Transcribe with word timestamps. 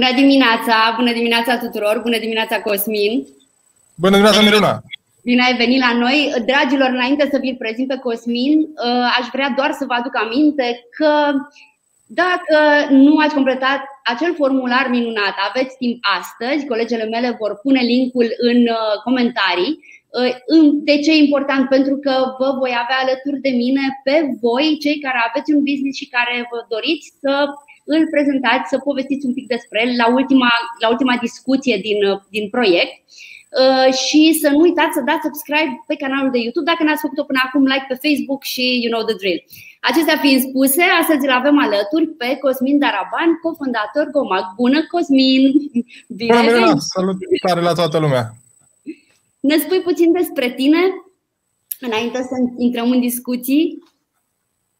Bună 0.00 0.14
dimineața, 0.14 0.76
bună 0.96 1.12
dimineața 1.12 1.58
tuturor, 1.64 2.00
bună 2.02 2.18
dimineața 2.18 2.60
Cosmin. 2.60 3.26
Bună 3.94 4.14
dimineața 4.16 4.40
Miruna. 4.40 4.82
Bine 5.22 5.42
ai 5.44 5.56
venit 5.56 5.80
la 5.86 5.92
noi. 6.04 6.18
Dragilor, 6.50 6.88
înainte 6.88 7.28
să 7.32 7.38
vi-l 7.38 7.56
prezint 7.58 7.88
pe 7.88 8.02
Cosmin, 8.06 8.58
uh, 8.60 9.04
aș 9.18 9.26
vrea 9.32 9.52
doar 9.56 9.72
să 9.78 9.84
vă 9.88 9.94
aduc 9.96 10.14
aminte 10.24 10.66
că 10.96 11.12
dacă 12.06 12.58
nu 12.90 13.16
ați 13.16 13.34
completat 13.34 13.80
acel 14.12 14.34
formular 14.34 14.86
minunat, 14.90 15.34
aveți 15.48 15.76
timp 15.76 15.98
astăzi, 16.18 16.66
colegele 16.66 17.04
mele 17.04 17.36
vor 17.40 17.52
pune 17.62 17.80
linkul 17.80 18.28
în 18.50 18.60
uh, 18.78 18.94
comentarii. 19.04 19.72
Uh, 20.18 20.32
de 20.88 20.96
ce 21.02 21.10
e 21.12 21.26
important? 21.26 21.68
Pentru 21.68 21.96
că 22.04 22.14
vă 22.38 22.48
voi 22.60 22.72
avea 22.82 22.98
alături 23.04 23.40
de 23.46 23.52
mine 23.62 23.84
pe 24.04 24.16
voi, 24.42 24.66
cei 24.84 24.98
care 25.04 25.18
aveți 25.28 25.52
un 25.54 25.62
business 25.68 25.98
și 26.00 26.12
care 26.16 26.48
vă 26.50 26.58
doriți 26.74 27.06
să 27.22 27.32
îl 27.84 28.08
prezentați, 28.14 28.68
să 28.68 28.78
povestiți 28.78 29.26
un 29.26 29.32
pic 29.32 29.46
despre 29.46 29.78
el 29.84 29.92
la 29.96 30.06
ultima, 30.18 30.50
la 30.78 30.88
ultima 30.88 31.16
discuție 31.20 31.76
din, 31.86 31.98
din 32.30 32.48
proiect. 32.48 32.94
Uh, 33.62 33.92
și 34.04 34.38
să 34.42 34.48
nu 34.50 34.60
uitați 34.60 34.96
să 34.96 35.06
dați 35.08 35.26
subscribe 35.26 35.72
pe 35.86 36.00
canalul 36.02 36.30
de 36.34 36.42
YouTube 36.44 36.70
dacă 36.70 36.82
n-ați 36.84 37.04
făcut-o 37.04 37.28
până 37.28 37.40
acum, 37.46 37.62
like 37.72 37.86
pe 37.88 38.02
Facebook 38.06 38.42
și 38.52 38.64
you 38.82 38.90
know 38.94 39.02
the 39.08 39.16
drill. 39.20 39.40
Acestea 39.88 40.16
fiind 40.22 40.40
spuse, 40.48 40.82
astăzi 41.00 41.26
îl 41.26 41.32
avem 41.40 41.56
alături 41.66 42.06
pe 42.20 42.28
Cosmin 42.42 42.78
Daraban, 42.78 43.30
cofondator 43.42 44.06
Gomag. 44.14 44.44
Bună, 44.60 44.78
Cosmin! 44.92 45.42
Bine 46.18 46.36
Bună, 46.36 46.50
Mirina! 46.50 46.74
Salutare 46.94 47.60
la 47.68 47.72
toată 47.80 47.98
lumea! 47.98 48.24
Ne 49.40 49.56
spui 49.56 49.80
puțin 49.80 50.12
despre 50.12 50.50
tine, 50.50 50.80
înainte 51.80 52.18
să 52.18 52.36
intrăm 52.58 52.90
în 52.90 53.00
discuții? 53.00 53.78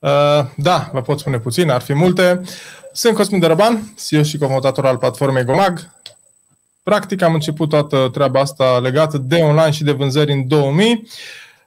Uh, 0.01 0.47
da, 0.56 0.91
vă 0.93 1.03
pot 1.03 1.19
spune 1.19 1.39
puțin, 1.39 1.70
ar 1.70 1.81
fi 1.81 1.95
multe. 1.95 2.41
Sunt 2.93 3.15
Cosmin 3.15 3.41
Daraban, 3.41 3.95
CEO 4.06 4.23
și 4.23 4.39
cofondator 4.39 4.87
al 4.87 4.97
platformei 4.97 5.45
Gomag. 5.45 5.91
Practic 6.83 7.23
am 7.23 7.34
început 7.34 7.69
toată 7.69 8.09
treaba 8.12 8.41
asta 8.41 8.78
legată 8.78 9.19
de 9.19 9.37
online 9.37 9.71
și 9.71 9.84
de 9.84 9.93
vânzări 9.93 10.33
în 10.33 10.48
2000. 10.48 11.09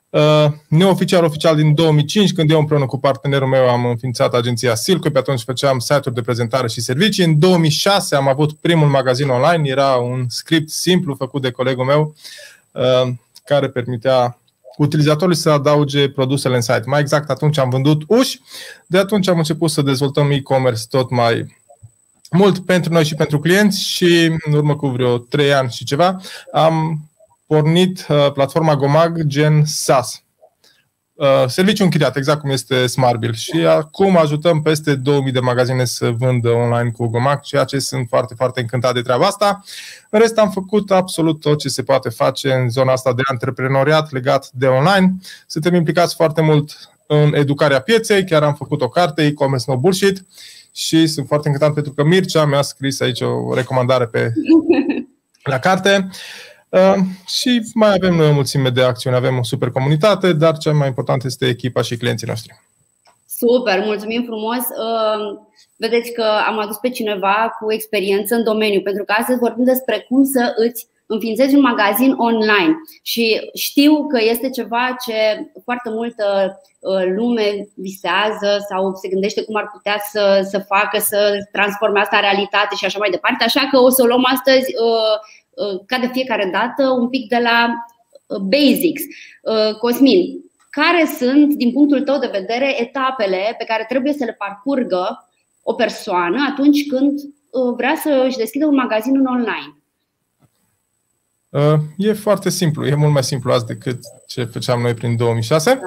Uh, 0.10 0.46
neoficial, 0.68 1.24
oficial 1.24 1.56
din 1.56 1.74
2005, 1.74 2.34
când 2.34 2.52
eu 2.52 2.60
împreună 2.60 2.86
cu 2.86 3.00
partenerul 3.00 3.48
meu 3.48 3.70
am 3.70 3.86
înființat 3.86 4.34
agenția 4.34 4.76
Silco, 4.76 5.10
pe 5.10 5.18
atunci 5.18 5.42
făceam 5.42 5.80
site-uri 5.80 6.14
de 6.14 6.22
prezentare 6.22 6.68
și 6.68 6.82
servicii. 6.82 7.24
În 7.24 7.40
2006 7.40 8.16
am 8.16 8.28
avut 8.28 8.54
primul 8.54 8.88
magazin 8.88 9.30
online, 9.30 9.70
era 9.70 9.96
un 9.96 10.26
script 10.30 10.70
simplu 10.70 11.16
făcut 11.16 11.42
de 11.42 11.52
colegul 11.52 11.86
meu, 11.86 12.16
uh, 12.72 13.14
care 13.44 13.70
permitea 13.70 14.38
utilizatorului 14.78 15.36
să 15.36 15.50
adauge 15.50 16.10
produsele 16.10 16.56
în 16.56 16.62
site. 16.62 16.84
Mai 16.86 17.00
exact, 17.00 17.30
atunci 17.30 17.58
am 17.58 17.70
vândut 17.70 18.02
uși, 18.08 18.42
de 18.88 18.98
atunci 18.98 19.28
am 19.28 19.38
început 19.38 19.70
să 19.70 19.82
dezvoltăm 19.82 20.32
e-commerce 20.32 20.84
tot 20.90 21.10
mai 21.10 21.62
mult 22.32 22.66
pentru 22.66 22.94
noi 22.94 23.06
și 23.06 23.16
pentru 23.16 23.40
clienți 23.40 23.82
și 23.82 24.38
în 24.46 24.54
urmă 24.54 24.76
cu 24.76 24.88
vreo 24.88 25.18
3 25.18 25.54
ani 25.54 25.72
și 25.72 25.84
ceva 25.84 26.22
am 26.52 27.00
pornit 27.46 28.06
uh, 28.10 28.32
platforma 28.32 28.76
Gomag 28.76 29.22
gen 29.22 29.66
SaaS. 29.66 30.23
Uh, 31.16 31.44
serviciu 31.48 31.84
închiriat, 31.84 32.16
exact 32.16 32.40
cum 32.40 32.50
este 32.50 32.88
Smartbill. 32.88 33.34
Și 33.34 33.66
acum 33.68 34.18
ajutăm 34.18 34.62
peste 34.62 34.96
2000 34.96 35.32
de 35.32 35.40
magazine 35.40 35.86
să 35.86 36.10
vândă 36.10 36.50
online 36.50 36.92
cu 36.92 37.08
Gomag, 37.08 37.40
ceea 37.40 37.64
ce 37.64 37.80
sunt 37.80 38.08
foarte, 38.10 38.34
foarte 38.34 38.60
încântat 38.60 38.94
de 38.94 39.02
treaba 39.02 39.26
asta. 39.26 39.64
În 40.10 40.20
rest 40.20 40.38
am 40.38 40.52
făcut 40.52 40.92
absolut 40.92 41.40
tot 41.40 41.60
ce 41.60 41.70
se 41.70 41.84
poate 41.84 42.10
face 42.10 42.54
în 42.54 42.70
zona 42.70 42.92
asta 42.92 43.14
de 43.14 43.22
antreprenoriat 43.26 44.12
legat 44.12 44.50
de 44.52 44.66
online. 44.66 45.16
Suntem 45.48 45.74
implicați 45.74 46.16
foarte 46.16 46.42
mult 46.42 46.90
în 47.08 47.34
educarea 47.34 47.82
pieței, 47.82 48.26
chiar 48.26 48.44
am 48.44 48.54
făcut 48.54 48.82
o 48.82 48.90
carte, 48.90 49.24
e-commerce 49.24 49.66
no 49.68 49.78
bullshit, 49.78 50.26
și 50.72 51.08
sunt 51.08 51.28
foarte 51.28 51.48
încântat 51.48 51.74
pentru 51.74 51.94
că 51.94 52.04
Mircea 52.04 52.46
mi-a 52.46 52.62
scris 52.62 53.00
aici 53.00 53.22
o 53.22 53.54
recomandare 53.54 54.06
pe 54.06 54.34
la 55.44 55.60
carte. 55.60 56.08
Uh, 56.10 56.16
și 57.28 57.62
mai 57.74 57.94
avem 57.94 58.16
noi 58.16 58.30
o 58.30 58.34
mulțime 58.34 58.70
de 58.70 58.84
acțiuni, 58.84 59.16
avem 59.16 59.38
o 59.38 59.44
super 59.44 59.70
comunitate, 59.70 60.34
dar 60.34 60.58
cel 60.58 60.74
mai 60.74 60.88
important 60.88 61.24
este 61.24 61.48
echipa 61.48 61.82
și 61.82 61.98
clienții 61.98 62.28
noștri. 62.28 62.62
Super, 63.38 63.84
mulțumim 63.86 64.24
frumos! 64.24 64.58
Uh, 64.58 65.40
vedeți 65.76 66.12
că 66.12 66.26
am 66.48 66.60
adus 66.60 66.78
pe 66.78 66.90
cineva 66.90 67.56
cu 67.60 67.72
experiență 67.74 68.36
în 68.36 68.44
domeniu, 68.44 68.82
pentru 68.82 69.04
că 69.04 69.14
astăzi 69.18 69.40
vorbim 69.40 69.64
despre 69.64 70.06
cum 70.10 70.24
să 70.24 70.54
îți 70.56 70.88
înființezi 71.06 71.56
un 71.56 71.62
magazin 71.62 72.12
online 72.18 72.74
și 73.02 73.50
știu 73.54 74.08
că 74.08 74.20
este 74.22 74.50
ceva 74.50 74.96
ce 75.06 75.16
foarte 75.64 75.90
multă 75.90 76.26
uh, 76.80 77.04
lume 77.16 77.68
visează 77.76 78.50
sau 78.70 78.94
se 79.02 79.08
gândește 79.08 79.44
cum 79.44 79.56
ar 79.56 79.70
putea 79.74 79.98
să, 80.12 80.48
să 80.52 80.60
facă, 80.60 81.00
să 81.00 81.38
transforme 81.52 82.00
asta 82.00 82.16
în 82.16 82.22
realitate 82.22 82.76
și 82.76 82.86
așa 82.86 83.00
mai 83.00 83.10
departe. 83.10 83.44
Așa 83.44 83.68
că 83.72 83.78
o 83.80 83.90
să 83.90 84.02
o 84.04 84.06
luăm 84.06 84.26
astăzi, 84.34 84.68
uh, 84.86 84.92
uh, 84.94 85.43
ca 85.86 86.00
de 86.00 86.10
fiecare 86.14 86.50
dată, 86.52 86.90
un 86.90 87.10
pic 87.10 87.28
de 87.28 87.40
la 87.44 87.74
basics. 88.42 89.02
Cosmin, 89.80 90.44
care 90.70 91.10
sunt, 91.18 91.54
din 91.54 91.72
punctul 91.72 92.02
tău 92.02 92.20
de 92.20 92.30
vedere, 92.32 92.82
etapele 92.82 93.56
pe 93.58 93.64
care 93.64 93.86
trebuie 93.90 94.14
să 94.14 94.24
le 94.24 94.36
parcurgă 94.38 95.30
o 95.64 95.74
persoană 95.74 96.46
atunci 96.50 96.88
când 96.88 97.20
vrea 97.76 97.96
să 98.02 98.24
își 98.28 98.38
deschidă 98.38 98.66
un 98.66 98.76
magazin 98.76 99.16
în 99.16 99.26
online? 99.26 99.84
Uh, 101.54 101.80
e 101.98 102.14
foarte 102.14 102.50
simplu, 102.50 102.86
e 102.86 102.96
mult 102.96 103.12
mai 103.14 103.24
simplu 103.24 103.52
azi 103.52 103.66
decât 103.66 104.00
ce 104.28 104.44
făceam 104.44 104.82
noi 104.82 104.94
prin 104.94 105.16
2006. 105.16 105.80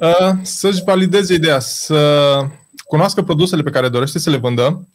Uh, 0.00 0.32
să-și 0.42 0.82
valideze 0.84 1.34
ideea, 1.34 1.58
să 1.58 2.40
cunoască 2.84 3.22
produsele 3.22 3.62
pe 3.62 3.70
care 3.70 3.88
dorește 3.88 4.18
să 4.18 4.30
le 4.30 4.36
vândă 4.36 4.88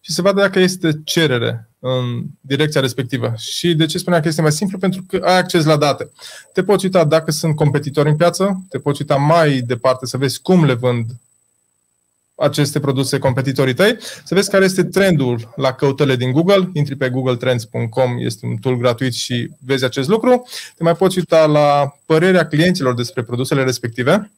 și 0.00 0.12
să 0.12 0.22
vadă 0.22 0.40
dacă 0.40 0.58
este 0.58 1.00
cerere 1.04 1.68
în 1.86 2.22
direcția 2.40 2.80
respectivă. 2.80 3.34
Și 3.36 3.74
de 3.74 3.86
ce 3.86 3.98
spuneam 3.98 4.22
că 4.22 4.28
este 4.28 4.42
mai 4.42 4.52
simplu? 4.52 4.78
Pentru 4.78 5.04
că 5.08 5.20
ai 5.24 5.38
acces 5.38 5.64
la 5.64 5.76
date. 5.76 6.10
Te 6.52 6.62
poți 6.62 6.84
uita 6.84 7.04
dacă 7.04 7.30
sunt 7.30 7.56
competitori 7.56 8.08
în 8.08 8.16
piață, 8.16 8.62
te 8.68 8.78
poți 8.78 9.00
uita 9.00 9.16
mai 9.16 9.60
departe 9.60 10.06
să 10.06 10.16
vezi 10.16 10.40
cum 10.40 10.64
le 10.64 10.74
vând 10.74 11.06
aceste 12.34 12.80
produse 12.80 13.18
competitorii 13.18 13.74
tăi, 13.74 13.96
să 14.24 14.34
vezi 14.34 14.50
care 14.50 14.64
este 14.64 14.84
trendul 14.84 15.52
la 15.56 15.72
căutările 15.72 16.16
din 16.16 16.32
Google. 16.32 16.70
Intri 16.72 16.96
pe 16.96 17.08
googletrends.com, 17.08 18.16
este 18.18 18.46
un 18.46 18.56
tool 18.56 18.76
gratuit 18.76 19.12
și 19.12 19.50
vezi 19.58 19.84
acest 19.84 20.08
lucru. 20.08 20.46
Te 20.76 20.82
mai 20.82 20.96
poți 20.96 21.18
uita 21.18 21.46
la 21.46 21.98
părerea 22.06 22.46
clienților 22.46 22.94
despre 22.94 23.22
produsele 23.22 23.62
respective. 23.62 24.30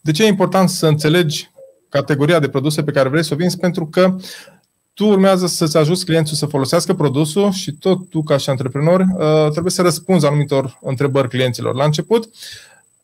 De 0.00 0.10
ce 0.10 0.24
e 0.24 0.26
important 0.26 0.68
să 0.68 0.86
înțelegi 0.86 1.50
categoria 1.88 2.38
de 2.38 2.48
produse 2.48 2.82
pe 2.82 2.90
care 2.90 3.08
vrei 3.08 3.24
să 3.24 3.34
o 3.34 3.36
vinzi? 3.36 3.58
Pentru 3.58 3.86
că 3.86 4.16
tu 4.96 5.06
urmează 5.06 5.46
să-ți 5.46 5.76
ajuți 5.76 6.04
clientul 6.04 6.34
să 6.34 6.46
folosească 6.46 6.94
produsul 6.94 7.52
și 7.52 7.72
tot 7.72 8.08
tu, 8.10 8.22
ca 8.22 8.36
și 8.36 8.50
antreprenor, 8.50 9.00
uh, 9.00 9.50
trebuie 9.50 9.72
să 9.72 9.82
răspunzi 9.82 10.26
anumitor 10.26 10.78
întrebări 10.82 11.28
clienților. 11.28 11.74
La 11.74 11.84
început, 11.84 12.28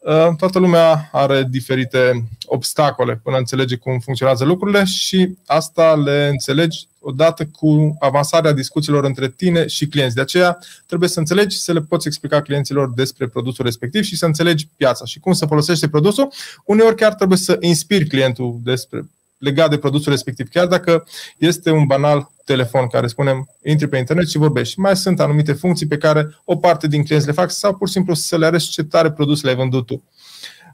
Uh, 0.02 0.28
toată 0.36 0.58
lumea 0.58 1.08
are 1.12 1.46
diferite 1.50 2.28
obstacole 2.44 3.20
până 3.22 3.36
înțelege 3.36 3.76
cum 3.76 3.98
funcționează 3.98 4.44
lucrurile 4.44 4.84
și 4.84 5.34
asta 5.46 5.94
le 5.94 6.28
înțelegi 6.30 6.88
odată 7.00 7.46
cu 7.46 7.96
avansarea 7.98 8.52
discuțiilor 8.52 9.04
între 9.04 9.28
tine 9.28 9.66
și 9.66 9.86
clienți. 9.86 10.14
De 10.14 10.20
aceea 10.20 10.58
trebuie 10.86 11.08
să 11.08 11.18
înțelegi 11.18 11.58
să 11.58 11.72
le 11.72 11.80
poți 11.80 12.06
explica 12.06 12.42
clienților 12.42 12.92
despre 12.92 13.28
produsul 13.28 13.64
respectiv 13.64 14.02
și 14.02 14.16
să 14.16 14.26
înțelegi 14.26 14.68
piața 14.76 15.04
și 15.04 15.20
cum 15.20 15.32
să 15.32 15.46
folosește 15.46 15.88
produsul. 15.88 16.32
Uneori 16.64 16.96
chiar 16.96 17.14
trebuie 17.14 17.38
să 17.38 17.56
inspiri 17.60 18.06
clientul 18.06 18.60
despre 18.62 19.06
legat 19.42 19.70
de 19.70 19.78
produsul 19.78 20.12
respectiv, 20.12 20.48
chiar 20.48 20.66
dacă 20.66 21.04
este 21.38 21.70
un 21.70 21.86
banal 21.86 22.30
telefon 22.44 22.86
care 22.86 23.06
spunem 23.06 23.48
intri 23.64 23.88
pe 23.88 23.96
internet 23.96 24.28
și 24.28 24.38
vorbești. 24.38 24.80
Mai 24.80 24.96
sunt 24.96 25.20
anumite 25.20 25.52
funcții 25.52 25.86
pe 25.86 25.96
care 25.96 26.36
o 26.44 26.56
parte 26.56 26.86
din 26.86 27.04
clienți 27.04 27.26
le 27.26 27.32
fac 27.32 27.50
sau 27.50 27.74
pur 27.74 27.86
și 27.86 27.92
simplu 27.92 28.14
să 28.14 28.36
le 28.38 28.46
arăți 28.46 28.70
ce 28.70 28.82
tare 28.82 29.10
produs 29.10 29.42
le-ai 29.42 29.54
vândut 29.54 29.86
tu. 29.86 30.02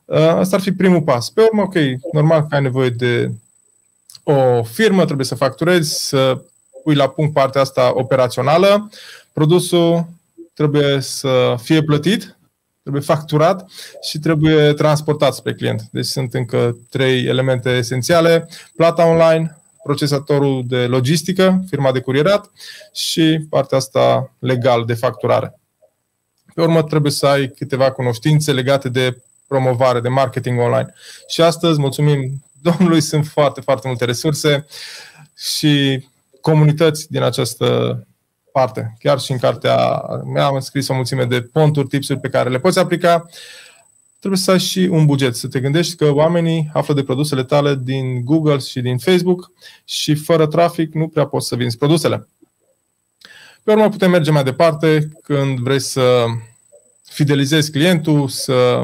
Uh, 0.05 0.19
asta 0.19 0.57
ar 0.57 0.63
fi 0.63 0.73
primul 0.73 1.03
pas. 1.03 1.31
Pe 1.31 1.43
urmă, 1.43 1.63
ok, 1.63 1.75
normal 2.13 2.47
că 2.47 2.55
ai 2.55 2.63
nevoie 2.63 2.91
de 2.91 3.31
o 4.23 4.63
firmă, 4.63 5.05
trebuie 5.05 5.27
să 5.27 5.35
facturezi, 5.35 6.09
să 6.09 6.41
pui 6.83 6.95
la 6.95 7.09
punct 7.09 7.33
partea 7.33 7.61
asta 7.61 7.93
operațională. 7.95 8.91
Produsul 9.33 10.07
trebuie 10.55 11.01
să 11.01 11.55
fie 11.63 11.83
plătit, 11.83 12.38
trebuie 12.89 13.17
facturat 13.17 13.71
și 14.03 14.19
trebuie 14.19 14.73
transportat 14.73 15.35
spre 15.35 15.55
client. 15.55 15.83
Deci 15.91 16.05
sunt 16.05 16.35
încă 16.35 16.77
trei 16.91 17.25
elemente 17.25 17.71
esențiale. 17.71 18.49
Plata 18.77 19.07
online, 19.07 19.59
procesatorul 19.83 20.65
de 20.67 20.87
logistică, 20.87 21.65
firma 21.69 21.93
de 21.93 22.01
curierat 22.01 22.51
și 22.93 23.47
partea 23.51 23.79
asta 23.79 24.33
legal 24.39 24.85
de 24.85 24.95
facturare. 24.95 25.59
Pe 26.55 26.61
urmă 26.61 26.83
trebuie 26.83 27.13
să 27.13 27.27
ai 27.27 27.49
câteva 27.49 27.91
cunoștințe 27.91 28.53
legate 28.53 28.89
de 28.89 29.23
promovare, 29.47 30.01
de 30.01 30.09
marketing 30.09 30.61
online. 30.61 30.95
Și 31.27 31.43
astăzi, 31.43 31.79
mulțumim 31.79 32.45
Domnului, 32.63 33.01
sunt 33.01 33.27
foarte, 33.27 33.61
foarte 33.61 33.89
multe 33.89 34.05
resurse 34.05 34.67
și 35.37 36.05
comunități 36.41 37.11
din 37.11 37.23
această 37.23 37.99
parte. 38.59 38.97
Chiar 38.99 39.21
și 39.21 39.33
în 39.33 39.39
cartea 39.39 40.03
mea 40.33 40.45
am 40.45 40.61
scris 40.61 40.89
o 40.89 40.95
mulțime 40.95 41.25
de 41.25 41.43
ponturi, 41.43 41.89
tipsuri 41.89 42.19
pe 42.19 42.29
care 42.29 42.51
le 42.51 42.59
poți 42.59 42.79
aplica. 42.79 43.27
Trebuie 44.19 44.41
să 44.41 44.51
ai 44.51 44.59
și 44.59 44.79
un 44.79 45.07
buget, 45.07 45.37
să 45.37 45.49
te 45.49 45.61
gândești 45.61 45.97
că 45.97 46.11
oamenii 46.11 46.71
află 46.73 46.95
de 46.95 47.03
produsele 47.03 47.45
tale 47.45 47.79
din 47.83 48.25
Google 48.25 48.59
și 48.59 48.81
din 48.81 48.99
Facebook 48.99 49.51
și 49.85 50.15
fără 50.15 50.47
trafic 50.47 50.95
nu 50.95 51.09
prea 51.09 51.27
poți 51.27 51.47
să 51.47 51.57
vinzi 51.57 51.77
produsele. 51.77 52.29
Pe 53.63 53.73
urmă 53.73 53.89
putem 53.89 54.11
merge 54.11 54.31
mai 54.31 54.45
departe 54.45 55.09
când 55.23 55.59
vrei 55.59 55.81
să 55.81 56.25
fidelizezi 57.03 57.71
clientul, 57.71 58.29
să 58.29 58.83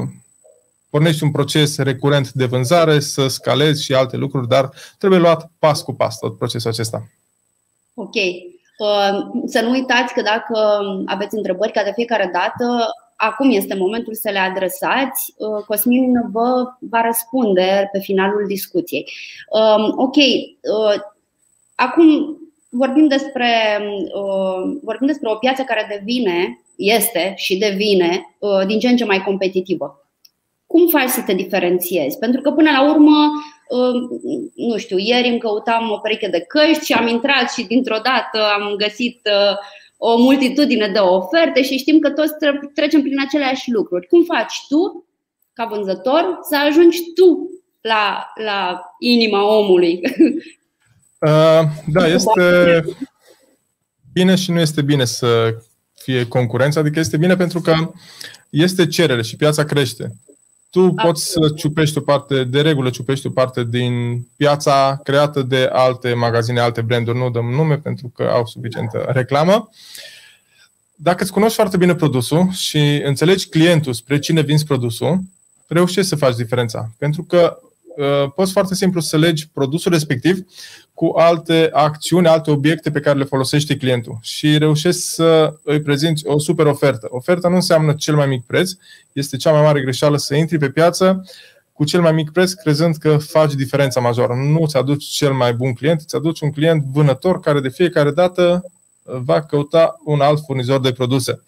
pornești 0.91 1.23
un 1.23 1.31
proces 1.31 1.76
recurent 1.76 2.32
de 2.32 2.44
vânzare, 2.44 3.00
să 3.00 3.29
scalezi 3.29 3.82
și 3.85 3.94
alte 3.94 4.17
lucruri, 4.17 4.49
dar 4.49 4.71
trebuie 4.99 5.21
luat 5.21 5.50
pas 5.59 5.82
cu 5.82 5.93
pas 5.93 6.19
tot 6.19 6.38
procesul 6.38 6.71
acesta. 6.71 7.09
Ok. 7.94 8.15
Uh, 8.79 9.43
să 9.44 9.61
nu 9.61 9.71
uitați 9.71 10.15
că 10.15 10.23
dacă 10.23 10.81
aveți 11.06 11.37
întrebări 11.37 11.73
ca 11.73 11.82
de 11.82 11.93
fiecare 11.94 12.31
dată, 12.32 12.87
acum 13.17 13.50
este 13.50 13.75
momentul 13.75 14.15
să 14.15 14.31
le 14.31 14.38
adresați. 14.38 15.35
Uh, 15.37 15.65
Cosmin 15.67 16.31
vă 16.32 16.65
va 16.79 17.00
răspunde 17.00 17.88
pe 17.93 17.99
finalul 17.99 18.44
discuției. 18.47 19.09
Um, 19.49 19.93
ok. 19.97 20.17
Uh, 20.17 21.00
acum 21.75 22.38
vorbim 22.69 23.06
despre, 23.06 23.49
vorbim 24.82 25.06
despre 25.06 25.31
o 25.31 25.35
piață 25.35 25.62
care 25.62 25.87
devine, 25.99 26.62
este 26.76 27.32
și 27.37 27.59
devine 27.59 28.37
din 28.67 28.79
ce 28.79 28.88
în 28.88 28.97
ce 28.97 29.05
mai 29.05 29.23
competitivă 29.23 30.05
cum 30.75 30.88
faci 30.88 31.09
să 31.09 31.23
te 31.26 31.35
diferențiezi? 31.35 32.19
Pentru 32.19 32.41
că 32.41 32.50
până 32.50 32.71
la 32.71 32.91
urmă, 32.91 33.11
uh, 33.11 33.53
nu 34.55 34.76
știu, 34.76 34.99
ieri 34.99 35.28
îmi 35.28 35.38
căutam 35.38 35.90
o 35.90 35.99
pereche 35.99 36.28
de 36.28 36.40
căști 36.40 36.84
și 36.84 36.93
am 36.93 37.06
intrat 37.06 37.50
și 37.50 37.64
dintr-o 37.64 37.99
dată 38.02 38.46
am 38.58 38.75
găsit 38.76 39.20
uh, 39.25 39.56
o 39.96 40.16
multitudine 40.16 40.88
de 40.88 40.99
oferte 40.99 41.62
și 41.62 41.76
știm 41.76 41.99
că 41.99 42.11
toți 42.11 42.32
trecem 42.75 43.02
prin 43.02 43.20
aceleași 43.20 43.70
lucruri. 43.70 44.06
Cum 44.06 44.25
faci 44.25 44.55
tu, 44.69 45.06
ca 45.52 45.64
vânzător, 45.64 46.38
să 46.49 46.56
ajungi 46.56 46.99
tu 47.14 47.50
la, 47.81 48.32
la 48.34 48.81
inima 48.99 49.56
omului? 49.56 50.00
Uh, 51.25 51.62
da, 51.87 52.06
este 52.06 52.84
bine 54.12 54.34
și 54.34 54.50
nu 54.50 54.61
este 54.61 54.82
bine 54.82 55.05
să 55.05 55.55
fie 55.94 56.28
concurență, 56.28 56.78
adică 56.78 56.99
este 56.99 57.16
bine 57.16 57.37
pentru 57.37 57.61
că 57.61 57.75
este 58.50 58.87
cerere 58.87 59.22
și 59.22 59.37
piața 59.37 59.64
crește 59.64 60.12
tu 60.75 60.93
poți 60.93 61.31
să 61.31 61.49
ciupești 61.56 61.99
o 61.99 62.00
parte, 62.00 62.44
de 62.44 62.61
regulă 62.61 62.91
ciupești 62.91 63.26
o 63.26 63.31
parte 63.31 63.65
din 63.65 64.26
piața 64.37 65.00
creată 65.03 65.43
de 65.43 65.69
alte 65.73 66.15
magazine, 66.15 66.61
alte 66.61 66.81
branduri, 66.81 67.19
nu 67.19 67.31
dăm 67.31 67.44
nume 67.44 67.79
pentru 67.79 68.12
că 68.15 68.23
au 68.23 68.47
suficientă 68.47 69.05
reclamă. 69.09 69.71
Dacă 70.94 71.23
îți 71.23 71.32
cunoști 71.32 71.55
foarte 71.55 71.76
bine 71.76 71.94
produsul 71.94 72.50
și 72.50 73.03
înțelegi 73.05 73.49
clientul 73.49 73.93
spre 73.93 74.19
cine 74.19 74.41
vinzi 74.41 74.65
produsul, 74.65 75.21
reușești 75.67 76.09
să 76.09 76.17
faci 76.17 76.37
diferența. 76.37 76.91
Pentru 76.99 77.23
că 77.23 77.59
uh, 77.97 78.31
poți 78.35 78.53
foarte 78.53 78.75
simplu 78.75 79.00
să 79.00 79.17
legi 79.17 79.49
produsul 79.49 79.93
respectiv 79.93 80.47
cu 80.94 81.12
alte 81.17 81.69
acțiuni, 81.73 82.26
alte 82.26 82.50
obiecte 82.50 82.91
pe 82.91 83.00
care 83.00 83.19
le 83.19 83.25
folosește 83.25 83.76
clientul 83.76 84.19
și 84.23 84.58
reușești 84.58 85.00
să 85.00 85.55
îi 85.62 85.81
prezinți 85.81 86.26
o 86.26 86.38
super 86.38 86.67
ofertă. 86.67 87.06
Oferta 87.11 87.49
nu 87.49 87.55
înseamnă 87.55 87.93
cel 87.93 88.14
mai 88.14 88.26
mic 88.26 88.44
preț, 88.46 88.70
este 89.12 89.37
cea 89.37 89.52
mai 89.52 89.62
mare 89.62 89.81
greșeală 89.81 90.17
să 90.17 90.35
intri 90.35 90.58
pe 90.58 90.70
piață 90.70 91.25
cu 91.73 91.85
cel 91.85 92.00
mai 92.00 92.12
mic 92.12 92.31
preț, 92.31 92.52
crezând 92.52 92.96
că 92.96 93.17
faci 93.17 93.55
diferența 93.55 94.00
majoră. 94.00 94.35
Nu 94.35 94.62
îți 94.62 94.76
aduci 94.76 95.05
cel 95.05 95.32
mai 95.32 95.55
bun 95.55 95.73
client, 95.73 96.00
îți 96.00 96.17
aduci 96.17 96.41
un 96.41 96.50
client 96.50 96.85
vânător 96.93 97.40
care 97.40 97.61
de 97.61 97.69
fiecare 97.69 98.11
dată 98.11 98.64
va 99.02 99.43
căuta 99.43 100.00
un 100.05 100.20
alt 100.20 100.43
furnizor 100.47 100.81
de 100.81 100.93
produse. 100.93 101.43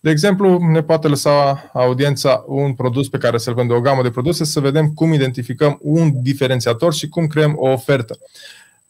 De 0.00 0.10
exemplu, 0.10 0.58
ne 0.58 0.82
poate 0.82 1.08
lăsa 1.08 1.70
audiența 1.72 2.44
un 2.46 2.74
produs 2.74 3.08
pe 3.08 3.18
care 3.18 3.38
să-l 3.38 3.54
vândă 3.54 3.74
o 3.74 3.80
gamă 3.80 4.02
de 4.02 4.10
produse, 4.10 4.44
să 4.44 4.60
vedem 4.60 4.92
cum 4.94 5.12
identificăm 5.12 5.78
un 5.82 6.22
diferențiator 6.22 6.94
și 6.94 7.08
cum 7.08 7.26
creăm 7.26 7.54
o 7.58 7.68
ofertă. 7.68 8.18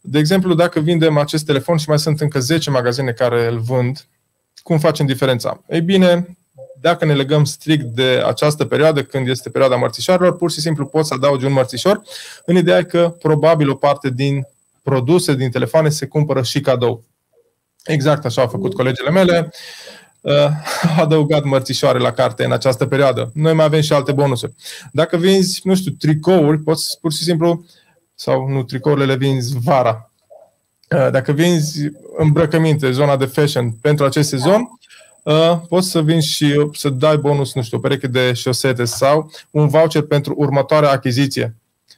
De 0.01 0.19
exemplu, 0.19 0.55
dacă 0.55 0.81
vindem 0.81 1.17
acest 1.17 1.47
telefon 1.47 1.77
și 1.77 1.89
mai 1.89 1.99
sunt 1.99 2.21
încă 2.21 2.41
10 2.41 2.71
magazine 2.71 3.13
care 3.13 3.47
îl 3.47 3.59
vând, 3.59 4.07
cum 4.63 4.79
facem 4.79 5.07
diferența? 5.07 5.63
Ei 5.69 5.81
bine, 5.81 6.37
dacă 6.81 7.05
ne 7.05 7.15
legăm 7.15 7.45
strict 7.45 7.85
de 7.85 8.23
această 8.27 8.65
perioadă, 8.65 9.03
când 9.03 9.29
este 9.29 9.51
perioada 9.51 9.77
mărțișoarelor, 9.77 10.37
pur 10.37 10.51
și 10.51 10.61
simplu 10.61 10.87
poți 10.87 11.09
să 11.09 11.15
adaugi 11.15 11.45
un 11.45 11.53
mărțișor, 11.53 12.03
în 12.45 12.57
ideea 12.57 12.85
că 12.85 13.17
probabil 13.19 13.71
o 13.71 13.75
parte 13.75 14.11
din 14.11 14.47
produse, 14.83 15.35
din 15.35 15.51
telefoane, 15.51 15.89
se 15.89 16.07
cumpără 16.07 16.43
și 16.43 16.61
cadou. 16.61 17.05
Exact 17.85 18.25
așa 18.25 18.43
au 18.43 18.49
făcut 18.49 18.75
colegele 18.75 19.11
mele. 19.11 19.51
Uh, 20.21 20.49
adăugat 21.03 21.45
mărțișoare 21.45 21.99
la 21.99 22.13
carte 22.13 22.45
în 22.45 22.53
această 22.53 22.87
perioadă. 22.87 23.31
Noi 23.35 23.53
mai 23.53 23.65
avem 23.65 23.81
și 23.81 23.93
alte 23.93 24.13
bonusuri. 24.13 24.53
Dacă 24.93 25.17
vinzi, 25.17 25.61
nu 25.65 25.75
știu, 25.75 25.93
tricouri, 25.99 26.59
poți 26.59 26.99
pur 27.01 27.13
și 27.13 27.23
simplu, 27.23 27.65
sau 28.15 28.49
nu, 28.49 28.63
tricourile 28.63 29.05
le 29.05 29.17
vinzi 29.17 29.59
vara. 29.59 30.11
Uh, 30.97 31.11
dacă 31.11 31.33
vinzi 31.33 31.91
îmbrăcăminte, 32.17 32.91
zona 32.91 33.17
de 33.17 33.25
fashion 33.25 33.71
pentru 33.71 34.05
acest 34.05 34.29
sezon, 34.29 34.79
uh, 35.23 35.61
poți 35.69 35.91
să 35.91 36.03
vinzi 36.03 36.27
și 36.27 36.69
să 36.73 36.89
dai 36.89 37.17
bonus, 37.17 37.55
nu 37.55 37.63
știu, 37.63 37.77
o 37.77 37.81
pereche 37.81 38.07
de 38.07 38.33
șosete 38.33 38.85
sau 38.85 39.31
un 39.51 39.69
voucher 39.69 40.03
pentru 40.03 40.35
următoarea 40.37 40.91
achiziție. 40.91 41.55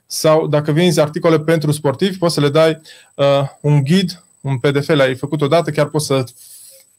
Sau 0.07 0.47
dacă 0.47 0.73
vinzi 0.73 1.01
articole 1.01 1.41
pentru 1.41 1.71
sportivi, 1.73 2.19
poți 2.19 2.35
să 2.35 2.41
le 2.41 2.49
dai 2.49 2.81
uh, 3.15 3.43
un 3.61 3.83
ghid, 3.83 4.25
un 4.41 4.59
PDF, 4.59 4.89
l-ai 4.89 5.15
făcut 5.15 5.43
odată, 5.43 5.71
chiar 5.71 5.87
poți 5.87 6.07
să 6.07 6.25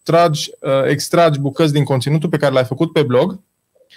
tragi, 0.04 0.52
uh, 0.60 0.90
extragi 0.90 1.40
bucăți 1.40 1.74
din 1.74 1.84
conținutul 1.84 2.30
pe 2.30 2.38
care 2.38 2.54
l-ai 2.54 2.66
făcut 2.66 2.92
pe 2.92 3.04
blog 3.04 3.40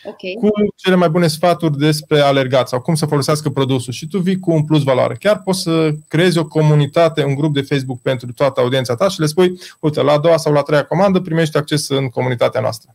okay. 0.05 0.37
cu 0.41 0.51
cele 0.77 0.95
mai 0.95 1.09
bune 1.09 1.27
sfaturi 1.27 1.79
despre 1.79 2.21
alergat 2.21 2.69
sau 2.69 2.81
cum 2.81 2.95
să 2.95 3.07
folosească 3.07 3.51
produsul 3.51 3.93
și 3.93 4.07
tu 4.07 4.19
vii 4.19 4.39
cu 4.39 4.53
un 4.53 4.65
plus 4.65 4.83
valoare. 4.83 5.17
Chiar 5.21 5.43
poți 5.43 5.63
să 5.63 5.91
creezi 6.09 6.39
o 6.39 6.47
comunitate, 6.47 7.25
un 7.25 7.35
grup 7.35 7.55
de 7.55 7.63
Facebook 7.63 8.01
pentru 8.01 8.33
toată 8.33 8.61
audiența 8.61 8.95
ta 8.95 9.09
și 9.09 9.21
le 9.21 9.27
spui, 9.27 9.61
uite, 9.81 10.03
la 10.03 10.13
a 10.13 10.19
doua 10.19 10.37
sau 10.37 10.53
la 10.53 10.59
a 10.59 10.63
treia 10.63 10.85
comandă 10.85 11.21
primești 11.21 11.57
acces 11.57 11.89
în 11.89 12.09
comunitatea 12.09 12.61
noastră. 12.61 12.95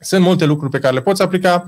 Sunt 0.00 0.22
multe 0.22 0.44
lucruri 0.44 0.70
pe 0.70 0.78
care 0.78 0.94
le 0.94 1.00
poți 1.00 1.22
aplica, 1.22 1.64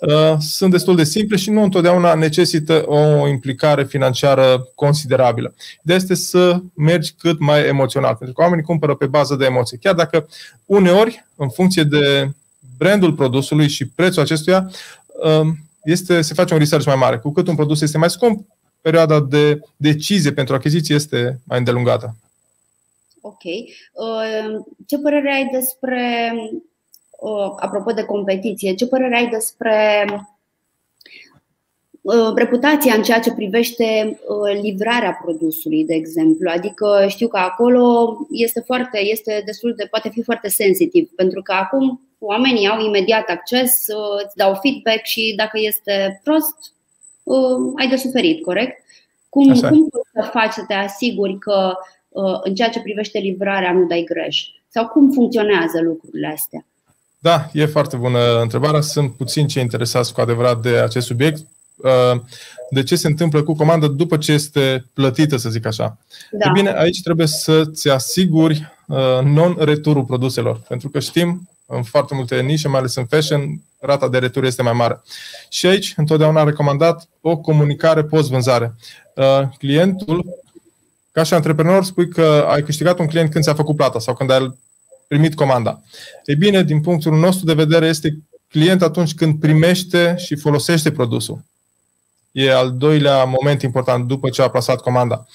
uh, 0.00 0.34
sunt 0.38 0.70
destul 0.70 0.96
de 0.96 1.04
simple 1.04 1.36
și 1.36 1.50
nu 1.50 1.62
întotdeauna 1.62 2.14
necesită 2.14 2.82
o 2.86 3.28
implicare 3.28 3.84
financiară 3.84 4.68
considerabilă. 4.74 5.54
Ideea 5.82 5.98
este 5.98 6.14
să 6.14 6.60
mergi 6.74 7.12
cât 7.18 7.38
mai 7.38 7.66
emoțional, 7.66 8.14
pentru 8.14 8.34
că 8.34 8.42
oamenii 8.42 8.64
cumpără 8.64 8.94
pe 8.94 9.06
bază 9.06 9.34
de 9.34 9.44
emoții. 9.44 9.78
Chiar 9.78 9.94
dacă 9.94 10.28
uneori, 10.64 11.26
în 11.36 11.48
funcție 11.48 11.82
de 11.82 12.30
brandul 12.78 13.12
produsului 13.12 13.68
și 13.68 13.86
prețul 13.86 14.22
acestuia, 14.22 14.70
uh, 15.06 15.48
este, 15.84 16.20
se 16.20 16.34
face 16.34 16.52
un 16.52 16.58
research 16.58 16.86
mai 16.86 16.96
mare. 16.96 17.18
Cu 17.18 17.32
cât 17.32 17.48
un 17.48 17.54
produs 17.54 17.80
este 17.80 17.98
mai 17.98 18.10
scump, 18.10 18.46
perioada 18.80 19.20
de 19.20 19.60
decizie 19.76 20.32
pentru 20.32 20.54
achiziție 20.54 20.94
este 20.94 21.40
mai 21.44 21.58
îndelungată. 21.58 22.16
Ok. 23.20 23.44
Uh, 23.44 24.64
ce 24.86 24.98
părere 24.98 25.32
ai 25.32 25.48
despre 25.52 26.32
Uh, 26.42 26.60
apropo 27.56 27.92
de 27.92 28.04
competiție, 28.04 28.74
ce 28.74 28.86
părere 28.86 29.16
ai 29.16 29.28
despre 29.28 30.04
uh, 32.00 32.32
reputația 32.34 32.94
în 32.94 33.02
ceea 33.02 33.20
ce 33.20 33.32
privește 33.32 34.18
uh, 34.28 34.60
livrarea 34.62 35.18
produsului, 35.22 35.84
de 35.84 35.94
exemplu. 35.94 36.50
Adică 36.50 37.04
știu 37.08 37.28
că 37.28 37.38
acolo 37.38 38.16
este 38.30 38.60
foarte, 38.60 38.98
este 38.98 39.42
destul 39.44 39.74
de, 39.76 39.86
poate 39.90 40.08
fi 40.08 40.22
foarte 40.22 40.48
sensitiv, 40.48 41.10
pentru 41.16 41.42
că 41.42 41.52
acum 41.52 42.00
oamenii 42.18 42.68
au 42.68 42.84
imediat 42.84 43.28
acces, 43.28 43.84
îți 44.24 44.36
dau 44.36 44.54
feedback 44.54 45.04
și 45.04 45.34
dacă 45.36 45.58
este 45.60 46.20
prost, 46.24 46.56
ai 47.78 47.88
de 47.88 47.96
suferit, 47.96 48.42
corect? 48.42 48.84
Cum, 49.28 49.60
cum 49.60 49.88
poți 49.88 50.10
să 50.12 50.28
faci 50.32 50.52
să 50.52 50.64
te 50.66 50.74
asiguri 50.74 51.38
că 51.38 51.74
în 52.42 52.54
ceea 52.54 52.68
ce 52.68 52.80
privește 52.80 53.18
livrarea 53.18 53.72
nu 53.72 53.86
dai 53.86 54.04
greș? 54.04 54.46
Sau 54.68 54.88
cum 54.88 55.10
funcționează 55.10 55.80
lucrurile 55.80 56.26
astea? 56.26 56.66
Da, 57.22 57.50
e 57.52 57.66
foarte 57.66 57.96
bună 57.96 58.40
întrebarea. 58.40 58.80
Sunt 58.80 59.12
puțin 59.12 59.46
ce 59.46 59.60
interesați 59.60 60.12
cu 60.12 60.20
adevărat 60.20 60.60
de 60.60 60.68
acest 60.68 61.06
subiect. 61.06 61.46
Uh, 61.76 62.20
de 62.70 62.82
ce 62.82 62.96
se 62.96 63.06
întâmplă 63.06 63.42
cu 63.42 63.54
comanda 63.54 63.86
după 63.86 64.16
ce 64.16 64.32
este 64.32 64.84
plătită, 64.94 65.36
să 65.36 65.50
zic 65.50 65.66
așa? 65.66 65.98
Da. 66.30 66.48
E 66.48 66.50
bine, 66.52 66.72
aici 66.76 67.02
trebuie 67.02 67.26
să-ți 67.26 67.88
asiguri 67.88 68.72
uh, 68.86 69.20
non-returul 69.24 70.04
produselor, 70.04 70.60
pentru 70.68 70.88
că 70.88 71.00
știm 71.00 71.48
în 71.66 71.82
foarte 71.82 72.14
multe 72.14 72.40
nișe, 72.40 72.68
mai 72.68 72.78
ales 72.78 72.94
în 72.94 73.06
fashion, 73.06 73.60
rata 73.78 74.08
de 74.08 74.18
retur 74.18 74.44
este 74.44 74.62
mai 74.62 74.72
mare. 74.72 75.00
Și 75.48 75.66
aici, 75.66 75.94
întotdeauna 75.96 76.40
am 76.40 76.46
recomandat 76.46 77.08
o 77.20 77.36
comunicare 77.36 78.04
post-vânzare. 78.04 78.74
Uh, 79.14 79.42
clientul, 79.58 80.24
ca 81.12 81.22
și 81.22 81.34
antreprenor, 81.34 81.84
spui 81.84 82.08
că 82.08 82.46
ai 82.48 82.62
câștigat 82.62 82.98
un 82.98 83.06
client 83.06 83.30
când 83.30 83.44
ți-a 83.44 83.54
făcut 83.54 83.76
plata 83.76 83.98
sau 83.98 84.14
când 84.14 84.30
ai 84.30 84.54
primit 85.12 85.34
comanda. 85.34 85.82
Ei 86.24 86.34
bine, 86.34 86.62
din 86.62 86.80
punctul 86.80 87.18
nostru 87.18 87.46
de 87.46 87.52
vedere, 87.52 87.86
este 87.86 88.18
client 88.48 88.82
atunci 88.82 89.14
când 89.14 89.40
primește 89.40 90.14
și 90.18 90.36
folosește 90.36 90.90
produsul. 90.90 91.44
E 92.30 92.54
al 92.54 92.72
doilea 92.76 93.24
moment 93.24 93.62
important 93.62 94.06
după 94.06 94.28
ce 94.28 94.42
a 94.42 94.48
plasat 94.48 94.80
comanda. 94.80 95.26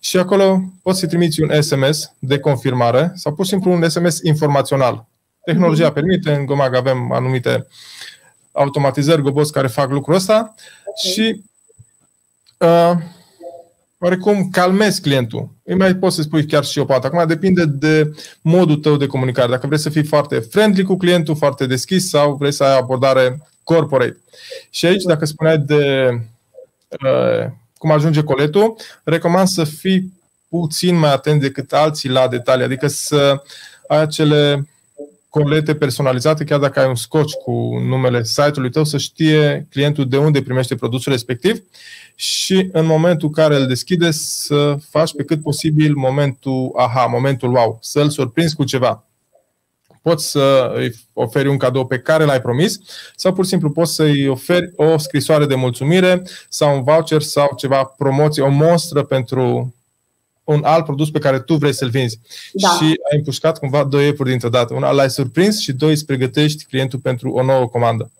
Și 0.00 0.16
acolo 0.16 0.62
poți 0.82 0.98
să 0.98 1.06
trimiți 1.06 1.42
un 1.42 1.62
SMS 1.62 2.12
de 2.18 2.38
confirmare 2.38 3.12
sau 3.14 3.34
pur 3.34 3.44
și 3.44 3.50
simplu 3.50 3.72
un 3.72 3.88
SMS 3.88 4.20
informațional. 4.22 5.06
Tehnologia 5.44 5.84
mhm. 5.84 5.94
permite, 5.94 6.32
în 6.32 6.46
Gomag 6.46 6.74
avem 6.74 7.12
anumite 7.12 7.66
automatizări 8.52 9.22
gobos 9.22 9.50
care 9.50 9.66
fac 9.66 9.90
lucrul 9.90 10.14
ăsta 10.14 10.54
okay. 10.84 11.12
și 11.12 11.42
uh, 12.58 12.92
oarecum 14.04 14.48
calmezi 14.50 15.00
clientul. 15.00 15.48
Îi 15.62 15.74
mai 15.74 15.94
poți 15.94 16.16
să 16.16 16.22
spui 16.22 16.46
chiar 16.46 16.64
și 16.64 16.78
o 16.78 16.84
poate. 16.84 17.06
Acum 17.06 17.26
depinde 17.26 17.64
de 17.64 18.10
modul 18.40 18.76
tău 18.76 18.96
de 18.96 19.06
comunicare. 19.06 19.50
Dacă 19.50 19.66
vrei 19.66 19.78
să 19.78 19.90
fii 19.90 20.04
foarte 20.04 20.38
friendly 20.38 20.82
cu 20.82 20.96
clientul, 20.96 21.36
foarte 21.36 21.66
deschis 21.66 22.08
sau 22.08 22.34
vrei 22.34 22.52
să 22.52 22.64
ai 22.64 22.78
abordare 22.78 23.42
corporate. 23.62 24.16
Și 24.70 24.86
aici, 24.86 25.02
dacă 25.02 25.24
spuneai 25.24 25.58
de 25.58 26.08
uh, 26.90 27.50
cum 27.78 27.90
ajunge 27.90 28.22
coletul, 28.22 28.76
recomand 29.04 29.48
să 29.48 29.64
fii 29.64 30.12
puțin 30.48 30.96
mai 30.96 31.12
atent 31.12 31.40
decât 31.40 31.72
alții 31.72 32.08
la 32.08 32.28
detalii, 32.28 32.64
adică 32.64 32.86
să 32.86 33.42
ai 33.88 34.00
acele 34.00 34.68
colete 35.34 35.74
personalizate, 35.74 36.44
chiar 36.44 36.58
dacă 36.58 36.80
ai 36.80 36.88
un 36.88 36.94
scotch 36.94 37.34
cu 37.44 37.78
numele 37.88 38.24
site-ului 38.24 38.70
tău, 38.70 38.84
să 38.84 38.98
știe 38.98 39.66
clientul 39.70 40.08
de 40.08 40.16
unde 40.16 40.42
primește 40.42 40.74
produsul 40.74 41.12
respectiv 41.12 41.62
și 42.14 42.68
în 42.72 42.86
momentul 42.86 43.28
în 43.28 43.34
care 43.34 43.56
îl 43.56 43.66
deschide 43.66 44.10
să 44.10 44.76
faci 44.90 45.14
pe 45.14 45.24
cât 45.24 45.42
posibil 45.42 45.94
momentul 45.94 46.72
aha, 46.76 47.04
momentul 47.04 47.54
wow, 47.54 47.78
să-l 47.80 48.10
surprinzi 48.10 48.54
cu 48.54 48.64
ceva. 48.64 49.04
Poți 50.02 50.30
să 50.30 50.72
îi 50.74 50.94
oferi 51.12 51.48
un 51.48 51.56
cadou 51.56 51.86
pe 51.86 51.98
care 51.98 52.24
l-ai 52.24 52.40
promis 52.40 52.78
sau 53.16 53.32
pur 53.32 53.44
și 53.44 53.50
simplu 53.50 53.70
poți 53.70 53.94
să-i 53.94 54.28
oferi 54.28 54.72
o 54.76 54.98
scrisoare 54.98 55.46
de 55.46 55.54
mulțumire 55.54 56.22
sau 56.48 56.76
un 56.76 56.82
voucher 56.82 57.22
sau 57.22 57.54
ceva 57.56 57.84
promoție, 57.84 58.42
o 58.42 58.50
monstră 58.50 59.02
pentru 59.02 59.74
un 60.44 60.64
alt 60.64 60.84
produs 60.84 61.10
pe 61.10 61.18
care 61.18 61.40
tu 61.40 61.54
vrei 61.54 61.72
să-l 61.72 61.88
vinzi. 61.88 62.18
Da. 62.52 62.68
Și 62.68 62.84
ai 62.84 63.16
împușcat 63.16 63.58
cumva 63.58 63.84
doi 63.84 64.04
iepuri 64.04 64.28
dintr-o 64.28 64.48
dată. 64.48 64.74
Una 64.74 64.90
l-ai 64.90 65.10
surprins 65.10 65.60
și 65.60 65.72
doi 65.72 65.90
îți 65.90 66.06
pregătești 66.06 66.64
clientul 66.64 66.98
pentru 66.98 67.30
o 67.30 67.42
nouă 67.42 67.68
comandă. 67.68 68.10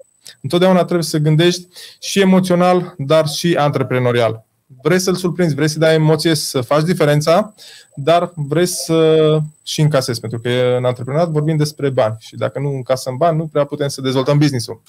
Întotdeauna 0.40 0.84
trebuie 0.84 1.02
să 1.02 1.18
gândești 1.18 1.66
și 2.00 2.20
emoțional, 2.20 2.94
dar 2.98 3.28
și 3.28 3.54
antreprenorial. 3.54 4.44
Vrei 4.82 4.98
să-l 4.98 5.14
surprinzi, 5.14 5.54
vrei 5.54 5.68
să 5.68 5.78
dai 5.78 5.94
emoție, 5.94 6.34
să 6.34 6.60
faci 6.60 6.84
diferența, 6.84 7.54
dar 7.94 8.32
vrei 8.34 8.66
să 8.66 9.38
și 9.62 9.80
încasezi, 9.80 10.20
pentru 10.20 10.40
că 10.40 10.74
în 10.78 10.84
antreprenoriat 10.84 11.30
vorbim 11.30 11.56
despre 11.56 11.88
bani 11.90 12.16
și 12.18 12.36
dacă 12.36 12.58
nu 12.58 12.68
încasăm 12.68 13.16
bani, 13.16 13.36
nu 13.36 13.46
prea 13.46 13.64
putem 13.64 13.88
să 13.88 14.00
dezvoltăm 14.00 14.38
business-ul. 14.38 14.82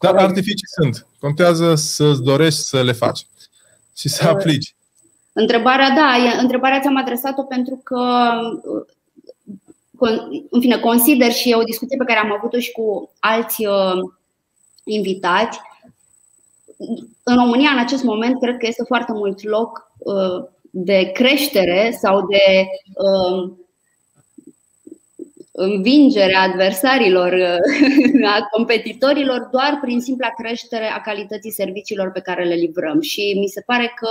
Dar 0.00 0.14
artificii 0.14 0.68
sunt. 0.80 1.06
Contează 1.18 1.74
să-ți 1.74 2.22
dorești 2.22 2.60
să 2.60 2.82
le 2.82 2.92
faci 2.92 3.26
și 3.96 4.08
să 4.08 4.24
aplici. 4.24 4.74
Întrebarea, 5.32 5.90
da, 5.90 6.40
întrebarea 6.40 6.80
ți-am 6.80 6.96
adresat-o 6.96 7.42
pentru 7.42 7.80
că 7.84 8.32
în 10.50 10.60
fine, 10.60 10.78
consider 10.78 11.32
și 11.32 11.50
e 11.50 11.56
o 11.56 11.62
discuție 11.62 11.96
pe 11.96 12.04
care 12.04 12.18
am 12.18 12.32
avut-o 12.32 12.58
și 12.58 12.72
cu 12.72 13.10
alți 13.18 13.66
uh, 13.66 14.12
invitați. 14.84 15.60
În 17.22 17.36
România, 17.36 17.70
în 17.70 17.78
acest 17.78 18.02
moment, 18.02 18.40
cred 18.40 18.56
că 18.56 18.66
este 18.66 18.82
foarte 18.86 19.12
mult 19.12 19.42
loc 19.42 19.90
uh, 19.98 20.44
de 20.70 21.10
creștere 21.14 21.96
sau 22.00 22.26
de 22.26 22.66
uh, 25.52 25.64
învingere 25.64 26.34
a 26.36 26.42
adversarilor, 26.42 27.32
a 28.34 28.46
competitorilor, 28.50 29.48
doar 29.50 29.78
prin 29.82 30.00
simpla 30.00 30.28
creștere 30.42 30.86
a 30.96 31.00
calității 31.00 31.52
serviciilor 31.52 32.10
pe 32.10 32.20
care 32.20 32.44
le 32.44 32.54
livrăm. 32.54 33.00
Și 33.00 33.36
mi 33.40 33.46
se 33.46 33.62
pare 33.66 33.92
că 33.96 34.10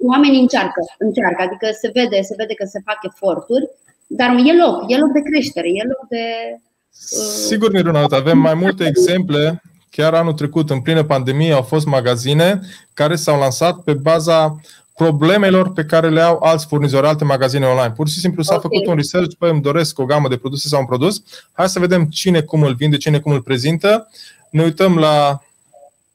oamenii 0.00 0.40
încearcă, 0.40 0.80
încearcă, 0.98 1.42
adică 1.42 1.68
se 1.80 1.90
vede, 1.94 2.20
se 2.20 2.34
vede 2.36 2.54
că 2.54 2.64
se 2.64 2.80
fac 2.84 2.98
eforturi, 3.02 3.68
dar 4.06 4.30
e 4.30 4.56
loc, 4.64 4.84
e 4.86 4.96
loc 4.96 5.12
de 5.12 5.20
creștere, 5.30 5.68
e 5.68 5.82
loc 5.82 6.08
de. 6.08 6.24
Uh... 6.50 7.44
Sigur, 7.46 7.72
Mirunat, 7.72 8.12
avem 8.12 8.38
mai 8.38 8.54
multe 8.54 8.86
exemple. 8.86 9.62
Chiar 9.90 10.14
anul 10.14 10.32
trecut, 10.32 10.70
în 10.70 10.80
plină 10.80 11.04
pandemie, 11.04 11.52
au 11.52 11.62
fost 11.62 11.86
magazine 11.86 12.60
care 12.94 13.16
s-au 13.16 13.38
lansat 13.38 13.78
pe 13.78 13.92
baza 13.92 14.60
problemelor 15.04 15.72
pe 15.72 15.84
care 15.84 16.08
le 16.08 16.20
au 16.20 16.38
alți 16.42 16.66
furnizori, 16.66 17.06
alte 17.06 17.24
magazine 17.24 17.66
online. 17.66 17.92
Pur 17.96 18.08
și 18.08 18.18
simplu 18.18 18.42
s-a 18.42 18.54
okay. 18.54 18.70
făcut 18.70 18.86
un 18.86 18.96
research, 18.96 19.34
păi 19.38 19.50
îmi 19.50 19.60
doresc 19.60 19.98
o 19.98 20.04
gamă 20.04 20.28
de 20.28 20.36
produse 20.36 20.68
sau 20.68 20.80
un 20.80 20.86
produs, 20.86 21.22
hai 21.52 21.68
să 21.68 21.78
vedem 21.78 22.04
cine 22.04 22.40
cum 22.40 22.62
îl 22.62 22.74
vinde, 22.74 22.96
cine 22.96 23.18
cum 23.18 23.32
îl 23.32 23.42
prezintă. 23.42 24.08
Ne 24.50 24.62
uităm 24.62 24.96
la 24.98 25.42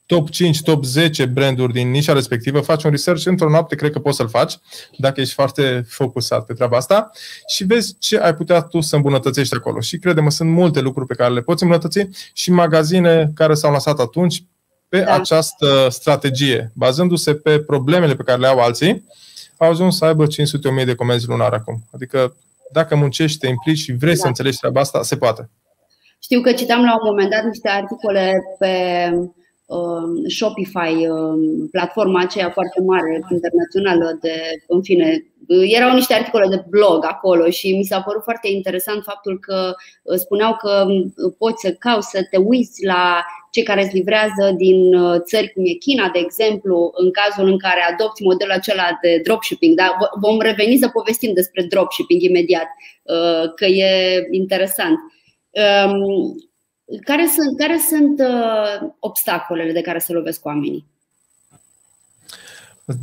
top 0.06 0.30
5, 0.30 0.62
top 0.62 0.86
10 0.86 1.25
branduri 1.25 1.74
din 1.74 1.92
nișa 1.92 2.13
respectivă, 2.13 2.60
faci 2.60 2.84
un 2.84 2.92
research 2.92 3.25
într-o 3.25 3.50
noapte, 3.50 3.75
cred 3.75 3.92
că 3.92 4.00
poți 4.00 4.18
să-l 4.18 4.30
faci, 4.30 4.58
dacă 4.98 5.22
ești 5.22 5.34
foarte 5.34 5.86
focusat 5.88 6.46
pe 6.46 6.54
treaba 6.54 6.77
asta 6.77 7.12
și 7.48 7.63
vezi 7.63 7.96
ce 8.00 8.18
ai 8.18 8.36
putea 8.36 8.62
tu 8.62 8.82
să 8.82 8.96
îmbunătățești 8.96 9.56
acolo. 9.56 9.80
Și 9.80 9.98
credem, 9.98 10.30
sunt 10.30 10.50
multe 10.50 10.80
lucruri 10.80 11.08
pe 11.08 11.15
care 11.15 11.34
le 11.34 11.42
poți 11.42 11.63
îmbunătăți 11.63 12.08
și 12.34 12.51
magazine 12.51 13.32
care 13.34 13.54
s-au 13.54 13.72
lansat 13.72 14.00
atunci 14.00 14.44
pe 14.89 15.00
da. 15.00 15.13
această 15.13 15.88
strategie, 15.89 16.72
bazându-se 16.74 17.36
pe 17.36 17.60
problemele 17.60 18.15
pe 18.15 18.24
care 18.24 18.39
le 18.39 18.48
au 18.48 18.60
alții, 18.60 19.08
au 19.58 19.70
ajuns 19.70 19.98
să 19.98 20.06
aibă 20.06 20.25
500.000 20.80 20.86
de 20.86 20.96
comenzi 20.96 21.27
lunar 21.27 21.54
acum. 21.54 21.84
Adică 21.92 22.36
dacă 22.72 22.96
muncești, 22.96 23.39
te 23.39 23.48
implici 23.48 23.77
și 23.77 23.92
vrei 23.92 24.13
da. 24.13 24.20
să 24.20 24.27
înțelegi 24.27 24.58
treaba 24.58 24.80
asta, 24.80 25.04
se 25.04 25.18
poate. 25.18 25.50
Știu 26.20 26.42
că 26.42 26.51
citam 26.51 26.84
la 26.84 26.94
un 26.94 27.10
moment 27.10 27.30
dat 27.30 27.44
niște 27.44 27.70
articole 27.70 28.34
pe 28.60 28.74
Um, 29.12 29.36
Shopify, 30.27 31.07
um, 31.07 31.67
platforma 31.72 32.19
aceea 32.19 32.50
foarte 32.50 32.81
mare 32.81 33.22
internațională 33.31 34.17
de, 34.22 34.34
în 34.67 34.81
fine, 34.81 35.25
erau 35.48 35.93
niște 35.93 36.13
articole 36.13 36.48
de 36.48 36.63
blog 36.69 37.05
acolo 37.05 37.50
și 37.50 37.75
mi 37.77 37.84
s-a 37.84 38.01
părut 38.01 38.24
foarte 38.24 38.48
interesant 38.51 39.03
faptul 39.03 39.39
că 39.39 39.74
uh, 40.03 40.15
spuneau 40.17 40.55
că 40.55 40.86
um, 40.88 41.13
poți 41.38 41.62
să 41.62 41.72
cauți 41.79 42.10
să 42.10 42.27
te 42.29 42.38
uiți 42.38 42.86
la 42.86 43.25
cei 43.51 43.63
care 43.63 43.84
îți 43.84 43.95
livrează 43.95 44.53
din 44.57 44.93
uh, 44.93 45.22
țări 45.22 45.51
cum 45.53 45.63
e 45.65 45.72
China, 45.72 46.10
de 46.10 46.19
exemplu, 46.19 46.91
în 46.95 47.12
cazul 47.12 47.48
în 47.51 47.57
care 47.57 47.81
adopți 47.89 48.24
modelul 48.24 48.53
acela 48.53 48.98
de 49.01 49.19
dropshipping. 49.24 49.75
Da? 49.75 49.98
Vom 50.22 50.39
reveni 50.39 50.77
să 50.77 50.88
povestim 50.88 51.34
despre 51.34 51.63
dropshipping 51.63 52.22
imediat, 52.22 52.67
uh, 53.03 53.53
că 53.55 53.65
e 53.65 54.27
interesant. 54.31 55.00
Care 57.06 57.27
sunt, 57.36 57.58
care 57.58 57.77
sunt 57.89 58.20
uh, 58.20 58.89
obstacolele 59.00 59.72
de 59.72 59.82
care 59.82 60.00
se 60.00 60.13
lovesc 60.13 60.46
oamenii? 60.46 60.86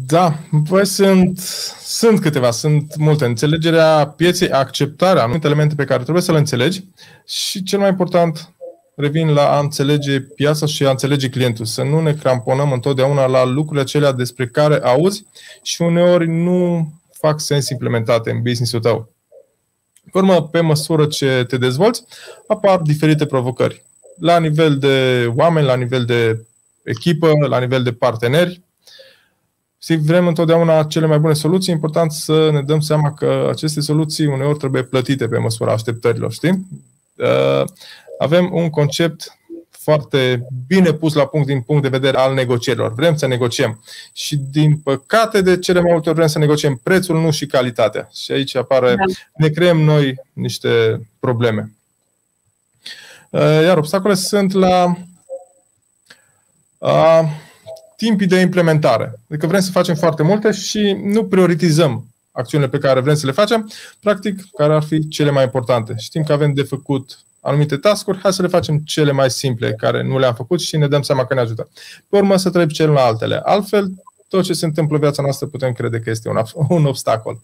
Da, 0.07 0.39
păi 0.69 0.87
sunt, 0.87 1.39
sunt 1.83 2.21
câteva, 2.21 2.51
sunt 2.51 2.97
multe. 2.97 3.25
Înțelegerea 3.25 4.07
pieței, 4.17 4.51
acceptarea 4.51 5.23
anumite 5.23 5.47
elemente 5.47 5.75
pe 5.75 5.85
care 5.85 6.03
trebuie 6.03 6.23
să 6.23 6.33
le 6.33 6.39
înțelegi 6.39 6.85
și 7.27 7.63
cel 7.63 7.79
mai 7.79 7.89
important, 7.89 8.53
revin 8.95 9.29
la 9.29 9.57
a 9.57 9.59
înțelege 9.59 10.21
piața 10.21 10.67
și 10.67 10.87
a 10.87 10.91
înțelege 10.91 11.29
clientul. 11.29 11.65
Să 11.65 11.83
nu 11.83 12.01
ne 12.01 12.15
cramponăm 12.15 12.73
întotdeauna 12.73 13.27
la 13.27 13.45
lucrurile 13.45 13.83
acelea 13.83 14.13
despre 14.13 14.47
care 14.47 14.81
auzi 14.83 15.27
și 15.63 15.83
uneori 15.83 16.29
nu 16.29 16.89
fac 17.13 17.41
sens 17.41 17.69
implementate 17.69 18.31
în 18.31 18.43
business-ul 18.43 18.81
tău. 18.81 19.12
Pe 20.13 20.19
urmă, 20.19 20.43
pe 20.43 20.61
măsură 20.61 21.07
ce 21.07 21.45
te 21.49 21.57
dezvolți, 21.57 22.05
apar 22.47 22.79
diferite 22.79 23.27
provocări. 23.27 23.83
La 24.19 24.39
nivel 24.39 24.79
de 24.79 25.27
oameni, 25.37 25.67
la 25.67 25.77
nivel 25.77 26.05
de 26.05 26.45
echipă, 26.83 27.33
la 27.49 27.59
nivel 27.59 27.83
de 27.83 27.93
parteneri. 27.93 28.61
Și 29.83 29.97
vrem 29.97 30.27
întotdeauna 30.27 30.85
cele 30.85 31.07
mai 31.07 31.19
bune 31.19 31.33
soluții, 31.33 31.71
e 31.71 31.75
important 31.75 32.13
să 32.13 32.51
ne 32.51 32.63
dăm 32.63 32.81
seama 32.81 33.13
că 33.13 33.49
aceste 33.51 33.81
soluții 33.81 34.27
uneori 34.27 34.59
trebuie 34.59 34.83
plătite 34.83 35.29
pe 35.29 35.39
măsura 35.39 35.73
așteptărilor, 35.73 36.33
știi? 36.33 36.67
Uh, 37.17 37.65
avem 38.19 38.51
un 38.53 38.71
concept 38.71 39.39
foarte 39.83 40.47
bine 40.67 40.93
pus 40.93 41.15
la 41.15 41.27
punct 41.27 41.47
din 41.47 41.61
punct 41.61 41.83
de 41.83 41.89
vedere 41.89 42.17
al 42.17 42.35
negocierilor. 42.35 42.95
Vrem 42.95 43.17
să 43.17 43.27
negociem. 43.27 43.83
Și 44.13 44.37
din 44.37 44.77
păcate, 44.77 45.41
de 45.41 45.59
cele 45.59 45.81
mai 45.81 45.93
multe 45.93 46.09
ori 46.09 46.19
vrem 46.19 46.31
să 46.31 46.39
negociem 46.39 46.81
prețul, 46.83 47.21
nu 47.21 47.31
și 47.31 47.47
calitatea. 47.47 48.09
Și 48.13 48.33
aici 48.33 48.57
apare, 48.57 48.95
da. 48.95 49.05
ne 49.37 49.49
creăm 49.49 49.81
noi 49.81 50.21
niște 50.33 51.01
probleme. 51.21 51.73
Uh, 53.31 53.41
iar 53.41 53.77
obstacole 53.77 54.15
sunt 54.15 54.53
la 54.53 54.97
a, 56.79 57.29
timpii 57.97 58.27
de 58.27 58.41
implementare. 58.41 59.21
Adică 59.29 59.47
vrem 59.47 59.61
să 59.61 59.71
facem 59.71 59.95
foarte 59.95 60.23
multe 60.23 60.51
și 60.51 61.01
nu 61.03 61.25
prioritizăm 61.25 62.07
acțiunile 62.33 62.71
pe 62.71 62.79
care 62.79 63.01
vrem 63.01 63.15
să 63.15 63.27
le 63.27 63.33
facem, 63.33 63.71
practic, 64.01 64.41
care 64.57 64.75
ar 64.75 64.83
fi 64.83 65.09
cele 65.09 65.31
mai 65.31 65.45
importante. 65.45 65.95
Știm 65.99 66.23
că 66.23 66.33
avem 66.33 66.53
de 66.53 66.63
făcut 66.63 67.19
anumite 67.43 67.77
task-uri, 67.77 68.19
hai 68.19 68.33
să 68.33 68.43
le 68.43 68.49
facem 68.49 68.79
cele 68.79 69.13
mai 69.13 69.31
simple, 69.31 69.73
care 69.73 70.03
nu 70.03 70.19
le-am 70.19 70.35
făcut 70.35 70.61
și 70.61 70.77
ne 70.77 70.89
dăm 70.89 71.03
seama 71.03 71.25
că 71.25 71.35
ne 71.35 71.41
ajută. 71.41 71.69
Pe 72.09 72.17
urmă 72.17 72.37
să 72.37 72.51
trecem 72.51 72.91
la 72.91 73.05
altele. 73.05 73.41
Altfel, 73.45 73.93
tot 74.29 74.43
ce 74.45 74.53
se 74.53 74.65
întâmplă 74.65 74.95
în 74.95 75.01
viața 75.03 75.23
noastră 75.23 75.47
putem 75.47 75.73
crede 75.73 75.99
că 75.99 76.11
este 76.11 76.29
un, 76.29 76.43
un 76.77 76.85
obstacol. 76.85 77.41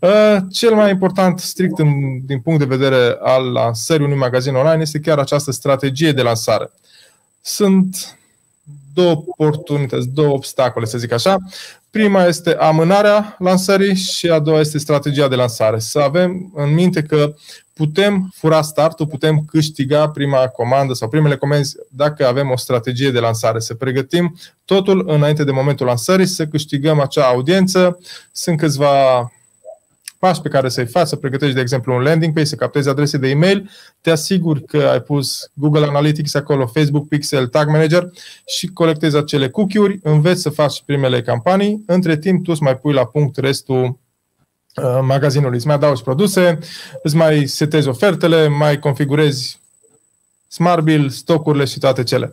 Uh, 0.00 0.36
cel 0.50 0.74
mai 0.74 0.90
important, 0.90 1.38
strict 1.38 1.78
în, 1.78 2.20
din 2.26 2.40
punct 2.40 2.58
de 2.58 2.76
vedere 2.76 3.16
al 3.20 3.52
lansării 3.52 4.04
unui 4.04 4.16
magazin 4.16 4.54
online, 4.54 4.82
este 4.82 5.00
chiar 5.00 5.18
această 5.18 5.50
strategie 5.50 6.12
de 6.12 6.22
lansare. 6.22 6.70
Sunt 7.40 8.18
două 8.94 9.24
oportunități, 9.36 10.08
două 10.08 10.32
obstacole, 10.32 10.86
să 10.86 10.98
zic 10.98 11.12
așa. 11.12 11.38
Prima 11.90 12.24
este 12.24 12.54
amânarea 12.54 13.36
lansării 13.38 13.94
și 13.94 14.30
a 14.30 14.38
doua 14.38 14.60
este 14.60 14.78
strategia 14.78 15.28
de 15.28 15.34
lansare. 15.34 15.78
Să 15.78 15.98
avem 15.98 16.52
în 16.54 16.74
minte 16.74 17.02
că 17.02 17.34
putem 17.72 18.32
fura 18.34 18.62
startul, 18.62 19.06
putem 19.06 19.44
câștiga 19.46 20.08
prima 20.08 20.46
comandă 20.46 20.92
sau 20.92 21.08
primele 21.08 21.36
comenzi 21.36 21.76
dacă 21.88 22.26
avem 22.26 22.50
o 22.50 22.56
strategie 22.56 23.10
de 23.10 23.18
lansare. 23.18 23.58
Să 23.58 23.74
pregătim 23.74 24.36
totul 24.64 25.04
înainte 25.08 25.44
de 25.44 25.50
momentul 25.50 25.86
lansării, 25.86 26.26
să 26.26 26.46
câștigăm 26.46 27.00
acea 27.00 27.24
audiență. 27.24 27.98
Sunt 28.32 28.58
câțiva 28.58 29.32
pași 30.20 30.40
pe 30.40 30.48
care 30.48 30.68
să-i 30.68 30.86
faci, 30.86 31.06
să 31.06 31.16
pregătești, 31.16 31.54
de 31.54 31.60
exemplu, 31.60 31.94
un 31.94 32.02
landing 32.02 32.32
page, 32.32 32.46
să 32.46 32.54
captezi 32.54 32.88
adrese 32.88 33.18
de 33.18 33.28
e-mail, 33.28 33.70
te 34.00 34.10
asiguri 34.10 34.64
că 34.64 34.88
ai 34.92 35.00
pus 35.00 35.50
Google 35.54 35.86
Analytics 35.86 36.34
acolo, 36.34 36.66
Facebook 36.66 37.08
Pixel, 37.08 37.46
Tag 37.46 37.68
Manager 37.68 38.10
și 38.46 38.66
colectezi 38.66 39.16
acele 39.16 39.48
cookie-uri, 39.48 39.98
înveți 40.02 40.40
să 40.40 40.50
faci 40.50 40.82
primele 40.84 41.22
campanii, 41.22 41.82
între 41.86 42.18
timp 42.18 42.44
tu 42.44 42.50
îți 42.52 42.62
mai 42.62 42.76
pui 42.76 42.92
la 42.92 43.04
punct 43.04 43.36
restul 43.36 43.84
uh, 43.84 44.98
magazinului, 45.02 45.56
îți 45.56 45.66
mai 45.66 45.74
adaugi 45.74 46.02
produse, 46.02 46.58
îți 47.02 47.16
mai 47.16 47.46
setezi 47.46 47.88
ofertele, 47.88 48.48
mai 48.48 48.78
configurezi 48.78 49.60
Smart 50.48 50.82
Bill, 50.82 51.08
stocurile 51.08 51.64
și 51.64 51.78
toate 51.78 52.02
cele. 52.02 52.32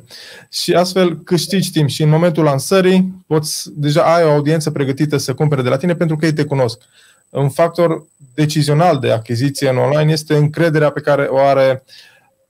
Și 0.51 0.73
astfel 0.73 1.17
câștigi 1.17 1.71
timp 1.71 1.89
și 1.89 2.03
în 2.03 2.09
momentul 2.09 2.43
lansării 2.43 3.23
poți, 3.27 3.69
deja 3.73 4.13
ai 4.15 4.23
o 4.23 4.31
audiență 4.31 4.71
pregătită 4.71 5.17
să 5.17 5.33
cumpere 5.33 5.61
de 5.61 5.69
la 5.69 5.77
tine 5.77 5.95
pentru 5.95 6.15
că 6.15 6.25
ei 6.25 6.33
te 6.33 6.43
cunosc 6.43 6.81
un 7.29 7.49
factor 7.49 8.05
decizional 8.33 8.99
de 8.99 9.11
achiziție 9.11 9.69
în 9.69 9.77
online 9.77 10.11
este 10.11 10.35
încrederea 10.35 10.91
pe 10.91 11.01
care 11.01 11.23
o 11.23 11.37
are 11.37 11.83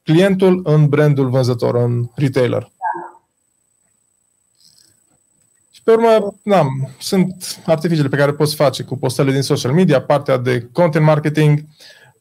clientul 0.04 0.62
în 0.64 0.88
brandul 0.88 1.30
vânzător, 1.30 1.76
în 1.76 2.10
retailer. 2.16 2.72
Și 5.72 5.84
pe 5.84 5.92
urmă, 5.92 6.36
da, 6.44 6.66
sunt 7.00 7.60
artificiile 7.66 8.10
pe 8.10 8.18
care 8.18 8.34
poți 8.34 8.56
face 8.56 8.84
cu 8.84 8.98
postările 8.98 9.34
din 9.34 9.42
social 9.44 9.74
media, 9.74 10.02
partea 10.02 10.38
de 10.38 10.68
content 10.72 11.06
marketing, 11.06 11.64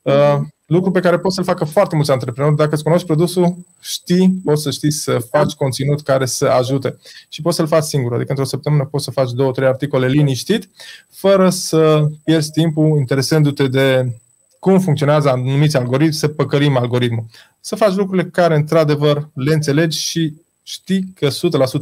uh, 0.02 0.38
lucru 0.66 0.90
pe 0.90 1.00
care 1.00 1.18
poți 1.18 1.34
să-l 1.34 1.44
facă 1.44 1.64
foarte 1.64 1.94
mulți 1.94 2.10
antreprenori. 2.10 2.56
Dacă 2.56 2.74
îți 2.74 2.82
cunoști 2.82 3.06
produsul, 3.06 3.56
știi, 3.80 4.40
poți 4.44 4.62
să 4.62 4.70
știi 4.70 4.90
să 4.90 5.18
faci 5.30 5.52
conținut 5.52 6.02
care 6.02 6.26
să 6.26 6.46
ajute. 6.46 6.98
Și 7.28 7.42
poți 7.42 7.56
să-l 7.56 7.66
faci 7.66 7.82
singur. 7.82 8.14
Adică 8.14 8.30
într-o 8.30 8.46
săptămână 8.46 8.84
poți 8.84 9.04
să 9.04 9.10
faci 9.10 9.30
două, 9.30 9.52
trei 9.52 9.68
articole 9.68 10.08
liniștit, 10.08 10.68
fără 11.10 11.50
să 11.50 12.08
pierzi 12.24 12.50
timpul 12.50 12.98
interesându-te 12.98 13.66
de 13.66 14.12
cum 14.58 14.80
funcționează 14.80 15.28
anumiți 15.28 15.76
algoritmi, 15.76 16.14
să 16.14 16.28
păcălim 16.28 16.76
algoritmul. 16.76 17.24
Să 17.60 17.76
faci 17.76 17.94
lucrurile 17.94 18.28
care, 18.28 18.54
într-adevăr, 18.54 19.28
le 19.34 19.52
înțelegi 19.52 19.98
și 19.98 20.34
știi 20.62 21.12
că 21.14 21.28
100% 21.28 21.30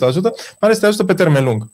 ajută, 0.00 0.33
mai 0.37 0.57
ales 0.59 0.79
te 0.79 0.87
ajută 0.87 1.05
pe 1.05 1.14
termen 1.14 1.45
lung. 1.45 1.69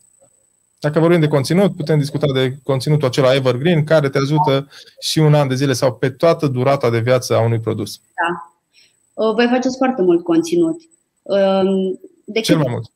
Dacă 0.80 0.98
vorbim 1.00 1.20
de 1.20 1.28
conținut, 1.28 1.76
putem 1.76 1.98
discuta 1.98 2.26
de 2.32 2.56
conținutul 2.62 3.08
acela 3.08 3.34
evergreen 3.34 3.84
care 3.84 4.08
te 4.08 4.18
ajută 4.18 4.68
și 5.00 5.18
un 5.18 5.34
an 5.34 5.48
de 5.48 5.54
zile 5.54 5.72
sau 5.72 5.94
pe 5.94 6.10
toată 6.10 6.46
durata 6.46 6.90
de 6.90 6.98
viață 6.98 7.36
a 7.36 7.40
unui 7.40 7.60
produs. 7.60 8.00
Da. 8.14 9.32
Voi 9.32 9.46
faceți 9.50 9.76
foarte 9.76 10.02
mult 10.02 10.24
conținut. 10.24 10.80
Um, 11.22 12.00
de 12.24 12.40
Cel 12.40 12.56
cât... 12.56 12.64
mai 12.64 12.72
mult. 12.72 12.90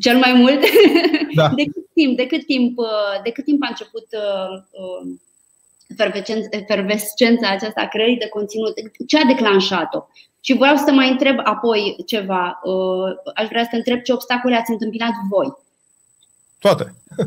Cel 0.00 0.16
mai 0.16 0.32
mult? 0.32 0.60
Da. 1.34 1.48
De 1.56 1.64
cât 1.64 1.86
timp, 1.94 2.16
de 2.16 2.26
cât 2.26 2.46
timp, 2.46 2.78
uh, 2.78 3.22
de 3.22 3.30
cât 3.30 3.44
timp 3.44 3.62
a 3.62 3.66
început 3.68 4.06
uh, 4.12 4.62
um, 4.70 5.20
efervescența 6.50 7.50
aceasta 7.50 7.80
a 7.80 7.88
creării 7.88 8.16
de 8.16 8.28
conținut? 8.28 8.74
Ce 9.06 9.18
a 9.18 9.24
declanșat-o? 9.24 10.06
Și 10.40 10.56
vreau 10.56 10.76
să 10.76 10.92
mai 10.92 11.10
întreb 11.10 11.36
apoi 11.42 11.96
ceva. 12.06 12.60
Uh, 12.62 13.32
aș 13.34 13.48
vrea 13.48 13.62
să 13.62 13.68
te 13.70 13.76
întreb 13.76 14.00
ce 14.02 14.12
obstacole 14.12 14.56
ați 14.56 14.70
întâmpinat 14.70 15.12
voi 15.30 15.64
toate. 16.66 16.94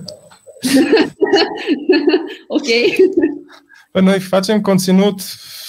ok. 2.57 2.67
Păi 3.91 4.01
noi 4.01 4.19
facem 4.19 4.61
conținut 4.61 5.21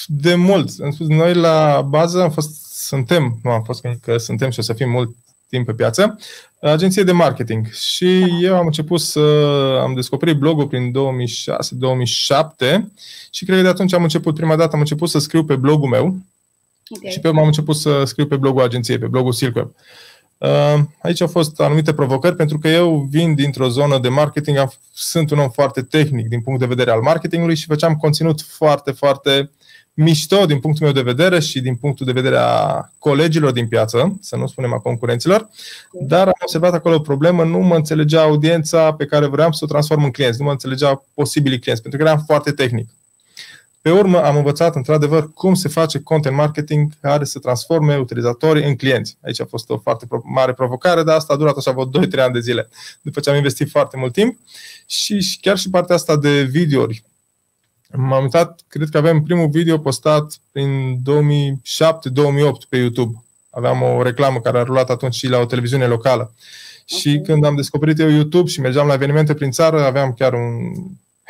de 0.06 0.34
mult. 0.34 0.70
Noi 0.98 1.34
la 1.34 1.86
bază 1.88 2.22
am 2.22 2.30
fost, 2.30 2.74
suntem, 2.74 3.38
nu 3.42 3.50
am 3.50 3.62
fost 3.62 3.86
că 4.02 4.16
suntem 4.16 4.50
și 4.50 4.58
o 4.58 4.62
să 4.62 4.72
fim 4.72 4.90
mult 4.90 5.14
timp 5.48 5.66
pe 5.66 5.72
piață, 5.72 6.18
agenție 6.60 7.02
de 7.02 7.12
marketing. 7.12 7.72
Și 7.72 8.24
eu 8.42 8.56
am 8.56 8.66
început 8.66 9.00
să 9.00 9.20
am 9.82 9.94
descoperit 9.94 10.36
blogul 10.36 10.66
prin 10.66 10.92
2006-2007 10.92 10.94
și 13.30 13.44
cred 13.44 13.56
că 13.56 13.62
de 13.62 13.68
atunci 13.68 13.92
am 13.92 14.02
început, 14.02 14.34
prima 14.34 14.56
dată 14.56 14.74
am 14.74 14.80
început 14.80 15.08
să 15.08 15.18
scriu 15.18 15.44
pe 15.44 15.56
blogul 15.56 15.88
meu 15.88 16.16
okay. 16.88 17.10
și 17.10 17.20
pe 17.20 17.28
urmă 17.28 17.40
am 17.40 17.46
început 17.46 17.76
să 17.76 18.04
scriu 18.04 18.26
pe 18.26 18.36
blogul 18.36 18.62
agenției, 18.62 18.98
pe 18.98 19.06
blogul 19.06 19.32
Silkweb. 19.32 19.66
Uh, 19.66 19.72
Uh, 19.74 20.09
aici 21.02 21.20
au 21.20 21.26
fost 21.26 21.60
anumite 21.60 21.92
provocări 21.92 22.36
pentru 22.36 22.58
că 22.58 22.68
eu 22.68 23.06
vin 23.10 23.34
dintr-o 23.34 23.68
zonă 23.68 23.98
de 23.98 24.08
marketing, 24.08 24.68
sunt 24.92 25.30
un 25.30 25.38
om 25.38 25.50
foarte 25.50 25.82
tehnic 25.82 26.28
din 26.28 26.40
punct 26.40 26.60
de 26.60 26.66
vedere 26.66 26.90
al 26.90 27.00
marketingului 27.00 27.56
și 27.56 27.66
făceam 27.66 27.94
conținut 27.94 28.40
foarte, 28.40 28.90
foarte 28.90 29.50
mișto 29.94 30.46
din 30.46 30.58
punctul 30.58 30.84
meu 30.84 30.94
de 30.94 31.12
vedere 31.12 31.40
și 31.40 31.60
din 31.60 31.74
punctul 31.74 32.06
de 32.06 32.12
vedere 32.12 32.36
a 32.36 32.90
colegilor 32.98 33.52
din 33.52 33.68
piață, 33.68 34.18
să 34.20 34.36
nu 34.36 34.46
spunem 34.46 34.72
a 34.72 34.78
concurenților, 34.78 35.48
dar 35.92 36.26
am 36.26 36.32
observat 36.40 36.74
acolo 36.74 36.94
o 36.94 37.00
problemă, 37.00 37.44
nu 37.44 37.58
mă 37.58 37.76
înțelegea 37.76 38.22
audiența 38.22 38.92
pe 38.92 39.04
care 39.04 39.26
vreau 39.26 39.52
să 39.52 39.64
o 39.64 39.68
transform 39.68 40.04
în 40.04 40.10
clienți, 40.10 40.38
nu 40.38 40.44
mă 40.44 40.50
înțelegea 40.50 41.04
posibilii 41.14 41.58
clienți, 41.58 41.82
pentru 41.82 42.00
că 42.00 42.06
eram 42.08 42.22
foarte 42.26 42.50
tehnic. 42.50 42.88
Pe 43.82 43.90
urmă 43.90 44.22
am 44.22 44.36
învățat 44.36 44.74
într-adevăr 44.74 45.32
cum 45.32 45.54
se 45.54 45.68
face 45.68 46.00
content 46.00 46.36
marketing 46.36 46.92
care 47.00 47.24
să 47.24 47.38
transforme 47.38 47.96
utilizatorii 47.96 48.64
în 48.64 48.76
clienți. 48.76 49.16
Aici 49.24 49.40
a 49.40 49.44
fost 49.44 49.70
o 49.70 49.78
foarte 49.78 50.06
mare 50.22 50.52
provocare, 50.52 51.02
dar 51.02 51.16
asta 51.16 51.32
a 51.32 51.36
durat 51.36 51.56
așa 51.56 51.70
vreo 51.70 52.06
2-3 52.06 52.18
ani 52.18 52.32
de 52.32 52.40
zile, 52.40 52.68
după 53.02 53.20
ce 53.20 53.30
am 53.30 53.36
investit 53.36 53.70
foarte 53.70 53.96
mult 53.96 54.12
timp. 54.12 54.38
Și 54.86 55.38
chiar 55.40 55.58
și 55.58 55.70
partea 55.70 55.94
asta 55.94 56.16
de 56.16 56.42
videouri. 56.42 57.02
M-am 57.92 58.22
uitat, 58.22 58.60
cred 58.68 58.88
că 58.88 58.98
avem 58.98 59.22
primul 59.22 59.48
video 59.48 59.78
postat 59.78 60.38
în 60.52 60.96
2007-2008 60.96 61.00
pe 62.68 62.76
YouTube. 62.76 63.24
Aveam 63.50 63.82
o 63.82 64.02
reclamă 64.02 64.40
care 64.40 64.58
a 64.58 64.62
rulat 64.62 64.90
atunci 64.90 65.14
și 65.14 65.28
la 65.28 65.38
o 65.38 65.44
televiziune 65.44 65.86
locală. 65.86 66.22
Okay. 66.22 67.00
Și 67.00 67.20
când 67.24 67.44
am 67.44 67.56
descoperit 67.56 67.98
eu 67.98 68.08
YouTube 68.08 68.48
și 68.48 68.60
mergeam 68.60 68.86
la 68.86 68.94
evenimente 68.94 69.34
prin 69.34 69.50
țară, 69.50 69.84
aveam 69.84 70.12
chiar 70.12 70.32
un 70.32 70.72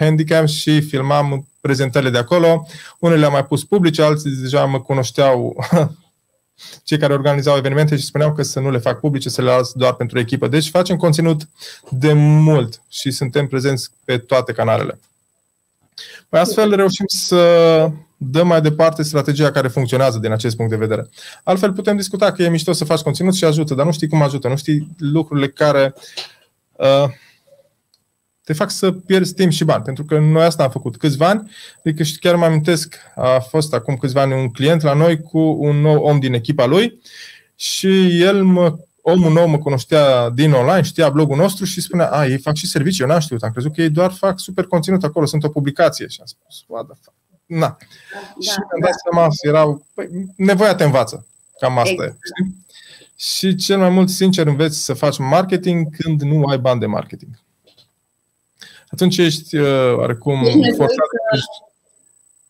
handicap 0.00 0.46
și 0.46 0.80
filmam 0.80 1.46
prezentările 1.60 2.10
de 2.10 2.18
acolo. 2.18 2.66
Unele 2.98 3.20
le-am 3.20 3.32
mai 3.32 3.46
pus 3.46 3.64
publice, 3.64 4.02
alții 4.02 4.30
deja 4.30 4.64
mă 4.64 4.80
cunoșteau 4.80 5.56
cei 6.84 6.98
care 6.98 7.12
organizau 7.12 7.56
evenimente 7.56 7.96
și 7.96 8.04
spuneau 8.04 8.32
că 8.32 8.42
să 8.42 8.60
nu 8.60 8.70
le 8.70 8.78
fac 8.78 9.00
publice, 9.00 9.28
să 9.28 9.42
le 9.42 9.50
las 9.50 9.72
doar 9.72 9.94
pentru 9.94 10.18
echipă. 10.18 10.48
Deci 10.48 10.70
facem 10.70 10.96
conținut 10.96 11.48
de 11.90 12.12
mult 12.12 12.82
și 12.88 13.10
suntem 13.10 13.46
prezenți 13.46 13.90
pe 14.04 14.18
toate 14.18 14.52
canalele. 14.52 14.98
Păi 16.28 16.40
astfel 16.40 16.74
reușim 16.74 17.04
să 17.08 17.90
dăm 18.16 18.46
mai 18.46 18.60
departe 18.60 19.02
strategia 19.02 19.50
care 19.50 19.68
funcționează 19.68 20.18
din 20.18 20.32
acest 20.32 20.56
punct 20.56 20.70
de 20.70 20.76
vedere. 20.76 21.08
Altfel 21.44 21.72
putem 21.72 21.96
discuta 21.96 22.32
că 22.32 22.42
e 22.42 22.48
mișto 22.48 22.72
să 22.72 22.84
faci 22.84 23.00
conținut 23.00 23.34
și 23.34 23.44
ajută, 23.44 23.74
dar 23.74 23.86
nu 23.86 23.92
știi 23.92 24.08
cum 24.08 24.22
ajută, 24.22 24.48
nu 24.48 24.56
știi 24.56 24.88
lucrurile 24.98 25.48
care 25.48 25.94
uh, 26.72 27.04
te 28.50 28.56
fac 28.56 28.70
să 28.70 28.92
pierzi 28.92 29.34
timp 29.34 29.52
și 29.52 29.64
bani. 29.64 29.82
Pentru 29.82 30.04
că 30.04 30.18
noi 30.18 30.42
asta 30.42 30.62
am 30.62 30.70
făcut 30.70 30.96
câțiva 30.96 31.28
ani. 31.28 31.50
Adică 31.78 32.02
și 32.02 32.18
chiar 32.18 32.34
mă 32.34 32.44
amintesc, 32.44 32.94
a 33.14 33.38
fost 33.38 33.74
acum 33.74 33.96
câțiva 33.96 34.20
ani 34.20 34.32
un 34.32 34.48
client 34.48 34.82
la 34.82 34.92
noi 34.92 35.20
cu 35.20 35.38
un 35.38 35.80
nou 35.80 36.02
om 36.02 36.18
din 36.18 36.34
echipa 36.34 36.66
lui 36.66 37.00
și 37.54 38.20
el 38.20 38.44
mă 38.44 38.78
omul 39.02 39.32
nou 39.32 39.46
mă 39.46 39.58
cunoștea 39.58 40.30
din 40.30 40.52
online, 40.52 40.82
știa 40.82 41.10
blogul 41.10 41.36
nostru 41.36 41.64
și 41.64 41.80
spunea, 41.80 42.06
a, 42.06 42.26
ei 42.26 42.38
fac 42.38 42.54
și 42.54 42.66
servicii, 42.66 43.02
eu 43.02 43.08
n-am 43.08 43.20
știut, 43.20 43.42
am 43.42 43.50
crezut 43.50 43.74
că 43.74 43.82
ei 43.82 43.90
doar 43.90 44.12
fac 44.12 44.38
super 44.38 44.64
conținut 44.64 45.04
acolo, 45.04 45.26
sunt 45.26 45.44
o 45.44 45.48
publicație. 45.48 46.06
Și 46.06 46.18
am 46.20 46.26
spus, 46.26 46.64
what 46.66 46.86
the 46.86 46.94
fuck? 47.02 47.16
Na. 47.46 47.58
Da, 47.66 48.18
și 48.40 48.58
mi-am 48.58 48.80
dat 48.80 48.92
seama, 49.02 49.28
erau, 49.40 49.86
păi, 49.94 50.08
nevoia 50.36 50.74
te 50.74 50.84
învață. 50.84 51.26
Cam 51.60 51.78
asta 51.78 51.90
exact. 51.92 52.12
e. 52.12 52.18
Știi? 52.24 52.64
Și 53.16 53.54
cel 53.54 53.78
mai 53.78 53.88
mult, 53.88 54.08
sincer, 54.08 54.46
înveți 54.46 54.84
să 54.84 54.94
faci 54.94 55.18
marketing 55.18 55.96
când 55.96 56.22
nu 56.22 56.44
ai 56.44 56.58
bani 56.58 56.80
de 56.80 56.86
marketing 56.86 57.40
atunci 58.90 59.16
ești 59.16 59.56
uh, 59.56 59.94
oarecum 59.96 60.44
ești 60.44 60.76
forțat. 60.76 60.96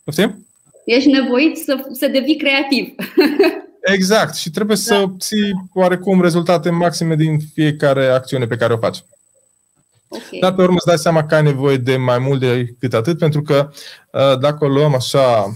Să... 0.05 0.23
Ești, 0.23 0.37
ești 0.85 1.11
nevoit 1.11 1.57
să, 1.57 1.89
să 1.93 2.07
devii 2.07 2.37
creativ. 2.37 2.95
Exact. 3.95 4.35
Și 4.35 4.51
trebuie 4.51 4.77
da. 4.77 4.83
să 4.83 5.01
obții 5.01 5.69
oarecum 5.75 6.23
rezultate 6.23 6.71
maxime 6.71 7.15
din 7.15 7.39
fiecare 7.53 8.07
acțiune 8.07 8.47
pe 8.47 8.57
care 8.57 8.73
o 8.73 8.79
faci. 8.79 9.05
Okay. 10.09 10.39
Dar 10.41 10.55
pe 10.55 10.63
urmă 10.63 10.75
îți 10.77 10.87
dai 10.87 10.99
seama 10.99 11.25
că 11.25 11.35
ai 11.35 11.43
nevoie 11.43 11.77
de 11.77 11.97
mai 11.97 12.19
mult 12.19 12.41
decât 12.41 12.95
atât, 12.95 13.19
pentru 13.19 13.43
că 13.43 13.71
uh, 14.13 14.39
dacă 14.39 14.65
o 14.65 14.69
luăm 14.69 14.95
așa 14.95 15.53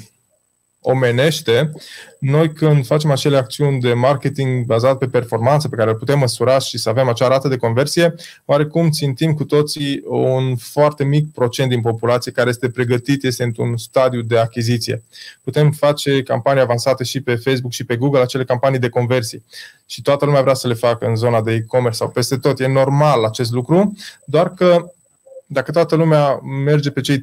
omenește, 0.87 1.73
noi 2.19 2.53
când 2.53 2.87
facem 2.87 3.11
acele 3.11 3.37
acțiuni 3.37 3.81
de 3.81 3.93
marketing 3.93 4.65
bazat 4.65 4.99
pe 4.99 5.07
performanță 5.07 5.69
pe 5.69 5.77
care 5.77 5.91
le 5.91 5.97
putem 5.97 6.19
măsura 6.19 6.59
și 6.59 6.79
să 6.79 6.89
avem 6.89 7.09
acea 7.09 7.29
rată 7.29 7.49
de 7.49 7.57
conversie, 7.57 8.15
oarecum 8.45 8.91
țintim 8.91 9.35
cu 9.35 9.45
toții 9.45 10.03
un 10.07 10.57
foarte 10.57 11.05
mic 11.05 11.33
procent 11.33 11.69
din 11.69 11.81
populație 11.81 12.33
care 12.33 12.49
este 12.49 12.71
pregătit, 12.71 13.25
este 13.25 13.43
într-un 13.43 13.77
stadiu 13.77 14.23
de 14.23 14.39
achiziție. 14.39 15.03
Putem 15.43 15.71
face 15.71 16.23
campanii 16.23 16.63
avansate 16.63 17.05
și 17.05 17.21
pe 17.21 17.35
Facebook 17.35 17.73
și 17.73 17.85
pe 17.85 17.97
Google, 17.97 18.21
acele 18.21 18.45
campanii 18.45 18.79
de 18.79 18.89
conversie. 18.89 19.43
Și 19.87 20.03
toată 20.03 20.25
lumea 20.25 20.43
vrea 20.43 20.55
să 20.55 20.69
le 20.69 20.75
facă 20.75 21.07
în 21.07 21.17
zona 21.17 21.43
de 21.43 21.53
e-commerce 21.53 21.97
sau 21.97 22.09
peste 22.09 22.37
tot. 22.37 22.61
E 22.61 22.67
normal 22.67 23.25
acest 23.25 23.53
lucru, 23.53 23.93
doar 24.25 24.51
că 24.51 24.93
dacă 25.47 25.73
toată 25.73 25.95
lumea 25.95 26.41
merge 26.65 26.91
pe 26.91 27.01
cei 27.01 27.19
3% 27.19 27.23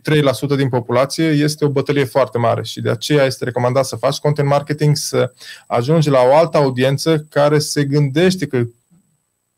din 0.56 0.70
populație, 0.70 1.26
este 1.26 1.66
o 1.66 1.70
bătălie 1.70 2.04
foarte 2.04 2.38
mare 2.38 2.64
și 2.64 2.82
de 2.82 2.90
aceea 2.90 3.26
este 3.26 3.44
recomandat 3.44 3.86
să 3.86 3.96
faci 3.96 4.18
content 4.18 4.48
marketing, 4.48 4.96
să 4.96 5.34
ajungi 5.68 6.10
la 6.10 6.22
o 6.22 6.36
altă 6.36 6.58
audiență 6.58 7.26
care 7.30 7.60
se 7.60 7.84
gândește 7.84 8.48
că 8.48 8.64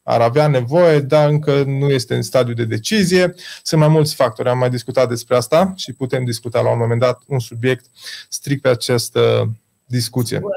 ar 0.03 0.21
avea 0.21 0.47
nevoie, 0.47 0.99
dar 0.99 1.29
încă 1.29 1.63
nu 1.63 1.89
este 1.89 2.15
în 2.15 2.21
stadiu 2.21 2.53
de 2.53 2.65
decizie. 2.65 3.33
Sunt 3.63 3.81
mai 3.81 3.89
mulți 3.89 4.15
factori, 4.15 4.49
am 4.49 4.57
mai 4.57 4.69
discutat 4.69 5.09
despre 5.09 5.35
asta 5.35 5.73
și 5.75 5.93
putem 5.93 6.25
discuta 6.25 6.61
la 6.61 6.71
un 6.71 6.77
moment 6.77 6.99
dat 6.99 7.21
un 7.27 7.39
subiect 7.39 7.85
strict 8.29 8.61
pe 8.61 8.69
această 8.69 9.51
discuție. 9.85 10.35
Sigur. 10.35 10.55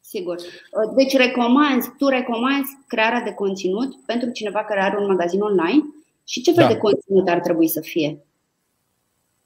Sigur. 0.00 0.36
Deci 0.96 1.16
recomanzi, 1.16 1.90
tu 1.98 2.08
recomanzi 2.08 2.78
crearea 2.86 3.20
de 3.20 3.32
conținut 3.32 4.04
pentru 4.06 4.30
cineva 4.30 4.64
care 4.64 4.80
are 4.80 4.96
un 4.98 5.06
magazin 5.06 5.40
online 5.40 5.82
și 6.24 6.42
ce 6.42 6.52
fel 6.52 6.66
da. 6.66 6.72
de 6.72 6.78
conținut 6.78 7.28
ar 7.28 7.40
trebui 7.40 7.68
să 7.68 7.80
fie? 7.80 8.18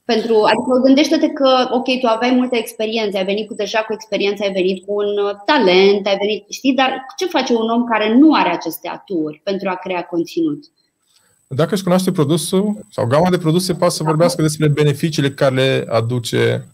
Pentru, 0.04 0.34
adică 0.34 0.80
gândește-te 0.82 1.28
că, 1.28 1.68
ok, 1.70 2.00
tu 2.00 2.06
aveai 2.06 2.34
multă 2.34 2.56
experiență, 2.56 3.16
ai 3.16 3.24
venit 3.24 3.46
cu 3.46 3.54
deja 3.54 3.78
cu 3.78 3.92
experiență, 3.92 4.42
ai 4.42 4.52
venit 4.52 4.84
cu 4.86 4.92
un 4.92 5.24
uh, 5.24 5.34
talent, 5.44 6.06
ai 6.06 6.16
venit, 6.16 6.44
știi, 6.48 6.74
dar 6.74 7.06
ce 7.16 7.26
face 7.26 7.52
un 7.52 7.68
om 7.70 7.84
care 7.84 8.14
nu 8.14 8.34
are 8.34 8.48
aceste 8.48 8.88
aturi 8.88 9.40
pentru 9.44 9.68
a 9.68 9.74
crea 9.74 10.02
conținut? 10.02 10.64
Dacă 11.48 11.74
își 11.74 11.82
cunoaște 11.82 12.12
produsul 12.12 12.86
sau 12.90 13.06
gama 13.06 13.30
de 13.30 13.38
produse, 13.38 13.74
poate 13.74 13.94
să 13.94 14.02
vorbească 14.02 14.42
despre 14.42 14.68
beneficiile 14.68 15.30
care 15.30 15.54
le 15.54 15.86
aduce 15.88 16.66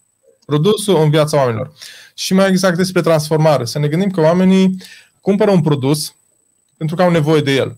produsul 0.46 0.96
în 0.96 1.10
viața 1.10 1.36
oamenilor. 1.36 1.72
Și 2.14 2.34
mai 2.34 2.48
exact 2.48 2.76
despre 2.76 3.00
transformare. 3.00 3.64
Să 3.64 3.78
ne 3.78 3.88
gândim 3.88 4.10
că 4.10 4.20
oamenii 4.20 4.76
cumpără 5.20 5.50
un 5.50 5.60
produs 5.60 6.14
pentru 6.76 6.96
că 6.96 7.02
au 7.02 7.10
nevoie 7.10 7.40
de 7.40 7.54
el 7.54 7.76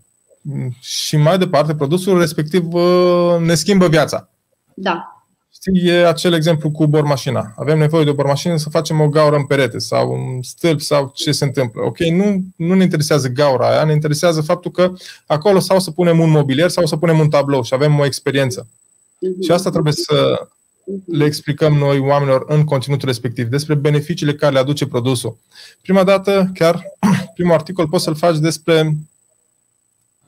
și 0.81 1.17
mai 1.17 1.39
departe, 1.39 1.75
produsul 1.75 2.19
respectiv 2.19 2.73
uh, 2.73 3.37
ne 3.39 3.55
schimbă 3.55 3.89
viața. 3.89 4.29
Da. 4.75 5.09
Știi, 5.53 5.89
e 5.89 6.07
acel 6.07 6.35
exemplu 6.35 6.71
cu 6.71 6.87
bormașina. 6.87 7.53
Avem 7.57 7.79
nevoie 7.79 8.05
de 8.05 8.11
o 8.11 8.15
bormașină 8.15 8.57
să 8.57 8.69
facem 8.69 9.01
o 9.01 9.09
gaură 9.09 9.37
în 9.37 9.45
perete 9.45 9.79
sau 9.79 10.13
un 10.13 10.43
stâlp 10.43 10.81
sau 10.81 11.13
ce 11.15 11.33
se 11.33 11.45
întâmplă. 11.45 11.83
Ok, 11.83 11.99
nu, 11.99 12.41
nu 12.57 12.75
ne 12.75 12.83
interesează 12.83 13.29
gaura 13.29 13.69
aia, 13.69 13.85
ne 13.85 13.93
interesează 13.93 14.41
faptul 14.41 14.71
că 14.71 14.93
acolo 15.27 15.59
sau 15.59 15.81
să 15.81 15.91
punem 15.91 16.19
un 16.19 16.31
mobilier 16.31 16.69
sau 16.69 16.87
să 16.87 16.97
punem 16.97 17.19
un 17.19 17.29
tablou 17.29 17.63
și 17.63 17.75
avem 17.75 17.99
o 17.99 18.05
experiență. 18.05 18.67
Uh-huh. 18.67 19.45
Și 19.45 19.51
asta 19.51 19.71
trebuie 19.71 19.93
să 19.93 20.49
mhm. 20.85 21.17
le 21.17 21.25
explicăm 21.25 21.73
noi 21.73 21.99
oamenilor 21.99 22.45
în 22.49 22.65
conținutul 22.65 23.09
respectiv 23.09 23.47
despre 23.47 23.75
beneficiile 23.75 24.35
care 24.35 24.53
le 24.53 24.59
aduce 24.59 24.87
produsul. 24.87 25.37
Prima 25.83 26.05
dată, 26.05 26.51
chiar 26.55 26.83
primul 27.35 27.55
articol 27.55 27.89
poți 27.89 28.05
să-l 28.05 28.15
faci 28.15 28.39
despre 28.39 28.97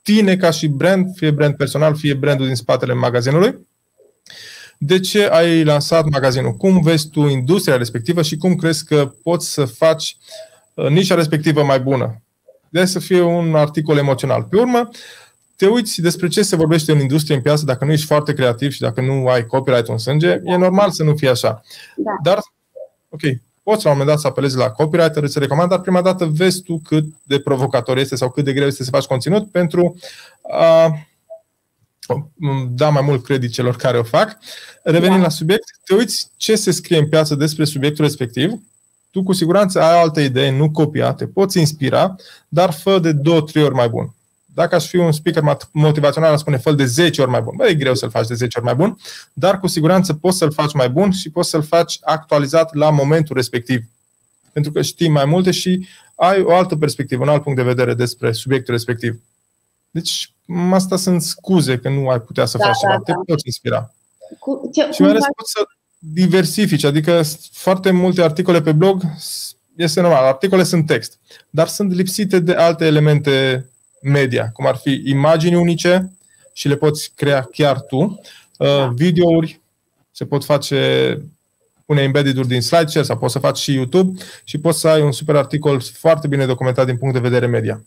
tine 0.07 0.37
ca 0.37 0.51
și 0.51 0.67
brand, 0.67 1.15
fie 1.15 1.31
brand 1.31 1.55
personal, 1.55 1.97
fie 1.97 2.15
brandul 2.15 2.47
din 2.47 2.55
spatele 2.55 2.93
magazinului. 2.93 3.67
De 4.79 5.01
ce 5.01 5.27
ai 5.27 5.65
lansat 5.65 6.09
magazinul? 6.09 6.53
Cum 6.53 6.81
vezi 6.81 7.09
tu 7.09 7.27
industria 7.27 7.77
respectivă 7.77 8.23
și 8.23 8.37
cum 8.37 8.55
crezi 8.55 8.85
că 8.85 9.13
poți 9.23 9.53
să 9.53 9.65
faci 9.65 10.17
uh, 10.75 10.89
nișa 10.89 11.15
respectivă 11.15 11.63
mai 11.65 11.81
bună? 11.81 12.23
De 12.69 12.85
să 12.85 12.99
fie 12.99 13.21
un 13.21 13.55
articol 13.55 13.97
emoțional. 13.97 14.43
Pe 14.43 14.57
urmă, 14.57 14.89
te 15.57 15.67
uiți 15.67 16.01
despre 16.01 16.29
ce 16.29 16.43
se 16.43 16.57
vorbește 16.57 16.93
în 16.93 17.01
industrie, 17.01 17.37
în 17.37 17.43
piață, 17.43 17.65
dacă 17.65 17.85
nu 17.85 17.93
ești 17.93 18.07
foarte 18.07 18.33
creativ 18.33 18.73
și 18.73 18.81
dacă 18.81 19.01
nu 19.01 19.27
ai 19.27 19.47
copyright 19.47 19.89
în 19.89 19.99
sânge, 19.99 20.41
e 20.45 20.57
normal 20.57 20.91
să 20.91 21.03
nu 21.03 21.15
fie 21.17 21.29
așa. 21.29 21.63
Da. 21.97 22.11
Dar, 22.23 22.39
ok, 23.09 23.23
poți 23.67 23.85
la 23.85 23.91
un 23.91 23.97
moment 23.97 24.15
dat 24.15 24.21
să 24.21 24.27
apelezi 24.27 24.57
la 24.57 24.71
copywriter, 24.71 25.23
îți 25.23 25.39
recomand, 25.39 25.71
dar 25.71 25.81
prima 25.81 26.03
dată 26.03 26.25
vezi 26.25 26.63
tu 26.63 26.81
cât 26.85 27.05
de 27.23 27.41
provocator 27.41 27.99
este 27.99 28.17
sau 28.17 28.31
cât 28.31 28.45
de 28.45 28.53
greu 28.53 28.67
este 28.67 28.85
să 28.85 28.91
faci 28.91 29.05
conținut 29.05 29.51
pentru 29.51 29.97
a 30.43 30.99
da 32.71 32.89
mai 32.89 33.03
mult 33.03 33.25
credit 33.25 33.53
celor 33.53 33.77
care 33.77 33.99
o 33.99 34.03
fac. 34.03 34.39
Revenind 34.83 35.17
da. 35.17 35.23
la 35.23 35.29
subiect, 35.29 35.65
te 35.85 35.95
uiți 35.95 36.31
ce 36.37 36.57
se 36.57 36.71
scrie 36.71 36.99
în 36.99 37.09
piață 37.09 37.35
despre 37.35 37.65
subiectul 37.65 38.05
respectiv, 38.05 38.53
tu 39.11 39.23
cu 39.23 39.33
siguranță 39.33 39.83
ai 39.83 39.97
o 39.97 40.01
altă 40.01 40.21
idee, 40.21 40.51
nu 40.51 40.71
copia, 40.71 41.13
te 41.13 41.27
poți 41.27 41.59
inspira, 41.59 42.15
dar 42.49 42.73
fă 42.73 42.99
de 42.99 43.13
două, 43.13 43.41
trei 43.41 43.63
ori 43.63 43.75
mai 43.75 43.89
bun. 43.89 44.15
Dacă 44.57 44.75
aș 44.75 44.87
fi 44.87 44.97
un 44.97 45.13
speaker 45.13 45.57
motivațional, 45.73 46.33
aș 46.33 46.41
spune 46.41 46.57
fă 46.57 46.73
de 46.73 46.85
10 46.85 47.21
ori 47.21 47.31
mai 47.31 47.41
bun. 47.41 47.55
Bă, 47.57 47.67
e 47.67 47.75
greu 47.75 47.95
să-l 47.95 48.11
faci 48.11 48.27
de 48.27 48.35
10 48.35 48.59
ori 48.59 48.67
mai 48.67 48.75
bun, 48.75 48.99
dar 49.33 49.61
cu 49.61 49.67
siguranță 49.67 50.15
poți 50.15 50.37
să-l 50.37 50.53
faci 50.53 50.73
mai 50.73 50.89
bun 50.89 51.11
și 51.11 51.31
poți 51.31 51.51
să-l 51.51 51.63
faci 51.63 51.99
actualizat 52.03 52.75
la 52.75 52.91
momentul 52.91 53.37
respectiv. 53.37 53.85
Pentru 54.53 54.73
că 54.73 54.83
știi 54.83 55.09
mai 55.09 55.25
multe 55.25 55.51
și 55.51 55.87
ai 56.15 56.43
o 56.43 56.55
altă 56.55 56.77
perspectivă, 56.77 57.23
un 57.23 57.29
alt 57.29 57.43
punct 57.43 57.59
de 57.59 57.65
vedere 57.65 57.95
despre 57.95 58.33
subiectul 58.33 58.75
respectiv. 58.75 59.21
Deci, 59.91 60.33
asta 60.71 60.97
sunt 60.97 61.23
scuze 61.23 61.79
că 61.79 61.89
nu 61.89 62.09
ai 62.09 62.21
putea 62.21 62.45
să 62.45 62.59
da, 62.59 62.65
faci 62.65 62.75
da, 62.83 62.89
ceva. 62.89 63.03
Da. 63.07 63.13
Te 63.13 63.33
poți 63.33 63.47
inspira. 63.47 63.95
Cu, 64.39 64.71
ce, 64.75 64.89
și 64.93 65.01
mai 65.01 65.11
ales 65.11 65.25
poți 65.37 65.51
să 65.51 65.67
diversifici, 65.99 66.85
adică 66.85 67.23
foarte 67.53 67.91
multe 67.91 68.23
articole 68.23 68.61
pe 68.61 68.73
blog, 68.73 69.03
este 69.77 70.01
normal, 70.01 70.25
articole 70.25 70.63
sunt 70.63 70.87
text, 70.87 71.19
dar 71.51 71.69
sunt 71.69 71.93
lipsite 71.93 72.39
de 72.39 72.53
alte 72.53 72.85
elemente 72.85 73.67
media, 74.07 74.51
cum 74.53 74.67
ar 74.67 74.77
fi 74.77 75.03
imagini 75.05 75.55
unice 75.55 76.13
și 76.53 76.69
le 76.69 76.77
poți 76.77 77.13
crea 77.15 77.49
chiar 77.53 77.81
tu, 77.81 77.99
uh, 77.99 78.67
da. 78.67 78.87
videouri, 78.87 79.61
se 80.11 80.27
pot 80.27 80.45
face 80.45 81.21
pune 81.87 82.03
embedded-uri 82.03 82.49
din 82.49 82.61
SlideShare 82.61 83.07
sau 83.07 83.19
poți 83.19 83.33
să 83.33 83.39
faci 83.39 83.59
și 83.59 83.75
YouTube 83.75 84.21
și 84.45 84.59
poți 84.59 84.81
să 84.81 84.89
ai 84.89 85.03
un 85.03 85.13
super 85.13 85.37
articol 85.37 85.81
foarte 85.81 86.27
bine 86.27 86.47
documentat 86.47 86.87
din 86.87 86.97
punct 86.97 87.15
de 87.15 87.21
vedere 87.21 87.47
media. 87.47 87.81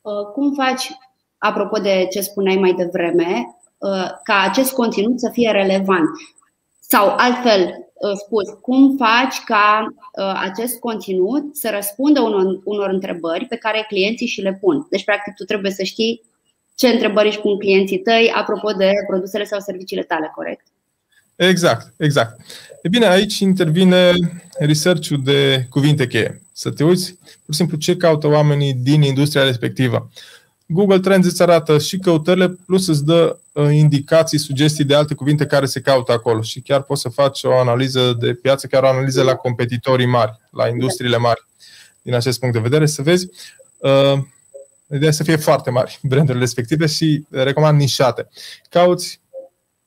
Uh, 0.00 0.26
cum 0.32 0.54
faci, 0.54 0.90
apropo 1.38 1.78
de 1.78 2.06
ce 2.10 2.20
spuneai 2.20 2.56
mai 2.56 2.72
devreme, 2.72 3.56
uh, 3.78 4.10
ca 4.22 4.40
acest 4.48 4.72
conținut 4.72 5.20
să 5.20 5.30
fie 5.32 5.50
relevant? 5.50 6.08
Sau 6.80 7.14
altfel, 7.16 7.60
Uh, 7.68 7.85
spus 8.24 8.48
cum 8.60 8.96
faci 8.96 9.44
ca 9.44 9.86
uh, 9.88 10.40
acest 10.50 10.78
conținut 10.78 11.56
să 11.56 11.70
răspundă 11.74 12.20
unor, 12.20 12.60
unor 12.64 12.90
întrebări 12.90 13.44
pe 13.44 13.56
care 13.56 13.84
clienții 13.88 14.26
și 14.26 14.40
le 14.40 14.58
pun. 14.60 14.86
Deci, 14.90 15.04
practic, 15.04 15.34
tu 15.34 15.44
trebuie 15.44 15.72
să 15.72 15.82
știi 15.82 16.22
ce 16.74 16.88
întrebări 16.88 17.26
își 17.26 17.40
pun 17.40 17.58
clienții 17.58 17.98
tăi 17.98 18.32
apropo 18.34 18.72
de 18.72 18.92
produsele 19.08 19.44
sau 19.44 19.60
serviciile 19.60 20.02
tale, 20.02 20.30
corect? 20.34 20.66
Exact, 21.36 21.92
exact. 21.96 22.40
E 22.82 22.88
bine, 22.88 23.06
aici 23.06 23.38
intervine 23.38 24.12
research-ul 24.58 25.22
de 25.24 25.66
cuvinte 25.70 26.06
cheie. 26.06 26.42
Să 26.52 26.70
te 26.70 26.84
uiți, 26.84 27.18
pur 27.44 27.54
și 27.54 27.58
simplu, 27.58 27.76
ce 27.76 27.96
caută 27.96 28.26
oamenii 28.26 28.74
din 28.74 29.02
industria 29.02 29.44
respectivă. 29.44 30.10
Google 30.66 30.98
Trends 30.98 31.26
îți 31.26 31.42
arată 31.42 31.78
și 31.78 31.98
căutările, 31.98 32.48
plus 32.48 32.86
îți 32.86 33.04
dă 33.04 33.38
uh, 33.52 33.68
indicații, 33.72 34.38
sugestii 34.38 34.84
de 34.84 34.94
alte 34.94 35.14
cuvinte 35.14 35.46
care 35.46 35.66
se 35.66 35.80
caută 35.80 36.12
acolo 36.12 36.42
și 36.42 36.60
chiar 36.60 36.82
poți 36.82 37.00
să 37.00 37.08
faci 37.08 37.42
o 37.42 37.58
analiză 37.58 38.16
de 38.18 38.34
piață, 38.34 38.66
chiar 38.66 38.82
o 38.82 38.88
analiză 38.88 39.22
la 39.22 39.34
competitorii 39.34 40.06
mari, 40.06 40.40
la 40.50 40.68
industriile 40.68 41.16
mari. 41.16 41.46
Din 42.02 42.14
acest 42.14 42.38
punct 42.38 42.54
de 42.54 42.60
vedere, 42.60 42.86
să 42.86 43.02
vezi 43.02 43.28
uh, 43.76 44.18
ideea 44.94 45.10
să 45.10 45.22
fie 45.22 45.36
foarte 45.36 45.70
mari 45.70 45.98
brandurile 46.08 46.44
respective 46.44 46.86
și 46.86 47.24
recomand 47.30 47.78
nișate. 47.78 48.28
Cauți 48.70 49.20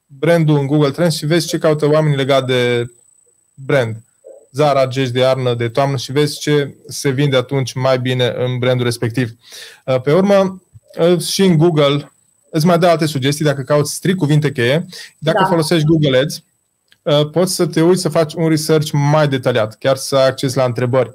brandul 0.06 0.58
în 0.60 0.68
Google 0.68 0.92
Trends 0.92 1.16
și 1.16 1.26
vezi 1.26 1.48
ce 1.48 1.58
caută 1.58 1.90
oamenii 1.90 2.18
legat 2.18 2.46
de 2.46 2.92
brand. 3.54 4.04
Zara, 4.52 4.88
gești 4.88 5.14
de 5.14 5.20
iarnă, 5.20 5.54
de 5.54 5.70
toamnă 5.70 5.98
și 5.98 6.12
vezi 6.12 6.40
ce 6.40 6.76
se 6.88 7.10
vinde 7.10 7.36
atunci 7.36 7.74
mai 7.74 8.00
bine 8.00 8.34
în 8.38 8.58
brandul 8.58 8.86
respectiv. 8.86 9.32
Uh, 9.86 10.02
pe 10.02 10.14
urmă, 10.14 10.62
și 11.20 11.44
în 11.44 11.58
Google 11.58 12.12
îți 12.52 12.66
mai 12.66 12.80
dă 12.80 12.88
alte 12.88 13.06
sugestii 13.06 13.46
dacă 13.46 13.62
cauți 13.62 13.94
strict 13.94 14.18
cuvinte 14.18 14.52
cheie. 14.52 14.86
Dacă 15.18 15.38
da. 15.42 15.48
folosești 15.48 15.86
Google 15.86 16.18
Ads, 16.18 16.44
uh, 17.02 17.30
poți 17.30 17.56
să 17.56 17.66
te 17.66 17.82
uiți 17.82 18.02
să 18.02 18.10
faci 18.10 18.34
un 18.34 18.50
research 18.50 18.92
mai 18.92 19.28
detaliat, 19.28 19.78
chiar 19.78 19.96
să 19.96 20.16
ai 20.16 20.28
acces 20.28 20.54
la 20.54 20.64
întrebări. 20.64 21.12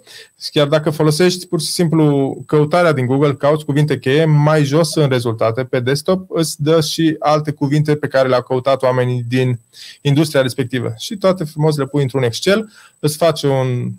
Chiar 0.50 0.66
dacă 0.66 0.90
folosești 0.90 1.46
pur 1.46 1.60
și 1.60 1.66
simplu 1.66 2.36
căutarea 2.46 2.92
din 2.92 3.06
Google, 3.06 3.34
cauți 3.34 3.64
cuvinte 3.64 3.98
cheie, 3.98 4.24
mai 4.24 4.64
jos 4.64 4.94
în 4.94 5.08
rezultate 5.08 5.64
pe 5.64 5.80
desktop 5.80 6.30
îți 6.30 6.62
dă 6.62 6.80
și 6.80 7.16
alte 7.18 7.50
cuvinte 7.50 7.96
pe 7.96 8.06
care 8.06 8.28
le-au 8.28 8.42
căutat 8.42 8.82
oamenii 8.82 9.24
din 9.28 9.60
industria 10.00 10.42
respectivă. 10.42 10.94
Și 10.98 11.16
toate 11.16 11.44
frumos 11.44 11.76
le 11.76 11.86
pui 11.86 12.02
într-un 12.02 12.22
Excel, 12.22 12.72
îți 12.98 13.16
faci 13.16 13.42
un, 13.42 13.90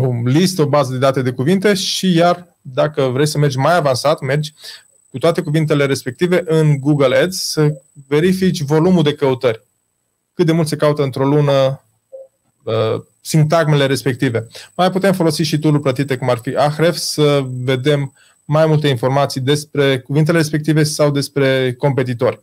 un 0.00 0.22
list, 0.24 0.58
o 0.58 0.66
bază 0.66 0.92
de 0.92 0.98
date 0.98 1.22
de 1.22 1.30
cuvinte 1.30 1.74
și 1.74 2.14
iar 2.14 2.56
dacă 2.60 3.02
vrei 3.02 3.26
să 3.26 3.38
mergi 3.38 3.58
mai 3.58 3.76
avansat, 3.76 4.20
mergi 4.20 4.52
cu 5.16 5.22
toate 5.22 5.40
cuvintele 5.40 5.86
respective 5.86 6.42
în 6.46 6.78
Google 6.80 7.16
Ads 7.16 7.50
să 7.50 7.74
verifici 8.08 8.60
volumul 8.60 9.02
de 9.02 9.14
căutări. 9.14 9.62
Cât 10.34 10.46
de 10.46 10.52
mult 10.52 10.68
se 10.68 10.76
caută 10.76 11.02
într-o 11.02 11.24
lună 11.24 11.82
uh, 12.62 13.02
sintagmele 13.20 13.86
respective. 13.86 14.46
Mai 14.74 14.90
putem 14.90 15.12
folosi 15.12 15.42
și 15.42 15.58
tool 15.58 15.78
plătite 15.78 16.16
cum 16.16 16.30
ar 16.30 16.38
fi 16.38 16.56
Ahref 16.56 16.96
să 16.96 17.44
vedem 17.64 18.14
mai 18.44 18.66
multe 18.66 18.88
informații 18.88 19.40
despre 19.40 19.98
cuvintele 19.98 20.38
respective 20.38 20.82
sau 20.82 21.10
despre 21.10 21.74
competitori. 21.78 22.40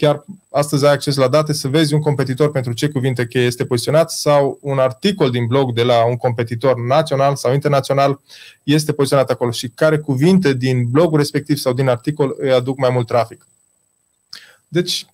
Chiar 0.00 0.24
astăzi 0.50 0.86
ai 0.86 0.92
acces 0.92 1.16
la 1.16 1.28
date 1.28 1.52
să 1.52 1.68
vezi 1.68 1.94
un 1.94 2.00
competitor 2.00 2.50
pentru 2.50 2.72
ce 2.72 2.88
cuvinte 2.88 3.26
cheie 3.26 3.44
este 3.44 3.64
poziționat 3.64 4.10
sau 4.10 4.58
un 4.60 4.78
articol 4.78 5.30
din 5.30 5.46
blog 5.46 5.72
de 5.72 5.82
la 5.82 6.04
un 6.04 6.16
competitor 6.16 6.78
național 6.78 7.36
sau 7.36 7.52
internațional 7.52 8.20
este 8.62 8.92
poziționat 8.92 9.30
acolo 9.30 9.50
și 9.50 9.68
care 9.68 9.98
cuvinte 9.98 10.52
din 10.52 10.88
blogul 10.90 11.18
respectiv 11.18 11.56
sau 11.56 11.72
din 11.72 11.88
articol 11.88 12.34
îi 12.38 12.52
aduc 12.52 12.78
mai 12.78 12.90
mult 12.90 13.06
trafic. 13.06 13.46
Deci, 14.68 15.06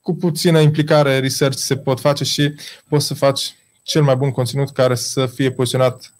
cu 0.00 0.14
puțină 0.14 0.60
implicare, 0.60 1.18
research 1.18 1.58
se 1.58 1.76
pot 1.76 2.00
face 2.00 2.24
și 2.24 2.54
poți 2.88 3.06
să 3.06 3.14
faci 3.14 3.54
cel 3.82 4.02
mai 4.02 4.16
bun 4.16 4.30
conținut 4.30 4.70
care 4.70 4.94
să 4.94 5.26
fie 5.26 5.50
poziționat 5.50 6.12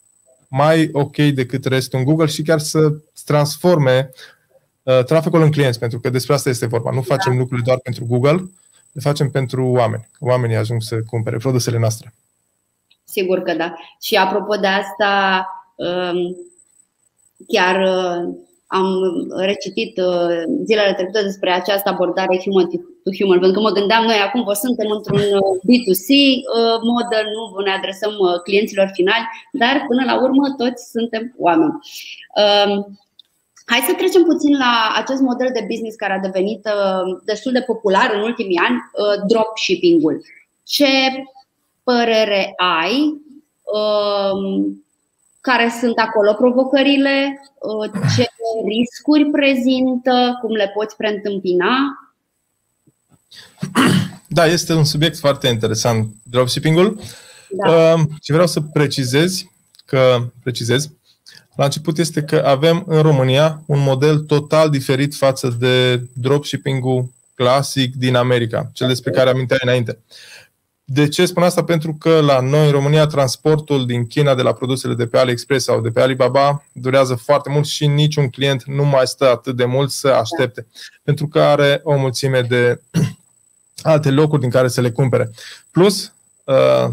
mai 0.48 0.88
ok 0.92 1.16
decât 1.16 1.64
restul 1.64 1.98
în 1.98 2.04
Google 2.04 2.26
și 2.26 2.42
chiar 2.42 2.58
să 2.58 2.92
transforme 3.24 4.10
uh, 4.12 4.35
traficul 5.06 5.42
în 5.42 5.50
clienți, 5.50 5.78
pentru 5.78 6.00
că 6.00 6.10
despre 6.10 6.34
asta 6.34 6.48
este 6.48 6.66
vorba. 6.66 6.90
Nu 6.90 7.02
facem 7.02 7.32
da. 7.32 7.38
lucrurile 7.38 7.66
doar 7.66 7.78
pentru 7.82 8.04
Google, 8.04 8.50
le 8.92 9.00
facem 9.00 9.30
pentru 9.30 9.66
oameni. 9.66 10.08
Oamenii 10.20 10.56
ajung 10.56 10.82
să 10.82 10.96
cumpere 11.06 11.36
produsele 11.36 11.78
noastre. 11.78 12.14
Sigur 13.04 13.42
că 13.42 13.54
da. 13.54 13.74
Și 14.00 14.14
apropo 14.14 14.54
de 14.54 14.66
asta, 14.66 15.46
um, 15.76 16.36
chiar 17.46 17.76
uh, 17.80 18.34
am 18.66 18.86
recitit 19.36 19.98
uh, 19.98 20.42
zilele 20.64 20.94
trecute 20.94 21.22
despre 21.22 21.50
această 21.50 21.88
abordare 21.88 22.40
human 22.44 22.66
to 23.04 23.10
human, 23.18 23.38
pentru 23.38 23.60
că 23.60 23.66
mă 23.66 23.76
gândeam 23.78 24.04
noi 24.04 24.20
acum 24.26 24.42
vă 24.44 24.52
suntem 24.52 24.90
într-un 24.90 25.18
uh, 25.18 25.52
B2C 25.68 26.08
uh, 26.10 26.76
model, 26.92 27.24
nu 27.36 27.60
ne 27.64 27.70
adresăm 27.70 28.12
clienților 28.44 28.90
finali, 28.92 29.26
dar 29.52 29.84
până 29.88 30.02
la 30.04 30.22
urmă 30.22 30.44
toți 30.56 30.90
suntem 30.90 31.34
oameni. 31.38 31.78
Um, 33.68 33.74
hai 33.74 33.80
să 33.86 33.94
trecem 33.96 34.22
puțin 34.22 34.56
la 34.58 34.92
acest 34.96 35.20
model 35.20 35.50
de 35.52 35.66
business 35.68 35.96
care 35.96 36.12
a 36.12 36.18
devenit 36.18 36.68
destul 37.24 37.52
de 37.52 37.60
popular 37.60 38.10
în 38.14 38.20
ultimii 38.20 38.58
ani, 38.58 38.76
dropshipping-ul. 39.26 40.24
Ce 40.62 40.86
părere 41.82 42.52
ai? 42.56 43.24
Um, 43.64 44.84
care 45.40 45.72
sunt 45.80 45.98
acolo 45.98 46.32
provocările, 46.32 47.40
uh, 47.58 47.90
ce 48.16 48.26
riscuri 48.64 49.30
prezintă, 49.30 50.38
cum 50.40 50.54
le 50.54 50.70
poți 50.74 50.96
preîntâmpina? 50.96 51.68
Da, 54.28 54.46
este 54.46 54.72
un 54.72 54.84
subiect 54.84 55.18
foarte 55.18 55.48
interesant, 55.48 56.08
dropshipping-ul. 56.22 56.98
Da. 57.50 57.70
Uh, 57.70 58.00
ce 58.20 58.32
vreau 58.32 58.46
să 58.46 58.60
precizez, 58.60 59.44
că 59.84 60.18
precizez, 60.42 60.90
la 61.56 61.64
început 61.64 61.98
este 61.98 62.22
că 62.22 62.42
avem 62.46 62.84
în 62.86 63.02
România 63.02 63.62
un 63.66 63.78
model 63.82 64.18
total 64.18 64.70
diferit 64.70 65.14
față 65.14 65.56
de 65.58 66.02
dropshipping-ul 66.12 67.14
clasic 67.34 67.94
din 67.94 68.14
America, 68.14 68.70
cel 68.72 68.88
despre 68.88 69.10
care 69.10 69.30
aminteai 69.30 69.60
înainte. 69.62 69.98
De 70.88 71.08
ce 71.08 71.26
spun 71.26 71.42
asta? 71.42 71.64
Pentru 71.64 71.94
că 71.94 72.20
la 72.20 72.40
noi, 72.40 72.66
în 72.66 72.72
România, 72.72 73.06
transportul 73.06 73.86
din 73.86 74.06
China 74.06 74.34
de 74.34 74.42
la 74.42 74.52
produsele 74.52 74.94
de 74.94 75.06
pe 75.06 75.18
AliExpress 75.18 75.64
sau 75.64 75.80
de 75.80 75.88
pe 75.88 76.00
Alibaba 76.00 76.64
durează 76.72 77.14
foarte 77.14 77.50
mult 77.50 77.66
și 77.66 77.86
niciun 77.86 78.28
client 78.28 78.64
nu 78.64 78.84
mai 78.84 79.06
stă 79.06 79.30
atât 79.30 79.56
de 79.56 79.64
mult 79.64 79.90
să 79.90 80.08
aștepte. 80.08 80.66
Pentru 81.02 81.28
că 81.28 81.40
are 81.40 81.80
o 81.82 81.96
mulțime 81.96 82.40
de 82.40 82.80
alte 83.82 84.10
locuri 84.10 84.40
din 84.40 84.50
care 84.50 84.68
să 84.68 84.80
le 84.80 84.90
cumpere. 84.90 85.30
Plus, 85.70 86.12
uh, 86.44 86.88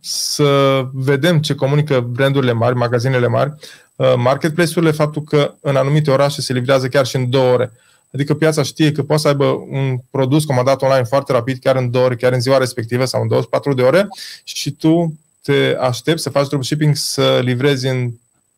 să 0.00 0.82
vedem 0.92 1.40
ce 1.40 1.54
comunică 1.54 2.00
brandurile 2.00 2.52
mari, 2.52 2.76
magazinele 2.76 3.26
mari, 3.26 3.50
uh, 3.50 3.83
marketplace-urile, 4.16 4.90
faptul 4.92 5.22
că 5.22 5.54
în 5.60 5.76
anumite 5.76 6.10
orașe 6.10 6.40
se 6.40 6.52
livrează 6.52 6.88
chiar 6.88 7.06
și 7.06 7.16
în 7.16 7.30
două 7.30 7.52
ore. 7.52 7.72
Adică 8.12 8.34
piața 8.34 8.62
știe 8.62 8.92
că 8.92 9.02
poate 9.02 9.22
să 9.22 9.28
aibă 9.28 9.44
un 9.70 9.98
produs 10.10 10.44
comandat 10.44 10.82
online 10.82 11.04
foarte 11.04 11.32
rapid, 11.32 11.58
chiar 11.58 11.76
în 11.76 11.90
două 11.90 12.04
ore, 12.04 12.16
chiar 12.16 12.32
în 12.32 12.40
ziua 12.40 12.58
respectivă 12.58 13.04
sau 13.04 13.22
în 13.22 13.28
24 13.28 13.74
de 13.74 13.82
ore 13.82 14.08
și 14.44 14.70
tu 14.70 15.18
te 15.42 15.76
aștepți 15.80 16.22
să 16.22 16.30
faci 16.30 16.48
dropshipping 16.48 16.96
să 16.96 17.40
livrezi 17.42 17.86
în 17.86 18.10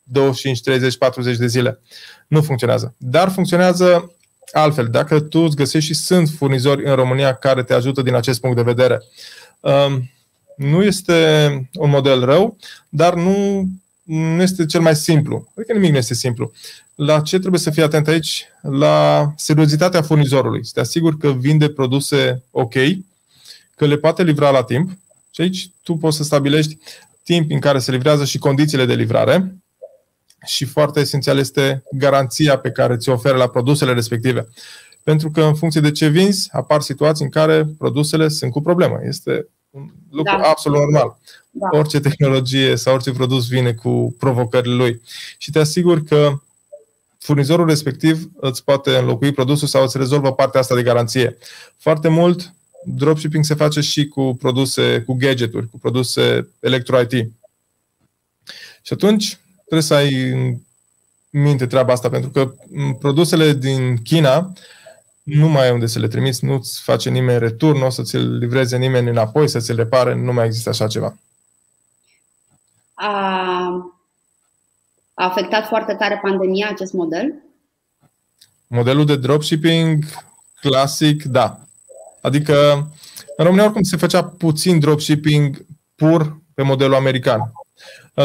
25, 0.02 0.60
30, 0.60 0.96
40 0.96 1.36
de 1.36 1.46
zile. 1.46 1.80
Nu 2.26 2.42
funcționează. 2.42 2.94
Dar 2.96 3.30
funcționează 3.30 4.16
altfel. 4.52 4.86
Dacă 4.86 5.20
tu 5.20 5.38
îți 5.38 5.56
găsești 5.56 5.92
și 5.92 5.98
sunt 5.98 6.28
furnizori 6.28 6.86
în 6.86 6.94
România 6.94 7.34
care 7.34 7.62
te 7.62 7.74
ajută 7.74 8.02
din 8.02 8.14
acest 8.14 8.40
punct 8.40 8.56
de 8.56 8.62
vedere. 8.62 9.02
Um, 9.60 10.10
nu 10.56 10.82
este 10.82 11.50
un 11.72 11.90
model 11.90 12.24
rău, 12.24 12.56
dar 12.88 13.14
nu, 13.14 13.66
nu 14.06 14.42
este 14.42 14.66
cel 14.66 14.80
mai 14.80 14.96
simplu. 14.96 15.52
Adică 15.56 15.72
nimic 15.72 15.90
nu 15.90 15.96
este 15.96 16.14
simplu. 16.14 16.52
La 16.94 17.20
ce 17.20 17.38
trebuie 17.38 17.60
să 17.60 17.70
fii 17.70 17.82
atent 17.82 18.08
aici? 18.08 18.44
La 18.62 19.32
seriozitatea 19.36 20.02
furnizorului. 20.02 20.64
Să 20.64 20.70
te 20.74 20.80
asigur 20.80 21.16
că 21.16 21.32
vinde 21.32 21.68
produse 21.68 22.42
ok, 22.50 22.74
că 23.74 23.86
le 23.86 23.96
poate 23.96 24.22
livra 24.22 24.50
la 24.50 24.62
timp. 24.62 24.90
Și 25.30 25.40
aici 25.40 25.70
tu 25.82 25.94
poți 25.94 26.16
să 26.16 26.22
stabilești 26.22 26.78
timp 27.22 27.50
în 27.50 27.60
care 27.60 27.78
se 27.78 27.90
livrează 27.90 28.24
și 28.24 28.38
condițiile 28.38 28.84
de 28.84 28.94
livrare. 28.94 29.54
Și 30.44 30.64
foarte 30.64 31.00
esențial 31.00 31.38
este 31.38 31.82
garanția 31.92 32.58
pe 32.58 32.70
care 32.70 32.96
ți-o 32.96 33.12
oferă 33.12 33.36
la 33.36 33.48
produsele 33.48 33.92
respective. 33.92 34.48
Pentru 35.02 35.30
că 35.30 35.42
în 35.42 35.54
funcție 35.54 35.80
de 35.80 35.90
ce 35.90 36.08
vinzi, 36.08 36.48
apar 36.52 36.80
situații 36.80 37.24
în 37.24 37.30
care 37.30 37.64
produsele 37.78 38.28
sunt 38.28 38.50
cu 38.50 38.60
problemă. 38.60 39.00
Este 39.04 39.46
un 39.76 39.90
lucru 40.10 40.36
da. 40.36 40.48
absolut 40.48 40.78
normal. 40.78 41.18
Da. 41.50 41.68
Orice 41.72 42.00
tehnologie 42.00 42.76
sau 42.76 42.94
orice 42.94 43.12
produs 43.12 43.48
vine 43.48 43.72
cu 43.72 44.14
provocările 44.18 44.74
lui. 44.74 45.02
Și 45.38 45.50
te 45.50 45.58
asigur 45.58 46.04
că 46.04 46.40
furnizorul 47.18 47.66
respectiv 47.66 48.30
îți 48.40 48.64
poate 48.64 48.96
înlocui 48.96 49.32
produsul 49.32 49.68
sau 49.68 49.82
îți 49.82 49.96
rezolvă 49.96 50.32
partea 50.32 50.60
asta 50.60 50.74
de 50.74 50.82
garanție. 50.82 51.36
Foarte 51.76 52.08
mult 52.08 52.52
dropshipping 52.84 53.44
se 53.44 53.54
face 53.54 53.80
și 53.80 54.08
cu 54.08 54.36
produse, 54.40 55.02
cu 55.06 55.14
gadgeturi, 55.14 55.70
cu 55.70 55.78
produse 55.78 56.48
electro-IT. 56.60 57.10
Și 58.82 58.92
atunci 58.92 59.38
trebuie 59.56 59.82
să 59.82 59.94
ai 59.94 60.30
în 60.30 60.56
minte 61.30 61.66
treaba 61.66 61.92
asta, 61.92 62.08
pentru 62.08 62.30
că 62.30 62.54
produsele 62.98 63.52
din 63.52 63.96
China 64.02 64.52
nu 65.26 65.48
mai 65.48 65.64
ai 65.64 65.72
unde 65.72 65.86
să 65.86 65.98
le 65.98 66.08
trimiți, 66.08 66.44
nu-ți 66.44 66.82
face 66.82 67.10
nimeni 67.10 67.38
retur, 67.38 67.76
nu 67.76 67.86
o 67.86 67.90
să 67.90 68.02
ți-l 68.02 68.38
livreze 68.38 68.76
nimeni 68.76 69.08
înapoi, 69.08 69.48
să 69.48 69.58
ți-l 69.58 69.76
repare, 69.76 70.14
nu 70.14 70.32
mai 70.32 70.46
există 70.46 70.68
așa 70.68 70.86
ceva. 70.86 71.16
A, 72.94 73.08
a 75.14 75.24
afectat 75.24 75.66
foarte 75.66 75.94
tare 75.94 76.18
pandemia 76.22 76.68
acest 76.70 76.92
model? 76.92 77.34
Modelul 78.66 79.06
de 79.06 79.16
dropshipping 79.16 80.04
clasic, 80.60 81.24
da. 81.24 81.60
Adică 82.20 82.88
în 83.36 83.44
România 83.44 83.64
oricum 83.64 83.82
se 83.82 83.96
făcea 83.96 84.24
puțin 84.24 84.78
dropshipping 84.78 85.66
pur 85.94 86.36
pe 86.54 86.62
modelul 86.62 86.94
american. 86.94 87.52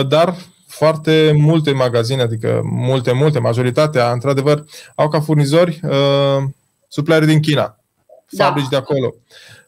Dar 0.07 0.35
foarte 0.67 1.33
multe 1.37 1.71
magazine, 1.71 2.21
adică 2.21 2.61
multe, 2.63 3.11
multe, 3.11 3.39
majoritatea, 3.39 4.11
într-adevăr, 4.11 4.65
au 4.95 5.09
ca 5.09 5.21
furnizori 5.21 5.79
uh, 5.83 6.43
supplieri 6.91 7.25
din 7.25 7.39
China, 7.39 7.79
da. 8.29 8.45
fabrici 8.45 8.67
de 8.69 8.75
acolo. 8.75 9.13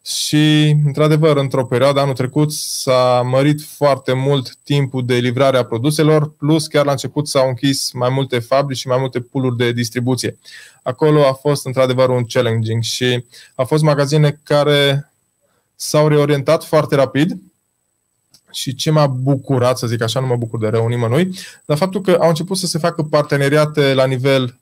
Și, 0.06 0.76
într-adevăr, 0.86 1.38
într-o 1.38 1.66
perioadă 1.66 2.00
anul 2.00 2.14
trecut 2.14 2.52
s-a 2.52 3.22
mărit 3.26 3.62
foarte 3.62 4.14
mult 4.14 4.56
timpul 4.64 5.06
de 5.06 5.16
livrare 5.16 5.58
a 5.58 5.66
produselor, 5.66 6.32
plus 6.32 6.68
chiar 6.68 6.86
la 6.86 6.92
început 6.92 7.28
s-au 7.28 7.48
închis 7.48 7.92
mai 7.92 8.10
multe 8.10 8.40
fabrici 8.40 8.78
și 8.78 8.88
mai 8.88 8.98
multe 9.00 9.20
puluri 9.20 9.58
de 9.58 9.72
distribuție. 9.72 10.38
Acolo 10.82 11.26
a 11.26 11.34
fost, 11.34 11.66
într-adevăr, 11.66 12.10
un 12.10 12.24
challenging 12.24 12.84
și 12.84 13.26
a 13.56 13.64
fost 13.64 13.84
magazine 13.84 14.40
care 14.44 15.12
s-au 15.76 16.08
reorientat 16.08 16.64
foarte 16.64 16.96
rapid 16.96 17.38
și 18.52 18.76
ce 18.76 18.92
m-a 18.92 19.08
bucurat, 19.08 19.78
să 19.78 19.88
zic 19.88 20.02
așa, 20.02 20.20
nu 20.20 20.28
mă 20.28 20.36
bucur 20.36 20.60
de 20.60 20.68
rău 20.68 20.88
nimănui, 20.88 21.36
dar 21.66 21.78
faptul 21.78 22.02
că 22.02 22.18
au 22.20 22.30
început 22.30 22.58
să 22.58 22.66
se 22.66 22.78
facă 22.78 23.04
parteneriate 23.04 23.94
la 23.94 24.06
nivel 24.06 24.58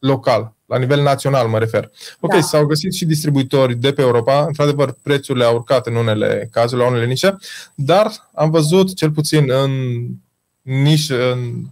local, 0.00 0.52
la 0.66 0.78
nivel 0.78 1.02
național 1.02 1.48
mă 1.48 1.58
refer. 1.58 1.90
Ok, 2.20 2.32
da. 2.32 2.40
s-au 2.40 2.66
găsit 2.66 2.92
și 2.92 3.04
distribuitori 3.04 3.74
de 3.74 3.92
pe 3.92 4.02
Europa, 4.02 4.44
într-adevăr 4.44 4.94
prețurile 5.02 5.44
au 5.44 5.54
urcat 5.54 5.86
în 5.86 5.94
unele 5.94 6.48
cazuri, 6.52 6.80
la 6.80 6.86
unele 6.88 7.06
nișe, 7.06 7.36
dar 7.74 8.28
am 8.34 8.50
văzut, 8.50 8.94
cel 8.94 9.10
puțin 9.10 9.50
în 9.50 9.70
nișă, 10.62 11.32
în 11.32 11.62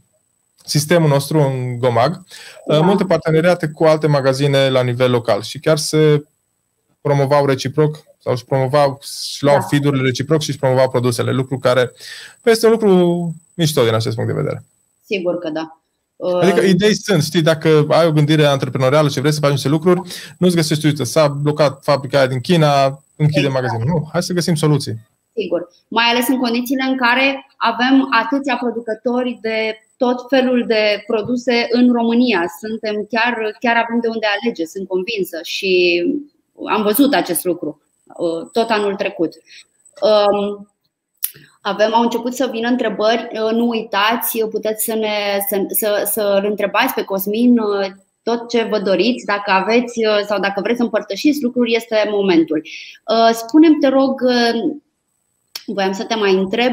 sistemul 0.64 1.08
nostru, 1.08 1.40
în 1.40 1.78
Gomag, 1.78 2.24
da. 2.66 2.80
multe 2.80 3.04
parteneriate 3.04 3.68
cu 3.68 3.84
alte 3.84 4.06
magazine 4.06 4.68
la 4.68 4.82
nivel 4.82 5.10
local 5.10 5.42
și 5.42 5.58
chiar 5.58 5.78
se 5.78 6.24
promovau 7.00 7.46
reciproc 7.46 8.04
sau 8.22 8.32
își 8.32 8.44
promovau, 8.44 9.00
și 9.32 9.42
luau 9.42 9.58
da. 9.58 9.66
feed-urile 9.66 10.02
reciproc 10.02 10.40
și 10.40 10.48
își 10.48 10.58
promovau 10.58 10.90
produsele, 10.90 11.32
lucru 11.32 11.58
care 11.58 11.92
este 12.42 12.66
un 12.66 12.72
lucru 12.72 13.34
mișto 13.54 13.84
din 13.84 13.94
acest 13.94 14.14
punct 14.14 14.30
de 14.30 14.40
vedere. 14.40 14.64
Sigur 15.04 15.38
că 15.38 15.50
da. 15.50 15.77
Adică 16.40 16.60
uh, 16.60 16.68
idei 16.68 16.94
sunt, 16.94 17.22
știi, 17.22 17.42
dacă 17.42 17.86
ai 17.88 18.06
o 18.06 18.12
gândire 18.12 18.44
antreprenorială 18.44 19.08
și 19.08 19.20
vrei 19.20 19.32
să 19.32 19.40
faci 19.40 19.50
niște 19.50 19.68
lucruri, 19.68 20.00
nu-ți 20.38 20.56
găsești, 20.56 20.86
uite, 20.86 21.04
s-a 21.04 21.28
blocat 21.28 21.78
fabrica 21.82 22.18
aia 22.18 22.26
din 22.26 22.40
China, 22.40 23.02
închide 23.16 23.46
exact. 23.46 23.54
magazinul. 23.54 23.86
Nu, 23.86 24.08
hai 24.12 24.22
să 24.22 24.32
găsim 24.32 24.54
soluții. 24.54 24.94
Sigur. 25.34 25.68
Mai 25.88 26.04
ales 26.04 26.28
în 26.28 26.38
condițiile 26.38 26.82
în 26.82 26.96
care 26.96 27.46
avem 27.56 28.08
atâția 28.22 28.56
producători 28.56 29.38
de 29.40 29.78
tot 29.96 30.28
felul 30.28 30.64
de 30.66 31.04
produse 31.06 31.66
în 31.70 31.92
România. 31.92 32.44
Suntem 32.60 33.06
chiar, 33.10 33.56
chiar 33.60 33.76
avem 33.76 34.00
de 34.00 34.08
unde 34.08 34.26
alege, 34.26 34.64
sunt 34.64 34.88
convinsă 34.88 35.38
și 35.42 36.02
am 36.68 36.82
văzut 36.82 37.14
acest 37.14 37.44
lucru 37.44 37.82
uh, 38.06 38.48
tot 38.52 38.68
anul 38.68 38.94
trecut. 38.94 39.32
Um, 40.00 40.68
avem, 41.60 41.94
au 41.94 42.02
început 42.02 42.34
să 42.34 42.48
vină 42.50 42.68
întrebări, 42.68 43.28
uh, 43.32 43.52
nu 43.52 43.68
uitați, 43.68 44.38
puteți 44.50 44.84
să, 44.84 44.94
ne, 44.94 45.38
să, 45.48 45.64
să, 45.68 46.02
să 46.12 46.40
întrebați 46.42 46.94
pe 46.94 47.02
Cosmin 47.04 47.58
uh, 47.58 47.86
tot 48.22 48.48
ce 48.48 48.62
vă 48.62 48.78
doriți, 48.78 49.24
dacă 49.24 49.50
aveți 49.50 50.00
sau 50.26 50.40
dacă 50.40 50.60
vreți 50.60 50.76
să 50.76 50.82
împărtășiți 50.82 51.42
lucruri, 51.42 51.74
este 51.74 52.08
momentul. 52.10 52.62
Spunem, 53.32 53.78
te 53.80 53.88
rog, 53.88 54.20
voiam 55.66 55.92
să 55.92 56.04
te 56.04 56.14
mai 56.14 56.34
întreb, 56.34 56.72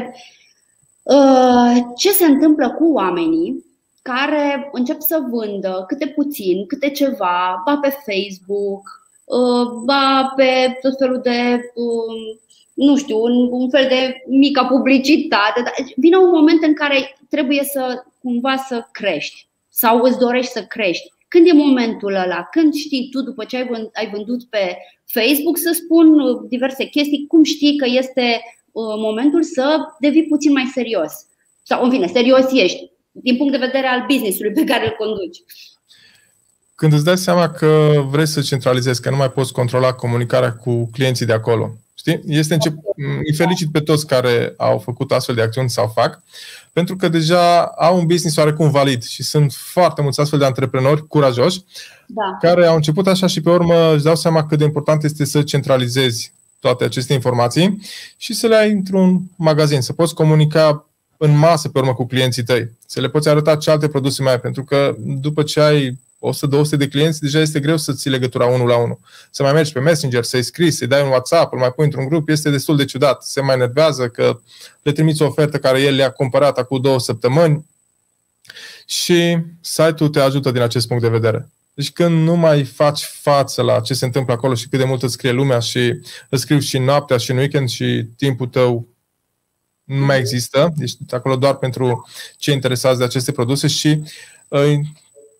ce 1.96 2.10
se 2.10 2.24
întâmplă 2.24 2.70
cu 2.70 2.92
oamenii 2.92 3.64
care 4.02 4.68
încep 4.72 5.00
să 5.00 5.22
vândă 5.30 5.84
câte 5.86 6.06
puțin, 6.06 6.66
câte 6.66 6.90
ceva, 6.90 7.62
ba 7.64 7.78
pe 7.82 7.88
Facebook, 7.88 9.08
ba 9.84 10.32
pe 10.36 10.78
tot 10.80 10.96
felul 10.98 11.20
de 11.22 11.60
um, 11.74 12.40
nu 12.76 12.96
știu, 12.96 13.22
un, 13.22 13.48
un 13.50 13.70
fel 13.70 13.86
de 13.88 14.22
mică 14.26 14.66
publicitate. 14.68 15.62
Vine 15.96 16.16
un 16.16 16.30
moment 16.30 16.62
în 16.62 16.74
care 16.74 17.18
trebuie 17.28 17.62
să 17.72 18.04
cumva 18.22 18.56
să 18.56 18.86
crești 18.92 19.46
sau 19.68 20.02
îți 20.02 20.18
dorești 20.18 20.52
să 20.52 20.62
crești. 20.62 21.12
Când 21.28 21.46
e 21.46 21.52
momentul 21.52 22.14
ăla? 22.14 22.48
Când 22.50 22.74
știi 22.74 23.08
tu, 23.10 23.22
după 23.22 23.44
ce 23.44 23.56
ai 23.92 24.10
vândut 24.12 24.44
pe 24.44 24.76
Facebook, 25.04 25.58
să 25.58 25.70
spun 25.72 26.06
diverse 26.48 26.84
chestii, 26.84 27.26
cum 27.28 27.44
știi 27.44 27.76
că 27.76 27.86
este 27.88 28.40
uh, 28.72 28.94
momentul 28.96 29.42
să 29.42 29.78
devii 30.00 30.26
puțin 30.26 30.52
mai 30.52 30.70
serios? 30.74 31.12
Sau, 31.62 31.84
în 31.84 31.90
fine, 31.90 32.06
serios 32.06 32.52
ești, 32.52 32.90
din 33.10 33.36
punct 33.36 33.52
de 33.52 33.58
vedere 33.66 33.86
al 33.86 34.04
business-ului 34.08 34.52
pe 34.52 34.64
care 34.64 34.84
îl 34.84 34.94
conduci. 34.98 35.42
Când 36.74 36.92
îți 36.92 37.04
dai 37.04 37.18
seama 37.18 37.50
că 37.50 38.04
vrei 38.10 38.26
să 38.26 38.40
centralizezi, 38.40 39.02
că 39.02 39.10
nu 39.10 39.16
mai 39.16 39.30
poți 39.30 39.52
controla 39.52 39.92
comunicarea 39.92 40.52
cu 40.52 40.90
clienții 40.92 41.26
de 41.26 41.32
acolo, 41.32 41.72
Știi? 41.98 42.20
Este 42.26 42.54
încep... 42.54 42.74
Îi 43.26 43.34
felicit 43.34 43.72
pe 43.72 43.80
toți 43.80 44.06
care 44.06 44.54
au 44.56 44.78
făcut 44.78 45.12
astfel 45.12 45.34
de 45.34 45.42
acțiuni 45.42 45.70
sau 45.70 45.92
fac, 45.94 46.22
pentru 46.72 46.96
că 46.96 47.08
deja 47.08 47.62
au 47.64 47.98
un 47.98 48.06
business 48.06 48.36
oarecum 48.36 48.70
valid 48.70 49.02
și 49.02 49.22
sunt 49.22 49.52
foarte 49.52 50.02
mulți 50.02 50.20
astfel 50.20 50.38
de 50.38 50.44
antreprenori 50.44 51.06
curajoși 51.06 51.60
da. 52.06 52.36
care 52.40 52.66
au 52.66 52.74
început 52.74 53.06
așa 53.06 53.26
și 53.26 53.40
pe 53.40 53.50
urmă 53.50 53.94
își 53.94 54.04
dau 54.04 54.16
seama 54.16 54.46
cât 54.46 54.58
de 54.58 54.64
important 54.64 55.04
este 55.04 55.24
să 55.24 55.42
centralizezi 55.42 56.32
toate 56.60 56.84
aceste 56.84 57.12
informații 57.12 57.80
și 58.16 58.34
să 58.34 58.46
le 58.46 58.56
ai 58.56 58.70
într-un 58.70 59.20
magazin, 59.36 59.80
să 59.80 59.92
poți 59.92 60.14
comunica 60.14 60.86
în 61.16 61.38
masă 61.38 61.68
pe 61.68 61.78
urmă 61.78 61.94
cu 61.94 62.06
clienții 62.06 62.42
tăi, 62.42 62.70
să 62.86 63.00
le 63.00 63.08
poți 63.08 63.28
arăta 63.28 63.56
ce 63.56 63.70
alte 63.70 63.88
produse 63.88 64.22
mai 64.22 64.32
ai, 64.32 64.40
pentru 64.40 64.64
că 64.64 64.96
după 64.98 65.42
ce 65.42 65.60
ai 65.60 65.98
100-200 66.20 66.76
de 66.78 66.88
clienți, 66.88 67.20
deja 67.20 67.40
este 67.40 67.60
greu 67.60 67.76
să 67.76 67.92
ții 67.92 68.10
legătura 68.10 68.46
unul 68.46 68.66
la 68.66 68.76
unul. 68.76 68.98
Să 69.30 69.42
mai 69.42 69.52
mergi 69.52 69.72
pe 69.72 69.80
Messenger, 69.80 70.24
să-i 70.24 70.42
scrii, 70.42 70.70
să-i 70.70 70.86
dai 70.86 71.02
un 71.02 71.08
WhatsApp, 71.08 71.52
îl 71.52 71.58
mai 71.58 71.72
pui 71.72 71.84
într-un 71.84 72.08
grup, 72.08 72.28
este 72.28 72.50
destul 72.50 72.76
de 72.76 72.84
ciudat. 72.84 73.22
Se 73.22 73.40
mai 73.40 73.56
nervează 73.56 74.08
că 74.08 74.40
le 74.82 74.92
trimiți 74.92 75.22
o 75.22 75.26
ofertă 75.26 75.58
care 75.58 75.80
el 75.80 75.94
le-a 75.94 76.10
cumpărat 76.10 76.58
acum 76.58 76.80
două 76.80 77.00
săptămâni 77.00 77.66
și 78.86 79.38
site-ul 79.60 80.08
te 80.08 80.20
ajută 80.20 80.50
din 80.50 80.62
acest 80.62 80.88
punct 80.88 81.02
de 81.02 81.08
vedere. 81.08 81.48
Deci 81.74 81.90
când 81.90 82.24
nu 82.24 82.36
mai 82.36 82.64
faci 82.64 83.02
față 83.02 83.62
la 83.62 83.80
ce 83.80 83.94
se 83.94 84.04
întâmplă 84.04 84.32
acolo 84.32 84.54
și 84.54 84.68
cât 84.68 84.78
de 84.78 84.84
mult 84.84 85.02
îți 85.02 85.12
scrie 85.12 85.32
lumea 85.32 85.58
și 85.58 86.00
îți 86.28 86.42
scriu 86.42 86.58
și 86.58 86.78
noaptea 86.78 87.16
și 87.16 87.30
în 87.30 87.36
weekend 87.36 87.68
și 87.68 88.06
timpul 88.16 88.46
tău 88.46 88.86
nu 89.84 90.04
mai 90.04 90.18
există, 90.18 90.72
ești 90.78 90.98
acolo 91.10 91.36
doar 91.36 91.56
pentru 91.56 92.08
cei 92.36 92.54
interesați 92.54 92.98
de 92.98 93.04
aceste 93.04 93.32
produse 93.32 93.66
și 93.66 94.02
uh, 94.48 94.78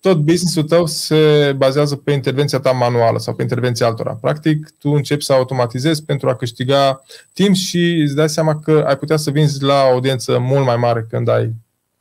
tot 0.07 0.19
businessul 0.19 0.62
tău 0.62 0.87
se 0.87 1.53
bazează 1.57 1.97
pe 1.97 2.12
intervenția 2.12 2.61
ta 2.61 2.71
manuală 2.71 3.19
sau 3.19 3.35
pe 3.35 3.42
intervenția 3.42 3.87
altora. 3.87 4.19
Practic, 4.21 4.71
tu 4.79 4.90
începi 4.90 5.25
să 5.25 5.33
automatizezi 5.33 6.05
pentru 6.05 6.29
a 6.29 6.37
câștiga 6.37 7.05
timp 7.33 7.55
și 7.55 8.01
îți 8.05 8.14
dai 8.14 8.29
seama 8.29 8.59
că 8.59 8.85
ai 8.87 8.97
putea 8.97 9.16
să 9.16 9.31
vinzi 9.31 9.62
la 9.62 9.83
o 9.85 9.92
audiență 9.92 10.38
mult 10.38 10.64
mai 10.64 10.77
mare 10.77 11.07
când 11.11 11.29
ai 11.29 11.51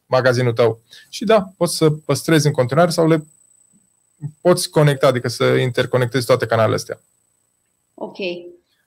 magazinul 0.05 0.53
tău. 0.53 0.79
Și 1.09 1.23
da, 1.23 1.49
poți 1.57 1.77
să 1.77 1.89
păstrezi 1.89 2.47
în 2.47 2.53
continuare 2.53 2.89
sau 2.89 3.07
le 3.07 3.25
poți 4.41 4.69
conecta, 4.69 5.07
adică 5.07 5.27
să 5.27 5.43
interconectezi 5.43 6.25
toate 6.25 6.45
canalele 6.45 6.75
astea. 6.75 7.01
Ok. 7.93 8.17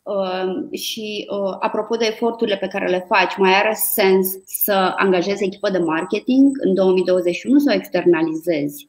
Uh, 0.03 0.79
și 0.79 1.29
uh, 1.31 1.57
apropo 1.61 1.97
de 1.97 2.07
eforturile 2.07 2.57
pe 2.57 2.67
care 2.67 2.89
le 2.89 3.05
faci, 3.09 3.37
mai 3.37 3.55
are 3.55 3.75
sens 3.75 4.29
să 4.47 4.95
angajezi 4.97 5.45
echipă 5.45 5.71
de 5.71 5.79
marketing 5.79 6.57
în 6.61 6.75
2021 6.75 7.59
sau 7.59 7.75
externalizezi? 7.75 8.89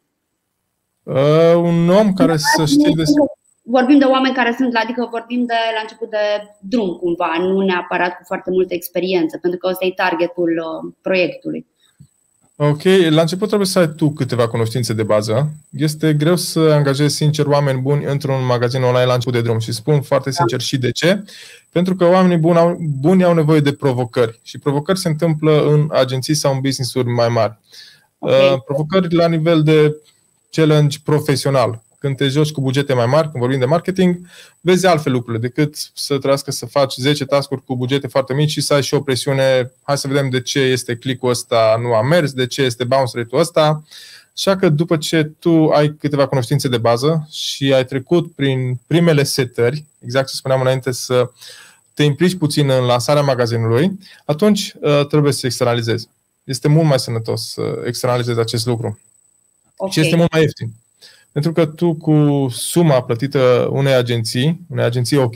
Uh, 1.04 1.56
un 1.56 1.90
om 1.90 2.14
care 2.14 2.38
să 2.38 2.66
știe 2.66 2.94
despre 2.96 3.24
vorbim 3.70 4.00
de 4.00 4.06
oameni 4.06 4.36
care 4.36 4.56
sunt, 4.58 4.76
adică 4.76 5.08
vorbim 5.12 5.46
de 5.46 5.60
la 5.76 5.82
început 5.82 6.10
de 6.10 6.26
drum 6.60 6.90
cumva, 7.02 7.38
nu 7.40 7.62
neapărat 7.62 8.18
cu 8.18 8.24
foarte 8.26 8.50
multă 8.52 8.74
experiență, 8.74 9.38
pentru 9.38 9.60
că 9.60 9.68
ăsta 9.68 9.86
e 9.86 9.92
targetul 9.92 10.50
uh, 10.50 10.94
proiectului. 11.02 11.66
Ok, 12.56 12.84
la 13.10 13.22
început 13.22 13.48
trebuie 13.48 13.68
să 13.68 13.80
ai 13.80 13.94
tu 13.96 14.10
câteva 14.10 14.48
cunoștințe 14.48 14.94
de 14.94 15.04
bază. 15.04 15.52
Este 15.72 16.14
greu 16.14 16.36
să 16.36 16.60
angajezi 16.60 17.16
sincer 17.16 17.46
oameni 17.46 17.80
buni 17.80 18.06
într-un 18.06 18.46
magazin 18.46 18.82
online 18.84 19.06
la 19.06 19.14
început 19.14 19.34
de 19.34 19.42
drum 19.42 19.60
și 19.60 19.72
spun 19.72 20.02
foarte 20.02 20.32
sincer 20.32 20.58
da. 20.58 20.64
și 20.64 20.78
de 20.78 20.92
ce. 20.92 21.24
Pentru 21.72 21.96
că 21.96 22.06
oamenii 22.06 22.38
buni 22.38 22.58
au, 22.58 22.78
buni 23.00 23.24
au 23.24 23.34
nevoie 23.34 23.60
de 23.60 23.74
provocări 23.74 24.40
și 24.44 24.58
provocări 24.58 25.00
se 25.00 25.08
întâmplă 25.08 25.68
în 25.70 25.88
agenții 25.92 26.34
sau 26.34 26.54
în 26.54 26.60
business-uri 26.62 27.08
mai 27.08 27.30
mari. 27.30 27.58
Okay. 28.18 28.54
Uh, 28.54 28.62
provocări 28.66 29.16
la 29.16 29.28
nivel 29.28 29.64
de 29.64 29.96
challenge 30.52 30.98
profesional. 31.04 31.84
Când 32.00 32.16
te 32.16 32.28
joci 32.28 32.52
cu 32.52 32.62
bugete 32.62 32.94
mai 32.94 33.06
mari, 33.06 33.30
când 33.30 33.40
vorbim 33.40 33.60
de 33.60 33.66
marketing, 33.66 34.20
vezi 34.60 34.86
altfel 34.86 35.12
lucrurile 35.12 35.48
decât 35.48 35.76
să 35.94 36.18
trească 36.18 36.52
să 36.52 36.66
faci 36.66 36.94
10 36.96 37.26
tascuri 37.26 37.64
cu 37.64 37.76
bugete 37.76 38.08
foarte 38.08 38.34
mici 38.34 38.50
și 38.50 38.62
să 38.62 38.74
ai 38.74 38.84
și 38.84 38.94
o 38.94 39.02
presiune, 39.02 39.72
hai 39.84 39.98
să 39.98 40.08
vedem 40.08 40.30
de 40.30 40.42
ce 40.42 40.60
este 40.60 40.96
click-ul 40.96 41.30
ăsta 41.30 41.78
nu 41.82 41.94
a 41.94 42.02
mers, 42.02 42.32
de 42.32 42.48
ce 42.48 42.62
este 42.62 42.84
bounce 42.84 43.18
rate-ul 43.18 43.42
ăsta. 43.42 43.84
Așa 44.36 44.56
că 44.56 44.70
după 44.70 44.98
ce 44.98 45.24
tu 45.40 45.68
ai 45.68 45.96
câteva 46.00 46.28
cunoștințe 46.28 46.68
de 46.68 46.78
bază 46.78 47.28
și 47.32 47.74
ai 47.74 47.86
trecut 47.86 48.32
prin 48.36 48.80
primele 48.88 49.24
setări, 49.24 49.86
exact 50.00 50.28
ce 50.28 50.36
spuneam 50.36 50.62
înainte, 50.62 50.92
să 50.92 51.30
te 51.94 52.04
implici 52.04 52.38
puțin 52.38 52.70
în 52.70 52.86
lansarea 52.86 53.22
magazinului, 53.22 54.00
atunci 54.26 54.74
uh, 54.82 55.06
trebuie 55.08 55.34
să 55.34 55.46
externalizezi. 55.46 56.10
Este 56.44 56.68
mult 56.68 56.88
mai 56.88 57.00
sănătos 57.00 57.52
să 57.52 57.84
externalizezi 57.86 58.40
acest 58.40 58.66
lucru. 58.66 59.00
Okay. 59.82 59.92
Și 59.92 60.00
este 60.00 60.15
mult 60.15 60.32
mai 60.32 60.42
ieftin. 60.42 60.72
Pentru 61.32 61.52
că 61.52 61.65
tu 61.65 61.94
cu 61.94 62.48
suma 62.52 63.02
plătită 63.02 63.70
unei 63.72 63.94
agenții, 63.94 64.60
unei 64.70 64.84
agenții 64.84 65.18
OK, 65.18 65.36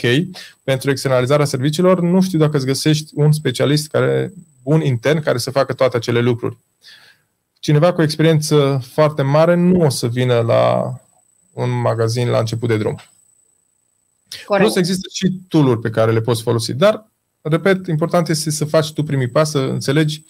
pentru 0.64 0.90
externalizarea 0.90 1.46
serviciilor, 1.46 2.02
nu 2.02 2.22
știu 2.22 2.40
dacă 2.40 2.58
îți 2.58 2.66
găsești 2.66 3.12
un 3.16 3.32
specialist 3.32 3.88
care, 3.88 4.34
bun 4.64 4.82
intern 4.82 5.22
care 5.22 5.38
să 5.38 5.52
facă 5.52 5.74
toate 5.74 5.98
acele 5.98 6.20
lucruri. 6.20 6.58
Cineva 7.60 7.94
cu 7.94 8.02
experiență 8.02 8.84
foarte 8.92 9.22
mare 9.22 9.56
nu 9.56 9.86
o 9.86 9.90
să 9.90 10.08
vină 10.08 10.40
la 10.40 10.94
un 11.54 11.70
magazin 11.70 12.28
la 12.28 12.40
început 12.40 12.70
de 12.70 12.78
drum. 12.78 13.00
Corect. 14.46 14.66
Plus 14.66 14.76
există 14.78 15.08
și 15.14 15.34
tool 15.48 15.78
pe 15.78 15.90
care 15.90 16.12
le 16.12 16.22
poți 16.22 16.42
folosi. 16.42 16.74
Dar, 16.74 17.06
repet, 17.42 17.88
important 17.88 18.30
este 18.30 18.52
să 18.52 18.66
faci 18.66 18.92
tu 18.92 19.04
primii 19.04 19.28
pas, 19.28 19.50
să 19.50 19.60
înțelegi 19.60 20.24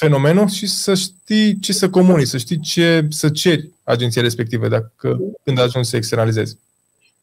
fenomenul 0.00 0.48
și 0.48 0.66
să 0.66 0.94
știi 0.94 1.58
ce 1.58 1.72
să 1.72 1.90
comunici, 1.90 2.26
să 2.26 2.38
știi 2.38 2.60
ce 2.60 3.06
să 3.10 3.28
ceri 3.28 3.70
agenției 3.84 4.22
respective 4.22 4.68
dacă, 4.68 5.20
când 5.44 5.58
ajungi 5.58 5.88
să 5.88 5.96
externalizezi. 5.96 6.56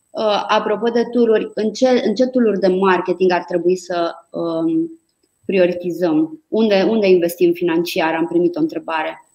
Uh, 0.10 0.44
apropo 0.48 0.90
de 0.90 1.04
tururi, 1.12 1.52
în 1.54 1.72
ce, 1.72 1.88
în 1.88 2.16
ce 2.16 2.26
tururi 2.26 2.60
de 2.60 2.68
marketing 2.68 3.32
ar 3.32 3.44
trebui 3.44 3.76
să 3.76 4.12
um, 4.30 5.00
prioritizăm? 5.46 6.44
Unde, 6.48 6.86
unde 6.90 7.08
investim 7.08 7.54
financiar? 7.54 8.14
Am 8.14 8.28
primit 8.28 8.56
o 8.56 8.60
întrebare. 8.60 9.26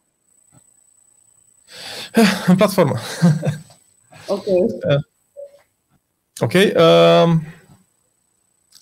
În 2.46 2.56
platformă. 2.56 2.96
Ok. 4.26 4.46
Uh, 4.46 5.02
ok. 6.38 6.52
Uh, 6.52 7.32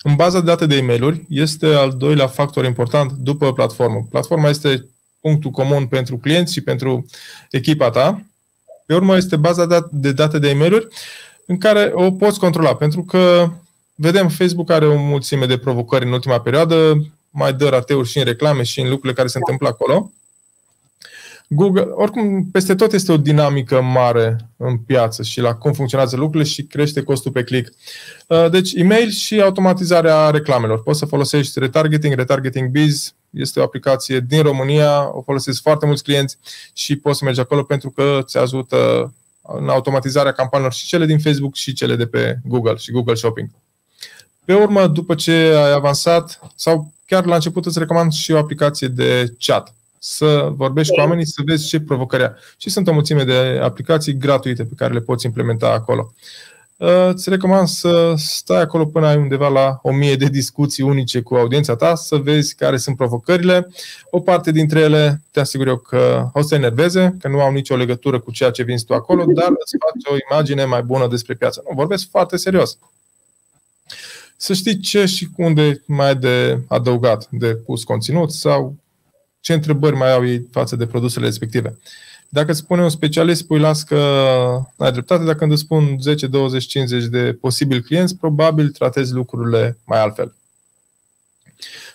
în 0.02 0.14
baza 0.14 0.38
de 0.38 0.44
date 0.44 0.66
de 0.66 0.76
e 0.76 0.80
mail 0.80 1.24
este 1.28 1.66
al 1.66 1.94
doilea 1.96 2.26
factor 2.26 2.64
important 2.64 3.12
după 3.12 3.52
platformă. 3.52 4.06
Platforma 4.10 4.48
este 4.48 4.88
punctul 5.20 5.50
comun 5.50 5.86
pentru 5.86 6.16
clienți 6.16 6.52
și 6.52 6.60
pentru 6.60 7.06
echipa 7.50 7.90
ta. 7.90 8.22
Pe 8.86 8.94
urmă 8.94 9.16
este 9.16 9.36
baza 9.36 9.88
de 9.90 10.12
date 10.12 10.38
de 10.38 10.48
e 10.48 10.54
mail 10.54 10.88
în 11.46 11.58
care 11.58 11.90
o 11.94 12.10
poți 12.10 12.38
controla, 12.38 12.74
pentru 12.74 13.02
că 13.02 13.50
vedem 13.94 14.28
Facebook 14.28 14.70
are 14.70 14.86
o 14.86 14.96
mulțime 14.96 15.46
de 15.46 15.58
provocări 15.58 16.06
în 16.06 16.12
ultima 16.12 16.40
perioadă, 16.40 17.06
mai 17.30 17.52
dă 17.52 17.68
rateuri 17.68 18.08
și 18.08 18.18
în 18.18 18.24
reclame 18.24 18.62
și 18.62 18.80
în 18.80 18.88
lucrurile 18.88 19.12
care 19.12 19.28
se 19.28 19.38
întâmplă 19.38 19.68
acolo. 19.68 20.12
Google, 21.52 21.82
oricum, 21.82 22.44
peste 22.52 22.74
tot 22.74 22.92
este 22.92 23.12
o 23.12 23.16
dinamică 23.16 23.82
mare 23.82 24.50
în 24.56 24.78
piață 24.78 25.22
și 25.22 25.40
la 25.40 25.54
cum 25.54 25.72
funcționează 25.72 26.16
lucrurile 26.16 26.50
și 26.50 26.62
crește 26.62 27.02
costul 27.02 27.32
pe 27.32 27.42
click. 27.42 27.72
Uh, 28.26 28.50
deci, 28.50 28.72
email 28.72 29.08
și 29.08 29.40
automatizarea 29.40 30.30
reclamelor. 30.30 30.82
Poți 30.82 30.98
să 30.98 31.06
folosești 31.06 31.58
retargeting, 31.58 32.14
retargeting 32.14 32.68
biz, 32.68 33.14
este 33.30 33.60
o 33.60 33.62
aplicație 33.62 34.20
din 34.20 34.42
România, 34.42 35.16
o 35.16 35.22
folosesc 35.22 35.62
foarte 35.62 35.86
mulți 35.86 36.02
clienți 36.02 36.38
și 36.72 36.96
poți 36.96 37.18
să 37.18 37.24
mergi 37.24 37.40
acolo 37.40 37.62
pentru 37.62 37.90
că 37.90 38.18
îți 38.22 38.38
ajută 38.38 39.12
în 39.42 39.68
automatizarea 39.68 40.32
campaniilor 40.32 40.74
și 40.74 40.86
cele 40.86 41.06
din 41.06 41.18
Facebook 41.18 41.54
și 41.54 41.72
cele 41.72 41.96
de 41.96 42.06
pe 42.06 42.38
Google 42.44 42.76
și 42.76 42.90
Google 42.90 43.14
Shopping. 43.14 43.48
Pe 44.44 44.54
urmă, 44.54 44.86
după 44.86 45.14
ce 45.14 45.32
ai 45.32 45.72
avansat, 45.72 46.40
sau 46.54 46.92
chiar 47.06 47.24
la 47.24 47.34
început 47.34 47.66
îți 47.66 47.78
recomand 47.78 48.12
și 48.12 48.32
o 48.32 48.38
aplicație 48.38 48.88
de 48.88 49.34
chat. 49.38 49.74
Să 50.02 50.52
vorbești 50.56 50.92
okay. 50.92 51.04
cu 51.04 51.10
oamenii, 51.10 51.32
să 51.32 51.42
vezi 51.44 51.66
ce 51.66 51.80
provocări 51.80 52.32
Și 52.56 52.70
sunt 52.70 52.88
o 52.88 52.92
mulțime 52.92 53.24
de 53.24 53.60
aplicații 53.62 54.16
gratuite 54.16 54.64
pe 54.64 54.74
care 54.76 54.92
le 54.92 55.00
poți 55.00 55.26
implementa 55.26 55.72
acolo. 55.72 56.12
Uh, 56.76 57.08
îți 57.08 57.30
recomand 57.30 57.68
să 57.68 58.14
stai 58.16 58.60
acolo 58.60 58.86
până 58.86 59.06
ai 59.06 59.16
undeva 59.16 59.48
la 59.48 59.78
o 59.82 59.92
mie 59.92 60.16
de 60.16 60.26
discuții 60.26 60.82
unice 60.82 61.20
cu 61.20 61.34
audiența 61.34 61.76
ta, 61.76 61.94
să 61.94 62.16
vezi 62.16 62.54
care 62.54 62.76
sunt 62.76 62.96
provocările. 62.96 63.68
O 64.10 64.20
parte 64.20 64.50
dintre 64.50 64.80
ele 64.80 65.22
te 65.30 65.40
asigur 65.40 65.66
eu 65.66 65.76
că 65.76 66.28
o 66.32 66.42
să 66.42 66.48
te 66.48 66.54
enerveze, 66.54 67.16
că 67.20 67.28
nu 67.28 67.40
au 67.40 67.52
nicio 67.52 67.76
legătură 67.76 68.20
cu 68.20 68.30
ceea 68.30 68.50
ce 68.50 68.62
vinzi 68.62 68.84
tu 68.84 68.94
acolo, 68.94 69.24
dar 69.38 69.48
îți 69.48 69.76
faci 69.78 70.12
o 70.12 70.16
imagine 70.30 70.64
mai 70.64 70.82
bună 70.82 71.08
despre 71.08 71.34
piață. 71.34 71.62
Nu, 71.68 71.74
vorbesc 71.74 72.10
foarte 72.10 72.36
serios 72.36 72.78
să 74.42 74.52
știi 74.52 74.78
ce 74.78 75.04
și 75.04 75.28
unde 75.36 75.82
mai 75.86 76.06
ai 76.06 76.16
de 76.16 76.60
adăugat, 76.68 77.28
de 77.30 77.54
pus 77.54 77.84
conținut 77.84 78.32
sau 78.32 78.76
ce 79.40 79.52
întrebări 79.52 79.96
mai 79.96 80.12
au 80.12 80.26
ei 80.26 80.48
față 80.50 80.76
de 80.76 80.86
produsele 80.86 81.26
respective. 81.26 81.78
Dacă 82.28 82.50
îți 82.50 82.60
spune 82.60 82.82
un 82.82 82.88
specialist, 82.88 83.40
spui 83.40 83.58
las 83.58 83.82
că 83.82 83.96
ai 84.76 84.92
dreptate, 84.92 85.24
dacă 85.24 85.44
îți 85.44 85.60
spun 85.60 85.96
10, 86.00 86.26
20, 86.26 86.64
50 86.64 87.04
de 87.04 87.38
posibili 87.40 87.82
clienți, 87.82 88.16
probabil 88.16 88.68
tratezi 88.68 89.12
lucrurile 89.12 89.78
mai 89.84 90.00
altfel. 90.00 90.34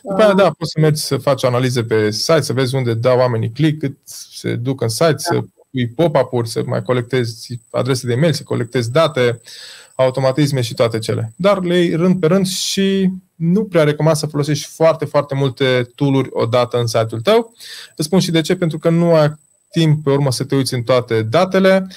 După 0.01 0.21
aia, 0.21 0.33
da, 0.33 0.51
poți 0.51 0.71
să 0.71 0.79
mergi 0.79 1.01
să 1.01 1.17
faci 1.17 1.43
analize 1.43 1.83
pe 1.83 2.11
site, 2.11 2.41
să 2.41 2.53
vezi 2.53 2.75
unde 2.75 2.93
dau 2.93 3.17
oamenii 3.17 3.51
click, 3.51 3.79
cât 3.79 3.97
se 4.03 4.55
duc 4.55 4.81
în 4.81 4.89
site, 4.89 5.11
da. 5.11 5.17
să 5.17 5.39
pui 5.71 5.87
pop-up-uri, 5.87 6.49
să 6.49 6.63
mai 6.65 6.81
colectezi 6.81 7.59
adrese 7.69 8.07
de 8.07 8.13
e-mail, 8.13 8.33
să 8.33 8.43
colectezi 8.43 8.91
date, 8.91 9.41
automatisme 9.95 10.61
și 10.61 10.73
toate 10.73 10.99
cele. 10.99 11.33
Dar 11.35 11.63
le 11.63 11.77
iei 11.77 11.95
rând 11.95 12.19
pe 12.19 12.27
rând 12.27 12.47
și 12.47 13.09
nu 13.35 13.63
prea 13.63 13.83
recomand 13.83 14.15
să 14.15 14.25
folosești 14.25 14.67
foarte, 14.67 15.05
foarte 15.05 15.35
multe 15.35 15.89
tooluri 15.95 16.29
odată 16.31 16.77
în 16.77 16.87
site-ul 16.87 17.21
tău. 17.21 17.53
Îți 17.95 18.07
spun 18.07 18.19
și 18.19 18.31
de 18.31 18.41
ce, 18.41 18.55
pentru 18.55 18.77
că 18.77 18.89
nu 18.89 19.13
ai 19.13 19.33
timp 19.71 20.03
pe 20.03 20.09
urmă 20.09 20.31
să 20.31 20.43
te 20.43 20.55
uiți 20.55 20.73
în 20.73 20.83
toate 20.83 21.21
datele. 21.21 21.87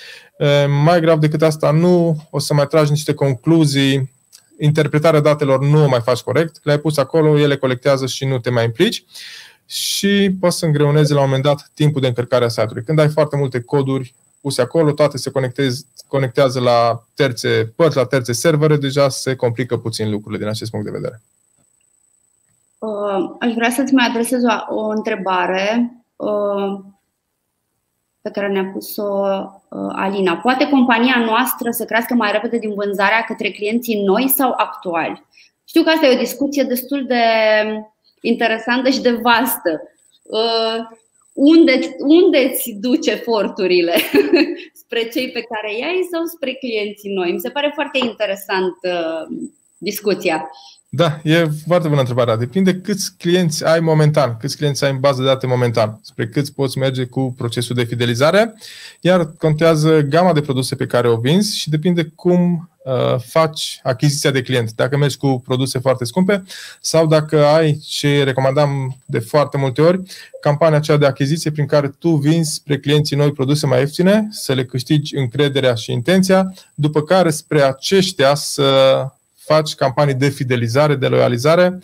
Mai 0.85 1.01
grav 1.01 1.19
decât 1.19 1.43
asta, 1.43 1.71
nu 1.71 2.27
o 2.31 2.39
să 2.39 2.55
mai 2.55 2.67
tragi 2.67 2.91
niște 2.91 3.15
concluzii 3.15 4.17
interpretarea 4.61 5.21
datelor 5.21 5.65
nu 5.65 5.85
o 5.85 5.89
mai 5.89 6.01
faci 6.01 6.21
corect, 6.21 6.61
le-ai 6.63 6.79
pus 6.79 6.97
acolo, 6.97 7.39
ele 7.39 7.57
colectează 7.57 8.07
și 8.07 8.25
nu 8.25 8.39
te 8.39 8.51
mai 8.51 8.65
implici 8.65 9.05
și 9.67 10.37
poți 10.41 10.59
să 10.59 10.65
îngreunezi 10.65 11.13
la 11.13 11.19
un 11.19 11.25
moment 11.25 11.43
dat 11.43 11.71
timpul 11.75 12.01
de 12.01 12.07
încărcare 12.07 12.45
a 12.45 12.49
site-ului. 12.49 12.83
Când 12.85 12.99
ai 12.99 13.09
foarte 13.09 13.37
multe 13.37 13.61
coduri 13.61 14.15
puse 14.49 14.63
acolo, 14.63 14.93
toate 14.93 15.17
se 15.17 15.31
conectează 16.07 16.61
la 16.61 17.05
terțe 17.15 17.73
părți, 17.77 17.97
la 17.97 18.05
terțe 18.05 18.33
servere, 18.33 18.77
deja 18.77 19.09
se 19.09 19.37
complică 19.37 19.77
puțin 19.77 20.11
lucrurile 20.11 20.39
din 20.39 20.49
acest 20.49 20.71
punct 20.71 20.87
de 20.87 20.99
vedere. 20.99 21.21
Uh, 22.79 23.37
aș 23.41 23.53
vrea 23.55 23.71
să-ți 23.71 23.95
mai 23.95 24.07
adresez 24.07 24.43
o, 24.43 24.75
o 24.75 24.89
întrebare 24.89 25.93
uh, 26.17 26.81
pe 28.21 28.31
care 28.31 28.49
ne-a 28.49 28.71
pus-o 28.73 29.27
uh, 29.69 29.93
Alina. 29.93 30.37
Poate 30.37 30.69
compania 30.69 31.25
noastră 31.25 31.71
să 31.71 31.85
crească 31.85 32.15
mai 32.15 32.33
repede 32.33 32.59
din 32.59 32.75
vânzarea 32.75 33.25
către 33.27 33.51
clienții 33.51 34.03
noi 34.03 34.29
sau 34.29 34.55
actuali? 34.57 35.27
Știu 35.65 35.83
că 35.83 35.91
asta 35.91 36.07
e 36.07 36.17
o 36.17 36.19
discuție 36.19 36.63
destul 36.63 37.07
de 37.07 37.23
interesantă 38.21 38.91
și 38.91 39.01
de 39.01 39.11
vastă. 39.11 39.83
Uh, 40.23 40.99
unde, 41.39 41.97
unde 41.99 42.39
îți 42.39 42.71
duce 42.71 43.11
eforturile? 43.11 43.95
spre 44.83 45.09
cei 45.09 45.31
pe 45.31 45.41
care 45.41 45.77
i-ai 45.77 46.09
sau 46.13 46.25
spre 46.25 46.53
clienții 46.53 47.13
noi? 47.13 47.33
Mi 47.33 47.41
se 47.41 47.51
pare 47.51 47.71
foarte 47.75 47.99
interesant 47.99 48.75
uh, 48.83 49.39
discuția. 49.79 50.51
Da, 50.91 51.21
e 51.23 51.49
foarte 51.67 51.89
bună 51.89 52.01
întrebarea. 52.01 52.37
Depinde 52.37 52.75
câți 52.75 53.17
clienți 53.19 53.65
ai 53.65 53.81
momentan, 53.81 54.37
câți 54.37 54.57
clienți 54.57 54.85
ai 54.85 54.91
în 54.91 55.01
bază 55.01 55.21
de 55.21 55.27
date 55.27 55.47
momentan, 55.47 56.01
spre 56.03 56.29
câți 56.29 56.55
poți 56.55 56.79
merge 56.79 57.05
cu 57.05 57.35
procesul 57.37 57.75
de 57.75 57.85
fidelizare, 57.85 58.55
iar 59.01 59.33
contează 59.39 60.01
gama 60.01 60.33
de 60.33 60.41
produse 60.41 60.75
pe 60.75 60.87
care 60.87 61.09
o 61.09 61.17
vinzi 61.17 61.59
și 61.59 61.71
depinde 61.71 62.13
cum 62.15 62.71
uh, 62.85 63.21
faci 63.21 63.81
achiziția 63.83 64.31
de 64.31 64.43
client. 64.43 64.73
Dacă 64.75 64.97
mergi 64.97 65.17
cu 65.17 65.43
produse 65.45 65.79
foarte 65.79 66.05
scumpe 66.05 66.43
sau 66.81 67.07
dacă 67.07 67.45
ai 67.45 67.79
ce 67.87 68.23
recomandam 68.23 68.97
de 69.07 69.19
foarte 69.19 69.57
multe 69.57 69.81
ori, 69.81 70.03
campania 70.41 70.77
aceea 70.77 70.97
de 70.97 71.07
achiziție 71.07 71.51
prin 71.51 71.67
care 71.67 71.89
tu 71.89 72.11
vinzi 72.11 72.55
spre 72.55 72.79
clienții 72.79 73.17
noi 73.17 73.33
produse 73.33 73.67
mai 73.67 73.79
ieftine, 73.79 74.29
să 74.31 74.53
le 74.53 74.65
câștigi 74.65 75.17
încrederea 75.17 75.75
și 75.75 75.93
intenția, 75.93 76.55
după 76.75 77.03
care 77.03 77.31
spre 77.31 77.63
aceștia 77.63 78.35
să 78.35 79.07
faci 79.49 79.75
campanii 79.75 80.15
de 80.15 80.29
fidelizare, 80.29 80.95
de 80.95 81.09
loializare 81.09 81.79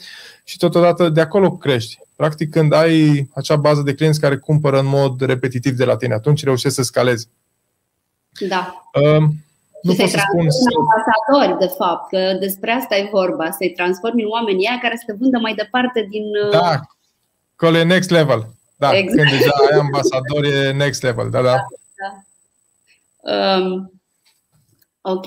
și 0.45 0.57
totodată 0.57 1.09
de 1.09 1.21
acolo 1.21 1.57
crești. 1.57 1.99
Practic, 2.17 2.51
când 2.51 2.73
ai 2.73 3.29
acea 3.35 3.57
bază 3.57 3.83
de 3.83 3.95
clienți 3.95 4.21
care 4.21 4.37
cumpără 4.37 4.79
în 4.79 4.87
mod 4.87 5.21
repetitiv 5.21 5.77
de 5.77 5.85
la 5.85 5.97
tine, 5.97 6.15
atunci 6.15 6.45
reușești 6.45 6.77
să 6.77 6.83
scalezi. 6.83 7.29
Da. 8.49 8.91
Uh, 8.95 9.23
nu 9.83 9.95
pot 9.95 10.09
să 10.09 10.19
spun. 10.29 10.51
Să... 10.51 10.71
ambasadori, 10.79 11.59
de 11.59 11.75
fapt, 11.79 12.09
că 12.09 12.37
despre 12.41 12.71
asta 12.71 12.97
e 12.97 13.09
vorba, 13.12 13.51
să-i 13.51 13.73
transformi 13.73 14.23
în 14.23 14.29
oamenii 14.29 14.67
aia 14.67 14.79
care 14.83 14.97
să 14.97 15.03
te 15.07 15.17
vândă 15.21 15.39
mai 15.39 15.55
departe 15.55 16.07
din. 16.11 16.25
Uh, 16.45 16.51
da, 16.51 16.81
acolo 17.57 17.77
e 17.77 17.83
next 17.83 18.11
level. 18.11 18.49
Da, 18.77 18.97
exact. 18.97 19.17
când 19.17 19.39
deja 19.39 19.51
ai 19.71 19.79
ambasadori, 19.79 20.49
e 20.49 20.73
next 20.73 21.03
level. 21.03 21.31
Da, 21.31 21.43
da. 21.43 21.51
da, 21.51 21.67
da. 22.01 23.57
Um, 23.57 23.93
ok 25.01 25.27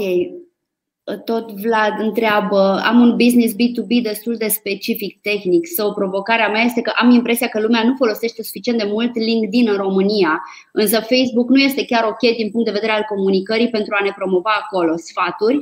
tot 1.26 1.52
Vlad 1.52 2.00
întreabă, 2.00 2.82
am 2.86 3.00
un 3.00 3.16
business 3.16 3.54
B2B 3.54 4.02
destul 4.02 4.36
de 4.36 4.48
specific, 4.48 5.22
tehnic, 5.22 5.68
sau 5.76 5.94
provocarea 5.94 6.50
mea 6.50 6.62
este 6.62 6.82
că 6.82 6.92
am 6.96 7.10
impresia 7.10 7.48
că 7.48 7.60
lumea 7.60 7.84
nu 7.84 7.96
folosește 7.98 8.44
suficient 8.44 8.78
de 8.80 8.88
mult 8.88 9.16
LinkedIn 9.16 9.70
în 9.70 9.76
România, 9.76 10.42
însă 10.72 10.96
Facebook 11.00 11.50
nu 11.50 11.60
este 11.60 11.86
chiar 11.86 12.04
ok 12.04 12.36
din 12.36 12.50
punct 12.52 12.66
de 12.66 12.72
vedere 12.72 12.92
al 12.92 13.06
comunicării 13.10 13.70
pentru 13.70 13.96
a 14.00 14.04
ne 14.04 14.12
promova 14.16 14.50
acolo. 14.64 14.98
Sfaturi? 14.98 15.56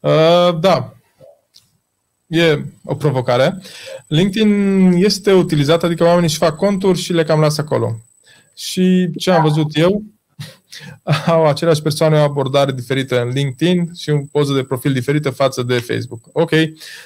Uh, 0.00 0.60
da, 0.60 0.92
e 2.26 2.64
o 2.84 2.94
provocare. 2.94 3.62
LinkedIn 4.06 4.92
este 4.92 5.32
utilizat, 5.32 5.82
adică 5.82 6.04
oamenii 6.04 6.28
își 6.28 6.38
fac 6.38 6.56
conturi 6.56 6.98
și 6.98 7.12
le 7.12 7.24
cam 7.24 7.40
lasă 7.40 7.60
acolo. 7.60 7.96
Și 8.56 9.10
ce 9.18 9.30
am 9.30 9.42
văzut 9.42 9.76
eu, 9.76 10.02
au 11.26 11.46
aceleași 11.46 11.82
persoane 11.82 12.18
o 12.18 12.22
abordare 12.22 12.72
diferită 12.72 13.22
în 13.22 13.28
LinkedIn 13.28 13.90
și 13.96 14.10
o 14.10 14.18
poză 14.32 14.52
de 14.52 14.62
profil 14.62 14.92
diferită 14.92 15.30
față 15.30 15.62
de 15.62 15.78
Facebook. 15.78 16.20
Ok, 16.32 16.50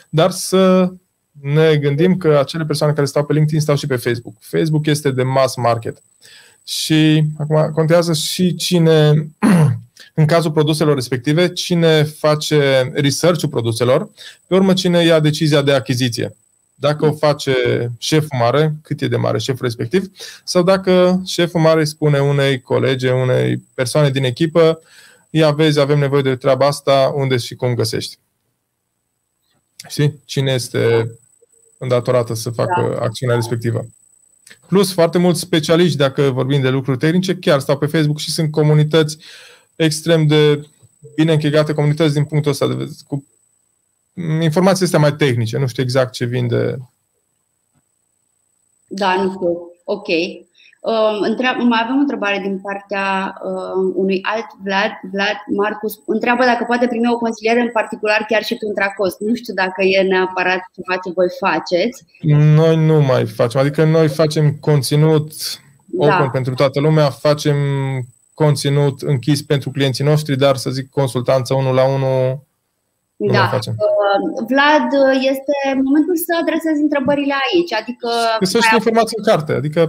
dar 0.08 0.30
să 0.30 0.92
ne 1.40 1.76
gândim 1.76 2.16
că 2.16 2.38
acele 2.38 2.64
persoane 2.64 2.92
care 2.92 3.06
stau 3.06 3.24
pe 3.24 3.32
LinkedIn 3.32 3.60
stau 3.60 3.76
și 3.76 3.86
pe 3.86 3.96
Facebook. 3.96 4.34
Facebook 4.38 4.86
este 4.86 5.10
de 5.10 5.22
mass 5.22 5.56
market. 5.56 6.02
Și 6.64 7.24
acum 7.38 7.70
contează 7.72 8.12
și 8.12 8.54
cine, 8.54 9.28
în 10.14 10.26
cazul 10.26 10.50
produselor 10.50 10.94
respective, 10.94 11.48
cine 11.48 12.02
face 12.02 12.90
research-ul 12.94 13.48
produselor, 13.48 14.10
pe 14.46 14.54
urmă 14.54 14.72
cine 14.72 15.04
ia 15.04 15.20
decizia 15.20 15.62
de 15.62 15.72
achiziție 15.72 16.34
dacă 16.74 17.06
o 17.06 17.12
face 17.12 17.52
șeful 17.98 18.38
mare, 18.38 18.74
cât 18.82 19.00
e 19.00 19.08
de 19.08 19.16
mare 19.16 19.38
șeful 19.38 19.64
respectiv, 19.64 20.10
sau 20.44 20.62
dacă 20.62 21.22
șeful 21.26 21.60
mare 21.60 21.84
spune 21.84 22.18
unei 22.18 22.60
colege, 22.60 23.10
unei 23.10 23.62
persoane 23.74 24.10
din 24.10 24.24
echipă, 24.24 24.80
ia 25.30 25.50
vezi, 25.50 25.80
avem 25.80 25.98
nevoie 25.98 26.22
de 26.22 26.36
treaba 26.36 26.66
asta, 26.66 27.12
unde 27.14 27.36
și 27.36 27.54
cum 27.54 27.74
găsești. 27.74 28.18
Știi? 29.88 30.20
Cine 30.24 30.52
este 30.52 31.10
îndatorată 31.78 32.34
să 32.34 32.50
facă 32.50 32.94
da. 32.94 33.04
acțiunea 33.04 33.36
respectivă. 33.36 33.86
Plus, 34.66 34.92
foarte 34.92 35.18
mulți 35.18 35.40
specialiști, 35.40 35.96
dacă 35.96 36.22
vorbim 36.22 36.60
de 36.60 36.68
lucruri 36.68 36.98
tehnice, 36.98 37.34
chiar 37.34 37.60
stau 37.60 37.78
pe 37.78 37.86
Facebook 37.86 38.18
și 38.18 38.30
sunt 38.30 38.50
comunități 38.50 39.18
extrem 39.76 40.26
de 40.26 40.66
bine 41.14 41.32
închegate, 41.32 41.72
comunități 41.72 42.14
din 42.14 42.24
punctul 42.24 42.50
ăsta 42.50 42.66
de 42.66 42.74
vedere, 42.74 42.96
cu 43.06 43.24
informații 44.40 44.84
astea 44.84 44.98
mai 44.98 45.14
tehnice, 45.14 45.58
nu 45.58 45.66
știu 45.66 45.82
exact 45.82 46.12
ce 46.12 46.24
vinde. 46.24 46.78
Da, 48.86 49.22
nu 49.22 49.30
știu. 49.30 49.48
Ok. 49.84 50.08
Uh, 50.80 51.64
mai 51.68 51.80
avem 51.82 51.96
o 51.96 52.00
întrebare 52.00 52.38
din 52.42 52.58
partea 52.58 53.34
uh, 53.44 53.92
unui 53.94 54.18
alt 54.22 54.46
Vlad, 54.62 54.90
Vlad 55.12 55.36
Marcus. 55.56 56.00
Întreabă 56.06 56.44
dacă 56.44 56.64
poate 56.64 56.86
primi 56.86 57.12
o 57.12 57.18
consiliere 57.18 57.60
în 57.60 57.70
particular 57.72 58.24
chiar 58.28 58.42
și 58.42 58.56
contra 58.56 58.88
cost. 58.88 59.20
Nu 59.20 59.34
știu 59.34 59.54
dacă 59.54 59.82
e 59.82 60.02
neapărat 60.02 60.60
ceva 60.74 61.00
ce 61.04 61.10
voi 61.14 61.28
faceți. 61.38 62.04
Noi 62.54 62.76
nu 62.76 63.00
mai 63.00 63.26
facem. 63.26 63.60
Adică 63.60 63.84
noi 63.84 64.08
facem 64.08 64.56
conținut 64.60 65.32
open 65.96 66.18
da. 66.18 66.30
pentru 66.30 66.54
toată 66.54 66.80
lumea, 66.80 67.10
facem 67.10 67.56
conținut 68.34 69.02
închis 69.02 69.42
pentru 69.42 69.70
clienții 69.70 70.04
noștri, 70.04 70.36
dar 70.36 70.56
să 70.56 70.70
zic 70.70 70.90
consultanță 70.90 71.54
unul 71.54 71.74
la 71.74 71.88
unul 71.88 72.42
nu 73.26 73.32
da. 73.32 73.46
facem. 73.56 73.74
Uh, 73.86 74.44
Vlad, 74.50 74.88
este 75.32 75.56
momentul 75.86 76.16
să 76.26 76.32
adresezi 76.42 76.80
întrebările 76.86 77.34
aici. 77.46 77.72
Adică 77.82 78.08
Găsești 78.38 78.74
informații 78.74 79.18
în 79.20 79.26
carte. 79.30 79.52
Adică... 79.60 79.80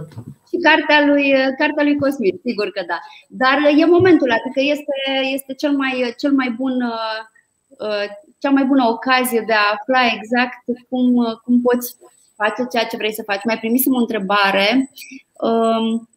Și 0.50 0.56
cartea 0.68 0.98
lui, 1.10 1.24
cartea 1.60 1.84
lui 1.86 1.98
Cosmin, 2.02 2.36
sigur 2.48 2.68
că 2.74 2.82
da. 2.92 2.98
Dar 3.42 3.56
e 3.80 3.94
momentul, 3.98 4.30
adică 4.38 4.60
este, 4.74 4.96
este 5.36 5.52
cel, 5.60 5.72
mai, 5.82 6.14
cel 6.20 6.32
mai 6.40 6.50
bun 6.60 6.74
uh, 6.82 8.04
cea 8.38 8.50
mai 8.50 8.64
bună 8.64 8.84
ocazie 8.88 9.42
de 9.46 9.52
a 9.52 9.72
afla 9.74 10.00
exact 10.16 10.62
cum, 10.88 11.04
cum 11.44 11.60
poți 11.60 11.96
face 12.36 12.66
ceea 12.70 12.84
ce 12.84 12.96
vrei 12.96 13.14
să 13.14 13.22
faci. 13.22 13.44
Mai 13.44 13.58
primisem 13.58 13.94
o 13.94 13.98
întrebare 13.98 14.90
um, 15.32 16.08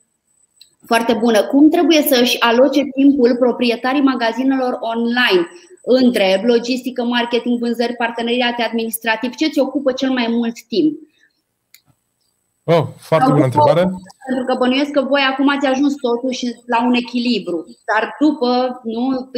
foarte 0.85 1.13
bună. 1.13 1.43
Cum 1.43 1.69
trebuie 1.69 2.01
să 2.01 2.19
își 2.21 2.39
aloce 2.39 2.81
timpul 2.95 3.35
proprietarii 3.35 4.01
magazinelor 4.01 4.77
online 4.79 5.47
între 6.03 6.41
logistică, 6.45 7.03
marketing, 7.03 7.59
vânzări, 7.59 7.95
parteneriate 7.95 8.61
administrativ? 8.61 9.35
Ce 9.35 9.47
ți 9.47 9.59
ocupă 9.59 9.91
cel 9.91 10.09
mai 10.09 10.27
mult 10.29 10.63
timp? 10.67 10.99
Oh, 12.63 12.87
foarte 12.97 13.31
bună 13.31 13.43
întrebare. 13.43 13.81
Pentru 14.25 14.45
că 14.47 14.55
bănuiesc 14.57 14.91
că 14.91 15.01
voi 15.01 15.21
acum 15.31 15.49
ați 15.49 15.65
ajuns 15.65 15.93
totuși 15.95 16.45
la 16.65 16.85
un 16.85 16.93
echilibru, 16.93 17.65
dar 17.93 18.15
după 18.19 18.81
nu, 18.83 19.31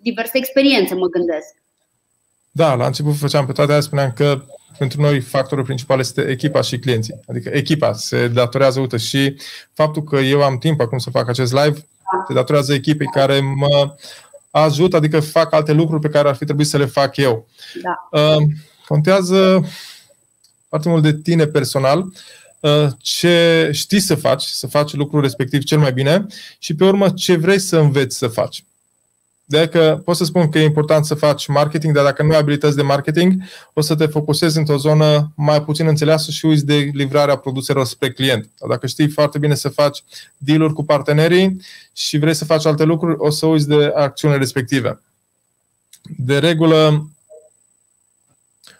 diverse 0.00 0.38
experiențe, 0.38 0.94
mă 0.94 1.06
gândesc. 1.06 1.54
Da, 2.50 2.74
la 2.74 2.86
început 2.86 3.16
făceam 3.16 3.46
pe 3.46 3.52
toate 3.52 3.72
astea, 3.72 3.86
spuneam 3.86 4.12
că 4.14 4.44
pentru 4.78 5.00
noi 5.00 5.20
factorul 5.20 5.64
principal 5.64 5.98
este 5.98 6.22
echipa 6.28 6.60
și 6.60 6.78
clienții. 6.78 7.20
Adică 7.28 7.48
echipa 7.52 7.92
se 7.92 8.28
datorează, 8.28 8.80
uite, 8.80 8.96
și 8.96 9.36
faptul 9.72 10.02
că 10.02 10.16
eu 10.16 10.42
am 10.42 10.58
timp 10.58 10.80
acum 10.80 10.98
să 10.98 11.10
fac 11.10 11.28
acest 11.28 11.52
live, 11.52 11.86
se 12.28 12.34
datorează 12.34 12.74
echipei 12.74 13.06
care 13.06 13.40
mă 13.40 13.94
ajută, 14.60 14.96
adică 14.96 15.20
fac 15.20 15.52
alte 15.52 15.72
lucruri 15.72 16.00
pe 16.00 16.08
care 16.08 16.28
ar 16.28 16.34
fi 16.34 16.44
trebuit 16.44 16.66
să 16.66 16.76
le 16.76 16.84
fac 16.84 17.16
eu. 17.16 17.48
Da. 17.82 18.20
Uh, 18.20 18.42
contează 18.86 19.64
foarte 20.68 20.88
mult 20.88 21.02
de 21.02 21.20
tine 21.20 21.46
personal, 21.46 22.12
uh, 22.60 22.86
ce 22.98 23.68
știi 23.72 24.00
să 24.00 24.14
faci, 24.14 24.42
să 24.42 24.66
faci 24.66 24.92
lucrul 24.92 25.20
respectiv 25.20 25.62
cel 25.62 25.78
mai 25.78 25.92
bine 25.92 26.26
și 26.58 26.74
pe 26.74 26.84
urmă 26.84 27.10
ce 27.10 27.36
vrei 27.36 27.58
să 27.58 27.78
înveți 27.78 28.18
să 28.18 28.28
faci. 28.28 28.64
De 29.44 29.68
că 29.68 30.00
pot 30.04 30.16
să 30.16 30.24
spun 30.24 30.48
că 30.48 30.58
e 30.58 30.64
important 30.64 31.04
să 31.04 31.14
faci 31.14 31.46
marketing, 31.46 31.94
dar 31.94 32.04
dacă 32.04 32.22
nu 32.22 32.32
ai 32.32 32.38
abilități 32.38 32.76
de 32.76 32.82
marketing, 32.82 33.42
o 33.72 33.80
să 33.80 33.94
te 33.94 34.06
focusezi 34.06 34.58
într-o 34.58 34.76
zonă 34.76 35.32
mai 35.34 35.62
puțin 35.62 35.86
înțeleasă 35.86 36.30
și 36.30 36.46
uiți 36.46 36.64
de 36.64 36.74
livrarea 36.74 37.36
produselor 37.36 37.84
spre 37.84 38.10
client. 38.10 38.48
Dar 38.58 38.68
dacă 38.68 38.86
știi 38.86 39.08
foarte 39.08 39.38
bine 39.38 39.54
să 39.54 39.68
faci 39.68 40.02
deal-uri 40.36 40.72
cu 40.72 40.84
partenerii 40.84 41.60
și 41.92 42.18
vrei 42.18 42.34
să 42.34 42.44
faci 42.44 42.66
alte 42.66 42.84
lucruri, 42.84 43.16
o 43.18 43.30
să 43.30 43.46
uiți 43.46 43.68
de 43.68 43.92
acțiunile 43.94 44.40
respective. 44.40 45.00
De 46.16 46.38
regulă, 46.38 47.08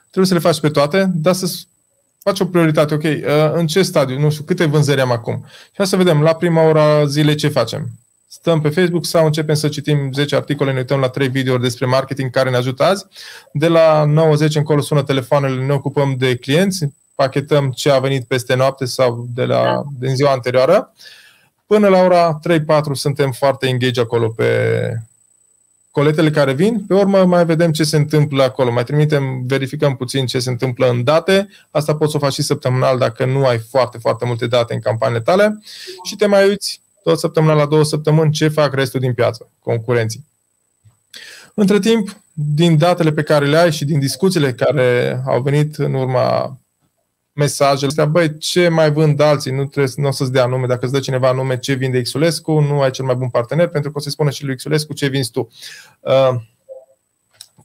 trebuie 0.01 0.27
să 0.27 0.35
le 0.35 0.41
faci 0.41 0.61
pe 0.61 0.69
toate, 0.69 1.11
dar 1.15 1.35
să 1.35 1.59
faci 2.19 2.41
o 2.41 2.47
prioritate. 2.47 2.95
Ok, 2.95 3.03
uh, 3.03 3.21
în 3.53 3.67
ce 3.67 3.83
stadiu? 3.83 4.19
Nu 4.19 4.31
știu, 4.31 4.45
câte 4.45 4.65
vânzări 4.65 5.01
am 5.01 5.13
acum? 5.13 5.45
Și 5.47 5.77
hai 5.77 5.87
să 5.87 5.97
vedem 5.97 6.23
la 6.23 6.35
prima 6.35 6.63
ora 6.63 7.07
zilei 7.07 7.35
ce 7.35 7.49
facem 7.49 7.91
stăm 8.33 8.61
pe 8.61 8.69
Facebook 8.69 9.05
sau 9.05 9.25
începem 9.25 9.55
să 9.55 9.69
citim 9.69 10.13
10 10.13 10.37
articole, 10.37 10.73
ne 10.73 10.79
uităm 10.79 11.01
la 11.01 11.09
3 11.09 11.29
videouri 11.29 11.63
despre 11.63 11.87
marketing 11.87 12.31
care 12.31 12.51
ne 12.51 12.57
ajută 12.57 12.85
azi. 12.85 13.07
De 13.53 13.69
la 13.69 14.05
90 14.05 14.55
încolo 14.55 14.81
sună 14.81 15.03
telefoanele, 15.03 15.65
ne 15.65 15.73
ocupăm 15.73 16.15
de 16.19 16.37
clienți, 16.37 16.89
pachetăm 17.15 17.71
ce 17.71 17.91
a 17.91 17.99
venit 17.99 18.25
peste 18.25 18.55
noapte 18.55 18.85
sau 18.85 19.29
de 19.35 19.45
la, 19.45 19.63
da. 19.63 19.83
din 19.99 20.15
ziua 20.15 20.31
anterioară. 20.31 20.93
Până 21.67 21.89
la 21.89 21.99
ora 21.99 22.41
3-4 22.49 22.63
suntem 22.93 23.33
foarte 23.33 23.67
engage 23.67 24.01
acolo 24.01 24.29
pe 24.29 24.47
coletele 25.91 26.31
care 26.31 26.53
vin, 26.53 26.85
pe 26.87 26.95
urmă 26.95 27.25
mai 27.25 27.45
vedem 27.45 27.73
ce 27.73 27.85
se 27.85 27.97
întâmplă 27.97 28.43
acolo, 28.43 28.73
mai 28.73 28.85
trimitem, 28.85 29.43
verificăm 29.47 29.97
puțin 29.97 30.27
ce 30.27 30.39
se 30.39 30.51
întâmplă 30.51 30.91
în 30.91 31.05
date, 31.05 31.49
asta 31.71 31.95
poți 31.95 32.11
să 32.11 32.17
o 32.17 32.21
faci 32.21 32.33
și 32.33 32.43
săptămânal 32.43 32.99
dacă 32.99 33.25
nu 33.25 33.47
ai 33.47 33.59
foarte, 33.59 33.99
foarte 33.99 34.25
multe 34.25 34.47
date 34.47 34.75
în 34.75 34.81
campaniile 34.81 35.23
tale 35.23 35.59
și 36.05 36.17
te 36.17 36.27
mai 36.27 36.49
uiți 36.49 36.82
tot 37.03 37.19
săptămâna 37.19 37.55
la 37.55 37.67
două 37.67 37.85
săptămâni 37.85 38.33
ce 38.33 38.49
fac 38.49 38.75
restul 38.75 39.01
din 39.01 39.15
piață, 39.15 39.49
concurenții. 39.59 40.25
Între 41.55 41.79
timp, 41.79 42.23
din 42.33 42.79
datele 42.79 43.13
pe 43.13 43.23
care 43.23 43.47
le 43.47 43.57
ai 43.57 43.73
și 43.73 43.85
din 43.85 43.99
discuțiile 43.99 44.53
care 44.53 45.23
au 45.27 45.43
venit 45.43 45.77
în 45.77 45.95
urma 45.95 46.57
mesajele 47.33 47.87
astea, 47.87 48.05
băi, 48.05 48.39
ce 48.39 48.69
mai 48.69 48.93
vând 48.93 49.21
alții, 49.21 49.53
nu, 49.53 49.65
trebuie, 49.65 49.93
nu 49.97 50.09
o 50.09 50.11
să-ți 50.11 50.33
dea 50.33 50.47
nume, 50.47 50.67
dacă 50.67 50.85
îți 50.85 50.93
dă 50.93 51.01
cineva 51.01 51.33
nume 51.33 51.59
ce 51.59 51.73
vinde 51.73 52.03
Xulescu, 52.03 52.61
nu 52.61 52.81
ai 52.81 52.91
cel 52.91 53.05
mai 53.05 53.15
bun 53.15 53.29
partener, 53.29 53.69
pentru 53.69 53.91
că 53.91 53.99
o 53.99 54.01
să-i 54.01 54.13
spună 54.13 54.31
și 54.31 54.45
lui 54.45 54.57
Xulescu 54.57 54.93
ce 54.93 55.07
vinzi 55.07 55.31
tu. 55.31 55.51
Uh, 56.01 56.41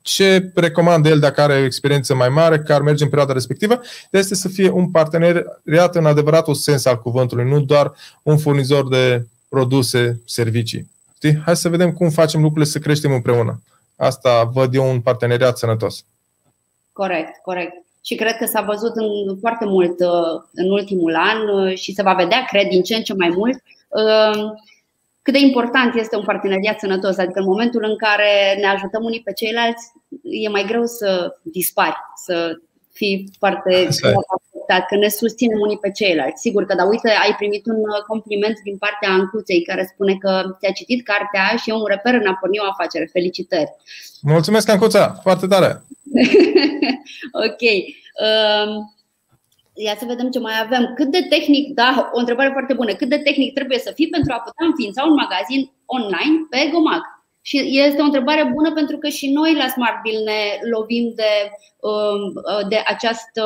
ce 0.08 0.52
recomandă 0.56 1.10
el 1.10 1.20
dacă 1.20 1.42
are 1.42 1.54
o 1.54 1.64
experiență 1.64 2.16
mai 2.16 2.30
mare, 2.30 2.60
care 2.60 2.84
merge 2.84 3.04
în 3.04 3.10
perioada 3.10 3.34
respectivă, 3.34 3.80
este 4.12 4.36
să 4.36 4.48
fie 4.48 4.70
un 4.70 4.92
parteneriat 4.92 5.96
în 5.96 6.06
adevăratul 6.06 6.54
sens 6.54 6.86
al 6.86 7.00
cuvântului, 7.00 7.50
nu 7.50 7.60
doar 7.60 7.94
un 8.24 8.38
furnizor 8.38 8.88
de 8.88 9.26
produse, 9.50 10.22
servicii. 10.26 10.90
Știi? 11.16 11.42
Hai 11.46 11.56
să 11.56 11.70
vedem 11.70 11.92
cum 11.92 12.10
facem 12.10 12.42
lucrurile 12.42 12.72
să 12.72 12.80
creștem 12.80 13.12
împreună. 13.12 13.62
Asta 13.96 14.44
văd 14.54 14.76
eu 14.76 14.90
un 14.90 15.02
parteneriat 15.02 15.58
sănătos. 15.58 16.06
Corect, 16.94 17.42
corect. 17.44 17.74
Și 18.04 18.16
cred 18.16 18.36
că 18.36 18.46
s-a 18.46 18.62
văzut 18.62 18.96
în 18.96 19.38
foarte 19.40 19.66
mult 19.66 20.00
uh, 20.00 20.42
în 20.54 20.72
ultimul 20.72 21.16
an 21.16 21.48
uh, 21.48 21.78
și 21.78 21.94
se 21.94 22.02
va 22.02 22.14
vedea, 22.14 22.46
cred, 22.50 22.68
din 22.68 22.84
ce 22.84 22.96
în 22.96 23.02
ce 23.02 23.14
mai 23.14 23.30
mult 23.30 23.64
uh, 23.88 24.52
cât 25.28 25.40
de 25.40 25.46
important 25.46 25.96
este 25.96 26.16
un 26.16 26.24
parteneriat 26.24 26.80
sănătos. 26.80 27.18
Adică 27.18 27.40
în 27.40 27.46
momentul 27.46 27.84
în 27.84 27.98
care 27.98 28.58
ne 28.60 28.68
ajutăm 28.68 29.04
unii 29.04 29.22
pe 29.22 29.34
ceilalți, 29.34 29.84
e 30.24 30.50
mai 30.50 30.66
greu 30.68 30.86
să 30.86 31.38
dispari, 31.42 31.98
să 32.26 32.36
fii 32.94 33.30
foarte 33.38 33.88
afectat, 34.38 34.88
că 34.88 34.96
ne 34.96 35.08
susținem 35.08 35.60
unii 35.60 35.78
pe 35.78 35.92
ceilalți. 35.92 36.42
Sigur 36.42 36.66
că, 36.66 36.76
da, 36.76 36.84
uite, 36.84 37.10
ai 37.10 37.36
primit 37.38 37.66
un 37.66 37.82
compliment 38.08 38.58
din 38.64 38.78
partea 38.78 39.10
Ancuței 39.10 39.62
care 39.62 39.90
spune 39.94 40.16
că 40.16 40.44
ți-a 40.60 40.72
citit 40.72 41.04
cartea 41.04 41.56
și 41.62 41.70
e 41.70 41.74
un 41.74 41.86
reper 41.86 42.14
în 42.14 42.28
a 42.28 42.38
porni 42.40 42.60
o 42.60 42.70
afacere. 42.72 43.10
Felicitări! 43.12 43.76
Mulțumesc, 44.22 44.70
Ancuța! 44.70 45.20
Foarte 45.22 45.48
tare! 45.48 45.82
ok. 47.48 47.64
Um, 48.26 48.97
Ia 49.80 49.96
să 50.00 50.06
vedem 50.06 50.30
ce 50.30 50.40
mai 50.40 50.54
avem. 50.64 50.94
Cât 50.96 51.12
de 51.12 51.26
tehnic, 51.30 51.74
da, 51.74 52.10
o 52.14 52.20
întrebare 52.20 52.50
foarte 52.52 52.74
bună. 52.74 52.94
Cât 52.94 53.10
de 53.10 53.18
tehnic 53.18 53.54
trebuie 53.54 53.80
să 53.80 53.92
fii 53.96 54.10
pentru 54.10 54.34
a 54.34 54.40
putea 54.40 54.66
înființa 54.66 55.04
un 55.04 55.14
magazin 55.14 55.72
online 55.86 56.36
pe 56.50 56.70
Gomag? 56.72 57.02
Și 57.42 57.58
este 57.86 58.02
o 58.02 58.10
întrebare 58.10 58.52
bună 58.54 58.74
pentru 58.74 58.98
că 58.98 59.08
și 59.08 59.32
noi 59.32 59.56
la 59.56 59.68
Smartbill 59.68 60.24
ne 60.24 60.70
lovim 60.72 61.14
de, 61.16 61.32
um, 61.80 62.20
de 62.70 62.84
această. 62.86 63.44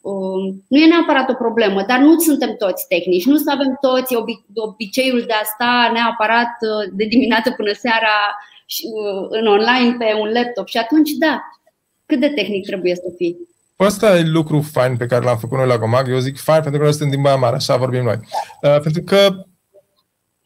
Um, 0.00 0.64
nu 0.68 0.78
e 0.78 0.86
neapărat 0.86 1.30
o 1.30 1.34
problemă, 1.34 1.82
dar 1.82 1.98
nu 1.98 2.18
suntem 2.18 2.54
toți 2.58 2.86
tehnici. 2.88 3.26
Nu 3.26 3.36
avem 3.46 3.78
toți 3.80 4.14
obiceiul 4.54 5.24
de 5.26 5.32
a 5.32 5.44
sta 5.44 5.90
neapărat 5.92 6.52
uh, 6.60 6.90
de 6.92 7.04
dimineață 7.04 7.50
până 7.50 7.72
seara 7.72 8.16
uh, 8.94 9.26
în 9.28 9.46
online 9.46 9.96
pe 9.98 10.14
un 10.20 10.32
laptop. 10.32 10.68
Și 10.68 10.78
atunci, 10.78 11.10
da, 11.10 11.42
cât 12.06 12.20
de 12.20 12.28
tehnic 12.28 12.66
trebuie 12.66 12.94
să 12.94 13.12
fii? 13.16 13.51
Asta 13.84 14.18
e 14.18 14.22
lucru 14.22 14.60
fain 14.60 14.96
pe 14.96 15.06
care 15.06 15.24
l-am 15.24 15.38
făcut 15.38 15.58
noi 15.58 15.66
la 15.66 15.78
Gomag. 15.78 16.08
Eu 16.08 16.18
zic 16.18 16.38
fain 16.38 16.60
pentru 16.60 16.78
că 16.78 16.84
noi 16.84 16.94
suntem 16.94 17.10
din 17.10 17.22
Baia 17.22 17.36
Mare, 17.36 17.56
așa 17.56 17.76
vorbim 17.76 18.02
noi. 18.02 18.18
Uh, 18.62 18.80
pentru 18.80 19.02
că 19.02 19.46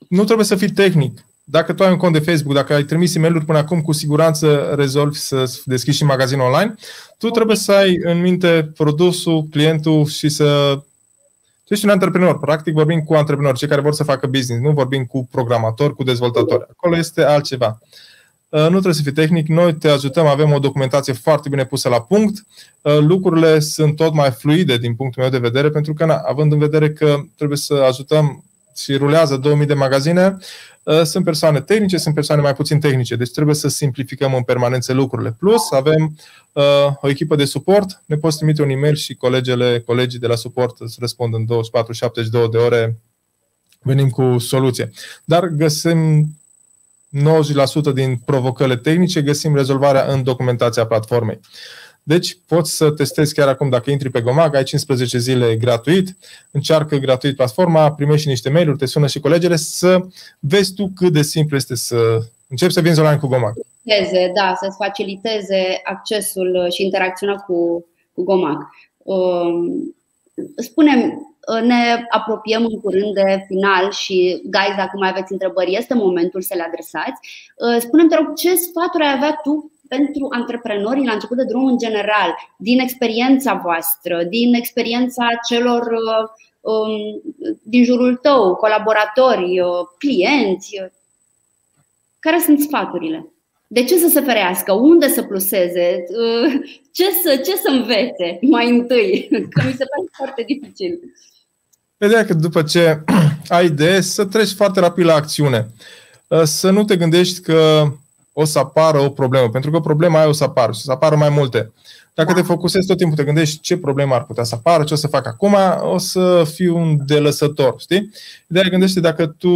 nu 0.09 0.25
trebuie 0.25 0.47
să 0.47 0.57
fii 0.57 0.71
tehnic. 0.71 1.27
Dacă 1.45 1.73
tu 1.73 1.83
ai 1.83 1.91
un 1.91 1.97
cont 1.97 2.13
de 2.13 2.19
Facebook, 2.19 2.55
dacă 2.55 2.75
ai 2.75 2.83
trimis 2.83 3.15
e 3.15 3.19
mail 3.19 3.45
până 3.45 3.59
acum, 3.59 3.81
cu 3.81 3.93
siguranță 3.93 4.73
rezolvi 4.77 5.19
să 5.19 5.55
deschizi 5.65 5.97
și 5.97 6.05
magazin 6.05 6.39
online. 6.39 6.75
Tu 7.19 7.31
trebuie 7.31 7.57
să 7.57 7.73
ai 7.73 7.99
în 8.03 8.21
minte 8.21 8.71
produsul, 8.77 9.47
clientul 9.51 10.07
și 10.07 10.29
să 10.29 10.79
tu 11.65 11.73
ești 11.73 11.85
un 11.85 11.91
antreprenor. 11.91 12.39
Practic 12.39 12.75
vorbim 12.75 13.01
cu 13.01 13.15
antreprenori, 13.15 13.59
cei 13.59 13.69
care 13.69 13.81
vor 13.81 13.95
să 13.95 14.05
facă 14.05 14.27
business, 14.27 14.63
nu 14.63 14.71
vorbim 14.71 15.05
cu 15.05 15.29
programatori, 15.31 15.95
cu 15.95 16.03
dezvoltatori. 16.03 16.67
Acolo 16.71 16.97
este 16.97 17.23
altceva. 17.23 17.79
Uh, 17.81 17.89
Uh, 17.89 18.06
nu 18.49 18.69
trebuie 18.69 18.95
să 18.95 19.03
fii 19.03 19.13
tehnic, 19.13 19.47
noi 19.49 19.75
te 19.75 19.89
ajutăm, 19.89 20.27
avem 20.27 20.53
o 20.53 20.59
documentație 20.59 21.13
foarte 21.13 21.49
bine 21.49 21.65
pusă 21.65 21.89
la 21.89 22.03
punct. 22.03 22.47
Uh, 22.83 22.99
lucrurile 22.99 23.59
sunt 23.59 23.97
tot 23.97 24.15
mai 24.15 24.31
fluide 24.31 24.77
din 24.79 24.95
punctul 24.95 25.23
meu 25.23 25.31
de 25.31 25.39
vedere, 25.39 25.71
pentru 25.71 25.95
că, 25.95 26.23
având 26.27 26.53
în 26.53 26.59
vedere 26.59 26.93
că 26.93 27.21
trebuie 27.37 27.59
să 27.59 27.75
ajutăm 27.75 28.45
și 28.77 28.97
rulează 28.97 29.37
2000 29.37 29.67
de 29.67 29.75
magazine, 29.75 30.37
uh, 30.83 31.03
sunt 31.03 31.25
persoane 31.25 31.61
tehnice, 31.61 31.97
sunt 31.97 32.15
persoane 32.15 32.43
mai 32.43 32.55
puțin 32.55 32.81
tehnice, 32.81 33.17
deci 33.17 33.31
trebuie 33.31 33.55
să 33.55 33.69
simplificăm 33.69 34.35
în 34.35 34.43
permanență 34.43 34.93
lucrurile. 34.93 35.37
Plus, 35.39 35.71
avem 35.71 36.17
o 37.01 37.09
echipă 37.09 37.37
de 37.37 37.45
suport, 37.45 38.03
ne 38.07 38.17
poți 38.17 38.37
trimite 38.37 38.63
un 38.63 38.69
e-mail 38.69 38.95
și 38.95 39.15
colegele, 39.15 39.83
colegii 39.87 40.19
de 40.19 40.27
la 40.27 40.35
suport 40.35 40.81
îți 40.81 40.97
răspund 40.99 41.35
în 41.35 41.47
24-72 42.47 42.51
de 42.51 42.57
ore, 42.57 42.99
venim 43.83 44.09
cu 44.09 44.39
soluție. 44.39 44.91
Dar 45.25 45.47
găsim 45.47 46.29
90% 47.91 47.93
din 47.95 48.17
provocările 48.25 48.77
tehnice 48.77 49.23
găsim 49.23 49.55
rezolvarea 49.55 50.05
în 50.13 50.23
documentația 50.23 50.87
platformei. 50.87 51.41
Deci 52.03 52.39
poți 52.47 52.77
să 52.77 52.91
testezi 52.91 53.35
chiar 53.35 53.49
acum, 53.49 53.69
dacă 53.69 53.91
intri 53.91 54.11
pe 54.11 54.21
Gomag, 54.21 54.55
ai 54.55 54.63
15 54.63 55.19
zile 55.19 55.57
gratuit, 55.57 56.17
încearcă 56.51 56.97
gratuit 56.97 57.37
platforma, 57.37 57.93
primești 57.93 58.29
niște 58.29 58.51
mail-uri, 58.51 58.79
te 58.79 58.87
sună 58.87 59.07
și 59.07 59.21
colegele 59.21 59.57
să 59.57 60.01
vezi 60.39 60.75
tu 60.75 60.91
cât 60.95 61.13
de 61.13 61.23
simplu 61.23 61.57
este 61.57 61.75
să 61.75 61.97
începi 62.49 62.73
să 62.73 62.81
vinzi 62.81 63.01
online 63.01 63.19
cu 63.19 63.27
Gomag. 63.27 63.55
Da, 64.35 64.55
să-ți 64.61 64.77
faciliteze 64.77 65.81
accesul 65.85 66.67
și 66.75 66.85
interacțiunea 66.85 67.37
cu, 67.37 67.87
cu 68.13 68.23
Gomag. 68.23 68.69
Um, 68.97 69.97
spunem, 70.57 71.36
ne 71.63 72.07
apropiem 72.09 72.65
în 72.65 72.81
curând 72.81 73.15
de 73.15 73.45
final 73.47 73.91
și, 73.91 74.41
guys, 74.43 74.77
dacă 74.77 74.97
mai 74.99 75.09
aveți 75.09 75.33
întrebări, 75.33 75.77
este 75.77 75.95
momentul 75.95 76.43
să 76.43 76.55
le 76.57 76.63
adresați. 76.63 77.21
Spune-mi, 77.79 78.09
te 78.09 78.17
rog, 78.17 78.35
ce 78.35 78.55
sfaturi 78.55 79.05
ai 79.05 79.13
avea 79.13 79.41
tu 79.43 79.73
pentru 79.89 80.27
antreprenorii 80.31 81.07
la 81.07 81.13
început 81.13 81.37
de 81.37 81.45
drum 81.45 81.67
în 81.67 81.79
general, 81.79 82.35
din 82.59 82.81
experiența 82.81 83.61
voastră, 83.65 84.25
din 84.25 84.55
experiența 84.55 85.27
celor 85.49 85.87
um, 86.61 87.23
din 87.63 87.85
jurul 87.85 88.17
tău, 88.17 88.55
colaboratori, 88.55 89.61
uh, 89.61 89.87
clienți? 89.99 90.83
Care 92.19 92.39
sunt 92.39 92.61
sfaturile? 92.61 93.31
De 93.67 93.85
ce 93.85 93.97
să 93.99 94.09
se 94.09 94.21
ferească? 94.21 94.73
Unde 94.73 95.09
să 95.09 95.23
pluseze? 95.23 96.05
Uh, 96.09 96.53
ce 96.93 97.11
să, 97.11 97.37
ce 97.37 97.57
să 97.57 97.69
învețe 97.69 98.39
mai 98.41 98.69
întâi? 98.69 99.29
Că 99.51 99.63
mi 99.67 99.73
se 99.73 99.85
pare 99.85 100.09
foarte 100.17 100.43
dificil. 100.43 101.01
Vedea 101.99 102.25
că 102.25 102.35
după 102.35 102.63
ce 102.63 103.01
ai 103.49 103.67
idee, 103.67 104.01
să 104.01 104.25
treci 104.25 104.53
foarte 104.53 104.81
rapid 104.81 105.05
la 105.05 105.15
acțiune. 105.15 105.69
Uh, 106.29 106.43
să 106.43 106.71
nu 106.71 106.85
te 106.85 106.97
gândești 106.97 107.41
că 107.41 107.91
o 108.33 108.45
să 108.45 108.59
apară 108.59 108.99
o 108.99 109.11
problemă, 109.11 109.49
pentru 109.49 109.71
că 109.71 109.81
problema 109.81 110.19
aia 110.19 110.29
o 110.29 110.33
să 110.33 110.45
apară 110.45 110.73
și 110.73 110.81
să 110.81 110.93
apară 110.93 111.17
mai 111.17 111.29
multe. 111.29 111.73
Dacă 112.15 112.33
te 112.33 112.43
focusezi 112.43 112.87
tot 112.87 112.97
timpul, 112.97 113.17
te 113.17 113.25
gândești 113.25 113.61
ce 113.61 113.77
problemă 113.77 114.15
ar 114.15 114.25
putea 114.25 114.45
să 114.45 114.55
apară, 114.55 114.85
ce 114.85 114.95
o 114.95 114.97
să 114.97 115.07
fac 115.07 115.27
acum, 115.27 115.57
o 115.83 115.99
să 115.99 116.47
fiu 116.53 116.77
un 116.77 116.99
delăsător, 117.07 117.75
știi? 117.79 118.11
Ideea 118.49 118.69
gândește 118.69 119.01
dacă 119.01 119.27
tu 119.27 119.51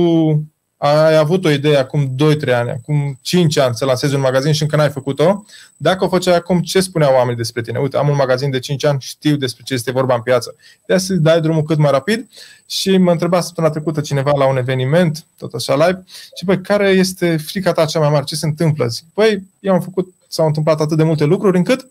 ai 0.83 1.17
avut 1.17 1.45
o 1.45 1.51
idee 1.51 1.77
acum 1.77 2.15
2-3 2.49 2.55
ani, 2.55 2.71
acum 2.71 3.19
5 3.21 3.59
ani 3.59 3.75
să 3.75 3.85
lansezi 3.85 4.15
un 4.15 4.21
magazin 4.21 4.53
și 4.53 4.63
încă 4.63 4.77
n-ai 4.77 4.91
făcut-o, 4.91 5.45
dacă 5.77 6.05
o 6.05 6.09
făceai 6.09 6.37
acum, 6.37 6.61
ce 6.61 6.81
spuneau 6.81 7.15
oamenii 7.15 7.37
despre 7.37 7.63
tine? 7.63 7.79
Uite, 7.79 7.97
am 7.97 8.09
un 8.09 8.17
magazin 8.17 8.51
de 8.51 8.59
5 8.59 8.85
ani, 8.85 9.01
știu 9.01 9.37
despre 9.37 9.63
ce 9.67 9.75
este 9.75 9.91
vorba 9.91 10.15
în 10.15 10.21
piață. 10.21 10.55
De 10.87 10.99
să 10.99 11.15
dai 11.15 11.41
drumul 11.41 11.63
cât 11.63 11.79
mai 11.79 11.91
rapid 11.91 12.29
și 12.67 12.97
mă 12.97 13.11
întreba 13.11 13.41
săptămâna 13.41 13.73
trecută 13.73 14.01
cineva 14.01 14.33
la 14.37 14.47
un 14.47 14.57
eveniment, 14.57 15.25
tot 15.39 15.53
așa 15.53 15.87
live, 15.87 16.05
și 16.37 16.45
păi, 16.45 16.61
care 16.61 16.89
este 16.89 17.37
frica 17.37 17.73
ta 17.73 17.85
cea 17.85 18.01
mai 18.01 18.11
mare? 18.11 18.25
Ce 18.25 18.37
se 18.37 18.47
întâmplă? 18.47 18.87
Zic, 18.87 19.05
păi, 19.15 19.43
eu 19.61 19.73
am 19.73 19.81
făcut, 19.81 20.15
s-au 20.29 20.47
întâmplat 20.47 20.81
atât 20.81 20.97
de 20.97 21.03
multe 21.03 21.25
lucruri 21.25 21.57
încât 21.57 21.87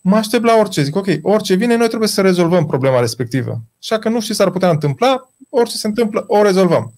mă 0.00 0.16
aștept 0.16 0.44
la 0.44 0.56
orice. 0.58 0.82
Zic, 0.82 0.96
ok, 0.96 1.06
orice 1.22 1.54
vine, 1.54 1.76
noi 1.76 1.88
trebuie 1.88 2.08
să 2.08 2.20
rezolvăm 2.20 2.66
problema 2.66 3.00
respectivă. 3.00 3.60
Așa 3.82 3.98
că 3.98 4.08
nu 4.08 4.20
știu 4.20 4.34
ce 4.34 4.40
s-ar 4.40 4.50
putea 4.50 4.70
întâmpla, 4.70 5.30
orice 5.48 5.76
se 5.76 5.86
întâmplă, 5.86 6.24
o 6.26 6.42
rezolvăm. 6.42 6.92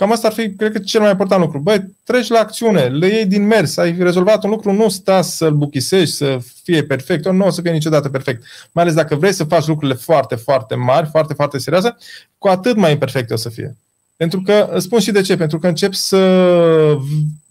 Cam 0.00 0.12
asta 0.12 0.26
ar 0.26 0.32
fi, 0.32 0.54
cred 0.54 0.72
că, 0.72 0.78
cel 0.78 1.00
mai 1.00 1.10
important 1.10 1.40
lucru. 1.40 1.58
Băi, 1.58 1.96
treci 2.04 2.28
la 2.28 2.38
acțiune, 2.38 2.82
le 2.82 3.06
iei 3.06 3.26
din 3.26 3.46
mers, 3.46 3.76
ai 3.76 3.96
rezolvat 3.98 4.44
un 4.44 4.50
lucru, 4.50 4.72
nu 4.72 4.88
sta 4.88 5.22
să-l 5.22 5.52
buchisești, 5.52 6.14
să 6.14 6.38
fie 6.62 6.84
perfect, 6.84 7.28
nu 7.28 7.46
o 7.46 7.50
să 7.50 7.60
fie 7.60 7.70
niciodată 7.70 8.08
perfect. 8.08 8.42
Mai 8.72 8.84
ales 8.84 8.96
dacă 8.96 9.14
vrei 9.14 9.32
să 9.32 9.44
faci 9.44 9.66
lucrurile 9.66 9.98
foarte, 9.98 10.34
foarte 10.34 10.74
mari, 10.74 11.08
foarte, 11.10 11.34
foarte 11.34 11.58
serioase, 11.58 11.96
cu 12.38 12.48
atât 12.48 12.76
mai 12.76 12.92
imperfecte 12.92 13.32
o 13.32 13.36
să 13.36 13.48
fie. 13.48 13.76
Pentru 14.16 14.40
că, 14.42 14.74
spun 14.78 15.00
și 15.00 15.10
de 15.10 15.20
ce, 15.20 15.36
pentru 15.36 15.58
că 15.58 15.66
începi 15.66 15.96
să 15.96 16.18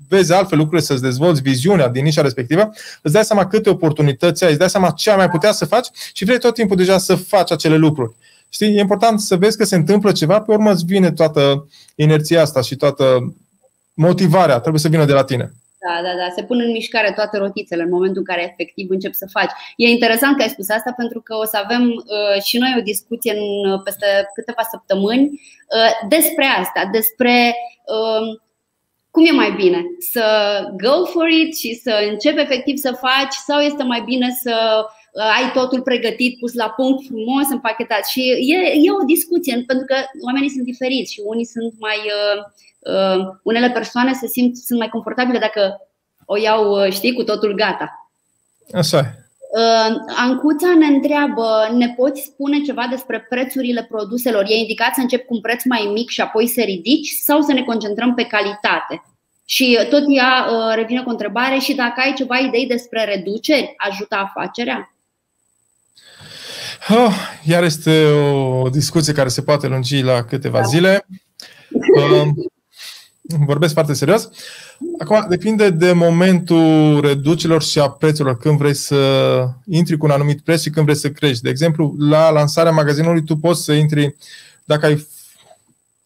vezi 0.07 0.33
altfel 0.33 0.57
lucrurile, 0.57 0.87
să-ți 0.87 1.01
dezvolți 1.01 1.41
viziunea 1.41 1.87
din 1.87 2.03
nișa 2.03 2.21
respectivă, 2.21 2.69
îți 3.01 3.13
dai 3.13 3.23
seama 3.23 3.47
câte 3.47 3.69
oportunități 3.69 4.43
ai, 4.43 4.49
îți 4.49 4.59
dai 4.59 4.69
seama 4.69 4.89
ce 4.89 5.09
ai 5.09 5.17
mai 5.17 5.29
putea 5.29 5.51
să 5.51 5.65
faci 5.65 5.87
și 6.13 6.25
vrei 6.25 6.39
tot 6.39 6.53
timpul 6.53 6.77
deja 6.77 6.97
să 6.97 7.15
faci 7.15 7.51
acele 7.51 7.75
lucruri. 7.75 8.15
Știi, 8.49 8.75
e 8.75 8.79
important 8.79 9.19
să 9.19 9.35
vezi 9.35 9.57
că 9.57 9.63
se 9.63 9.75
întâmplă 9.75 10.11
ceva, 10.11 10.41
pe 10.41 10.51
urmă 10.51 10.71
îți 10.71 10.85
vine 10.85 11.11
toată 11.11 11.67
inerția 11.95 12.41
asta 12.41 12.61
și 12.61 12.75
toată 12.75 13.33
motivarea, 13.93 14.59
trebuie 14.59 14.81
să 14.81 14.87
vină 14.87 15.05
de 15.05 15.13
la 15.13 15.23
tine. 15.23 15.51
Da, 15.85 16.01
da, 16.03 16.13
da. 16.21 16.27
Se 16.35 16.43
pun 16.43 16.59
în 16.59 16.71
mișcare 16.71 17.11
toate 17.11 17.37
rotițele 17.37 17.83
în 17.83 17.89
momentul 17.89 18.17
în 18.17 18.23
care 18.23 18.43
efectiv 18.51 18.89
încep 18.89 19.13
să 19.13 19.27
faci. 19.31 19.51
E 19.75 19.87
interesant 19.87 20.35
că 20.35 20.43
ai 20.43 20.49
spus 20.49 20.69
asta 20.69 20.93
pentru 20.97 21.21
că 21.21 21.35
o 21.35 21.45
să 21.45 21.59
avem 21.63 21.83
uh, 21.87 22.41
și 22.43 22.57
noi 22.57 22.75
o 22.77 22.81
discuție 22.81 23.31
în, 23.37 23.71
uh, 23.71 23.81
peste 23.83 24.05
câteva 24.33 24.61
săptămâni 24.71 25.23
uh, 25.23 26.07
despre 26.07 26.45
asta, 26.45 26.89
despre 26.91 27.55
uh, 27.85 28.39
cum 29.11 29.25
e 29.25 29.31
mai 29.31 29.51
bine? 29.51 29.81
Să 30.11 30.23
go 30.81 31.05
for 31.05 31.27
it 31.27 31.57
și 31.57 31.73
să 31.83 32.07
începi 32.11 32.41
efectiv 32.41 32.77
să 32.77 32.91
faci 32.91 33.33
sau 33.47 33.59
este 33.59 33.83
mai 33.83 34.01
bine 34.05 34.37
să 34.41 34.55
Uh, 34.55 34.97
ai 35.23 35.51
totul 35.53 35.81
pregătit, 35.81 36.39
pus 36.39 36.53
la 36.53 36.69
punct, 36.69 37.05
frumos, 37.05 37.49
împachetat. 37.49 38.05
Și 38.05 38.21
e, 38.53 38.57
e 38.57 38.91
o 39.01 39.05
discuție, 39.05 39.63
pentru 39.67 39.85
că 39.85 39.95
oamenii 40.25 40.49
sunt 40.49 40.63
diferiți 40.63 41.13
și 41.13 41.21
unii 41.25 41.45
sunt 41.45 41.73
mai. 41.79 41.97
Uh, 41.97 42.43
uh, 42.93 43.27
unele 43.43 43.69
persoane 43.69 44.13
se 44.13 44.27
simt 44.27 44.57
sunt 44.57 44.79
mai 44.79 44.89
confortabile 44.89 45.39
dacă 45.39 45.81
o 46.25 46.37
iau, 46.37 46.71
uh, 46.71 46.91
știi, 46.91 47.13
cu 47.13 47.23
totul 47.23 47.53
gata. 47.53 48.11
Așa 48.73 49.13
Uh, 49.49 49.95
Ancuța 50.15 50.73
ne 50.75 50.85
întreabă, 50.85 51.69
ne 51.73 51.89
poți 51.89 52.21
spune 52.21 52.61
ceva 52.61 52.87
despre 52.89 53.25
prețurile 53.29 53.87
produselor? 53.89 54.43
E 54.47 54.55
indicat 54.55 54.93
să 54.93 55.01
încep 55.01 55.25
cu 55.25 55.33
un 55.33 55.41
preț 55.41 55.63
mai 55.63 55.89
mic 55.93 56.09
și 56.09 56.21
apoi 56.21 56.47
să 56.47 56.61
ridici 56.61 57.09
sau 57.09 57.41
să 57.41 57.53
ne 57.53 57.63
concentrăm 57.63 58.13
pe 58.13 58.23
calitate? 58.23 59.03
Și 59.45 59.79
tot 59.89 60.03
ea 60.07 60.47
uh, 60.49 60.75
revine 60.75 61.01
cu 61.01 61.07
o 61.07 61.11
întrebare 61.11 61.57
și 61.57 61.73
dacă 61.73 62.01
ai 62.03 62.13
ceva 62.13 62.37
idei 62.37 62.67
despre 62.67 63.03
reduceri, 63.03 63.73
ajută 63.77 64.15
afacerea? 64.15 64.93
Oh, 66.91 67.13
iar 67.43 67.63
este 67.63 68.05
o 68.05 68.69
discuție 68.69 69.13
care 69.13 69.29
se 69.29 69.41
poate 69.41 69.67
lungi 69.67 70.01
la 70.01 70.23
câteva 70.23 70.61
zile. 70.61 71.05
Uh, 71.95 72.27
vorbesc 73.21 73.73
foarte 73.73 73.93
serios. 73.93 74.29
Acum, 74.99 75.25
depinde 75.29 75.69
de 75.69 75.91
momentul 75.91 77.01
reducerilor 77.01 77.63
și 77.63 77.79
a 77.79 77.89
prețurilor, 77.89 78.37
când 78.37 78.57
vrei 78.57 78.73
să 78.73 79.49
intri 79.65 79.97
cu 79.97 80.05
un 80.05 80.11
anumit 80.11 80.41
preț 80.41 80.61
și 80.61 80.69
când 80.69 80.85
vrei 80.85 80.97
să 80.97 81.09
crești. 81.09 81.43
De 81.43 81.49
exemplu, 81.49 81.95
la 81.99 82.29
lansarea 82.29 82.71
magazinului, 82.71 83.23
tu 83.23 83.35
poți 83.35 83.63
să 83.63 83.73
intri, 83.73 84.15
dacă 84.63 84.85
ai 84.85 85.07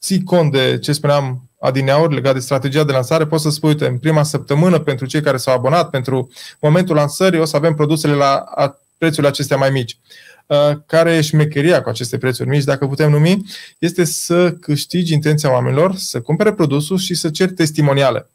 ții 0.01 0.23
cont 0.23 0.51
de 0.51 0.79
ce 0.81 0.91
spuneam 0.91 1.49
adineauri 1.59 2.13
legat 2.13 2.33
de 2.33 2.39
strategia 2.39 2.83
de 2.83 2.91
lansare, 2.91 3.25
poți 3.25 3.43
să 3.43 3.49
spui, 3.49 3.69
uite, 3.69 3.85
în 3.85 3.97
prima 3.97 4.23
săptămână, 4.23 4.79
pentru 4.79 5.05
cei 5.05 5.21
care 5.21 5.37
s-au 5.37 5.53
abonat, 5.53 5.89
pentru 5.89 6.29
momentul 6.59 6.95
lansării, 6.95 7.39
o 7.39 7.45
să 7.45 7.55
avem 7.55 7.75
produsele 7.75 8.13
la 8.13 8.43
prețurile 8.97 9.27
acestea 9.27 9.57
mai 9.57 9.69
mici. 9.69 9.91
Uh, 9.91 10.32
care 10.85 11.15
e 11.15 11.21
șmecheria 11.21 11.81
cu 11.81 11.89
aceste 11.89 12.17
prețuri 12.17 12.49
mici, 12.49 12.63
dacă 12.63 12.87
putem 12.87 13.09
numi, 13.11 13.41
este 13.77 14.03
să 14.03 14.51
câștigi 14.51 15.13
intenția 15.13 15.51
oamenilor, 15.51 15.95
să 15.95 16.21
cumpere 16.21 16.53
produsul 16.53 16.97
și 16.97 17.13
să 17.13 17.29
ceri 17.29 17.53
testimoniale. 17.53 18.27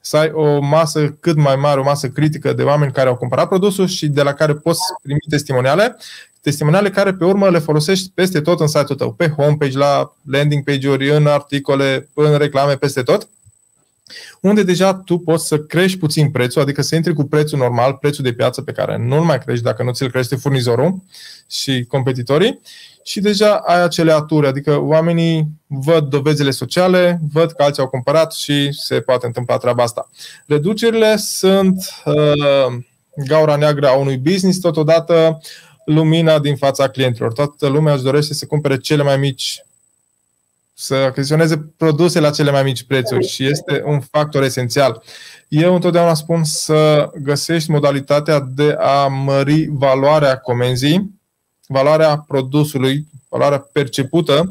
Să 0.00 0.16
ai 0.16 0.30
o 0.30 0.60
masă 0.60 1.16
cât 1.20 1.36
mai 1.36 1.56
mare, 1.56 1.80
o 1.80 1.82
masă 1.82 2.08
critică 2.08 2.52
de 2.52 2.62
oameni 2.62 2.92
care 2.92 3.08
au 3.08 3.16
cumpărat 3.16 3.48
produsul 3.48 3.86
și 3.86 4.08
de 4.08 4.22
la 4.22 4.32
care 4.32 4.54
poți 4.54 4.80
primi 5.02 5.18
testimoniale, 5.28 5.96
testimoniale 6.40 6.90
care 6.90 7.12
pe 7.12 7.24
urmă 7.24 7.50
le 7.50 7.58
folosești 7.58 8.10
peste 8.14 8.40
tot 8.40 8.60
în 8.60 8.66
site-ul 8.66 8.98
tău, 8.98 9.12
pe 9.12 9.28
homepage, 9.28 9.78
la 9.78 10.12
landing 10.30 10.64
page-uri, 10.64 11.10
în 11.10 11.26
articole, 11.26 12.08
în 12.14 12.36
reclame, 12.36 12.76
peste 12.76 13.02
tot 13.02 13.28
unde 14.40 14.62
deja 14.62 14.94
tu 14.94 15.18
poți 15.18 15.46
să 15.46 15.58
crești 15.58 15.98
puțin 15.98 16.30
prețul, 16.30 16.62
adică 16.62 16.82
să 16.82 16.94
intri 16.94 17.14
cu 17.14 17.24
prețul 17.24 17.58
normal, 17.58 17.94
prețul 17.94 18.24
de 18.24 18.32
piață 18.32 18.62
pe 18.62 18.72
care 18.72 18.96
nu-l 18.96 19.24
mai 19.24 19.38
crești 19.38 19.64
dacă 19.64 19.82
nu 19.82 19.92
ți-l 19.92 20.10
crește 20.10 20.36
furnizorul 20.36 21.02
și 21.50 21.84
competitorii 21.88 22.60
și 23.02 23.20
deja 23.20 23.54
ai 23.54 23.82
acele 23.82 24.12
aturi, 24.12 24.46
adică 24.46 24.78
oamenii 24.78 25.46
văd 25.66 26.04
dovezile 26.04 26.50
sociale, 26.50 27.20
văd 27.32 27.52
că 27.52 27.62
alții 27.62 27.82
au 27.82 27.88
cumpărat 27.88 28.32
și 28.32 28.72
se 28.72 29.00
poate 29.00 29.26
întâmpla 29.26 29.56
treaba 29.56 29.82
asta. 29.82 30.10
Reducerile 30.46 31.16
sunt 31.16 32.02
uh, 32.04 32.76
gaura 33.26 33.56
neagră 33.56 33.88
a 33.88 33.96
unui 33.96 34.16
business, 34.16 34.58
totodată 34.58 35.40
lumina 35.84 36.38
din 36.38 36.56
fața 36.56 36.88
clienților. 36.88 37.32
Toată 37.32 37.66
lumea 37.66 37.94
își 37.94 38.02
dorește 38.02 38.34
să 38.34 38.46
cumpere 38.46 38.76
cele 38.76 39.02
mai 39.02 39.16
mici 39.16 39.64
să 40.78 40.94
achiziționeze 40.94 41.72
produse 41.76 42.20
la 42.20 42.30
cele 42.30 42.50
mai 42.50 42.62
mici 42.62 42.84
prețuri 42.84 43.26
și 43.26 43.46
este 43.46 43.82
un 43.84 44.00
factor 44.00 44.42
esențial. 44.42 45.02
Eu 45.48 45.74
întotdeauna 45.74 46.14
spun 46.14 46.44
să 46.44 47.10
găsești 47.22 47.70
modalitatea 47.70 48.40
de 48.40 48.76
a 48.78 49.06
mări 49.06 49.66
valoarea 49.70 50.36
comenzii, 50.36 51.10
valoarea 51.66 52.24
produsului, 52.26 53.06
valoarea 53.28 53.68
percepută, 53.72 54.50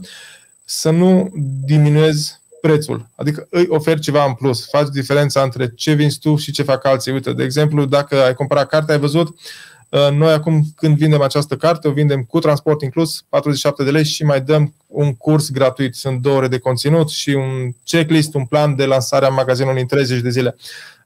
să 0.64 0.90
nu 0.90 1.32
diminuezi 1.66 2.42
prețul. 2.62 3.10
Adică 3.16 3.48
îi 3.50 3.66
oferi 3.70 4.00
ceva 4.00 4.26
în 4.26 4.34
plus, 4.34 4.70
faci 4.70 4.88
diferența 4.90 5.42
între 5.42 5.72
ce 5.76 5.94
vinzi 5.94 6.20
tu 6.20 6.36
și 6.36 6.52
ce 6.52 6.64
fac 6.64 6.86
alții. 6.86 7.12
Uite, 7.12 7.34
de 7.34 7.44
exemplu, 7.44 7.86
dacă 7.86 8.24
ai 8.24 8.34
cumpărat 8.34 8.68
carte, 8.68 8.92
ai 8.92 9.00
văzut 9.00 9.28
Uh, 9.28 9.75
noi 10.12 10.32
acum 10.34 10.64
când 10.76 10.98
vindem 10.98 11.22
această 11.22 11.56
carte, 11.56 11.88
o 11.88 11.91
vindem 11.91 12.24
cu 12.24 12.39
transport 12.39 12.82
inclus, 12.82 13.26
47 13.30 13.84
de 13.84 13.91
lei 13.91 14.06
și 14.06 14.24
mai 14.24 14.41
dăm 14.41 14.74
un 14.88 15.16
curs 15.16 15.52
gratuit. 15.52 15.96
Sunt 15.96 16.22
două 16.22 16.38
ore 16.38 16.48
de 16.48 16.58
conținut 16.58 17.10
și 17.10 17.30
un 17.30 17.72
checklist, 17.84 18.34
un 18.34 18.46
plan 18.46 18.76
de 18.76 18.86
lansare 18.86 19.26
a 19.26 19.30
magazinului 19.30 19.82
în 19.82 19.88
30 19.88 20.22
de 20.22 20.30
zile. 20.30 20.56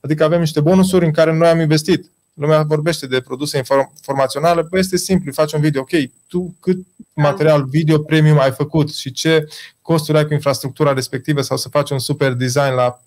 Adică 0.01 0.23
avem 0.23 0.39
niște 0.39 0.61
bonusuri 0.61 1.05
în 1.05 1.11
care 1.11 1.33
noi 1.33 1.47
am 1.47 1.59
investit. 1.59 2.11
lumea 2.33 2.61
vorbește 2.61 3.07
de 3.07 3.21
produse 3.21 3.63
informaționale, 3.97 4.61
bă, 4.61 4.77
este 4.77 4.97
simplu, 4.97 5.31
faci 5.31 5.53
un 5.53 5.61
video, 5.61 5.81
ok, 5.81 5.89
tu 6.27 6.55
cât 6.59 6.77
material 7.13 7.65
video 7.65 7.97
premium 7.97 8.39
ai 8.39 8.51
făcut 8.51 8.93
și 8.93 9.11
ce 9.11 9.47
costuri 9.81 10.17
ai 10.17 10.25
cu 10.25 10.33
infrastructura 10.33 10.93
respectivă 10.93 11.41
sau 11.41 11.57
să 11.57 11.69
faci 11.69 11.89
un 11.89 11.99
super 11.99 12.33
design 12.33 12.73
la 12.75 13.01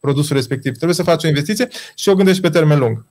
produsul 0.00 0.36
respectiv. 0.36 0.74
Trebuie 0.74 0.94
să 0.94 1.02
faci 1.02 1.24
o 1.24 1.28
investiție 1.28 1.68
și 1.94 2.08
o 2.08 2.14
gândești 2.14 2.42
pe 2.42 2.50
termen 2.50 2.78
lung. 2.78 3.04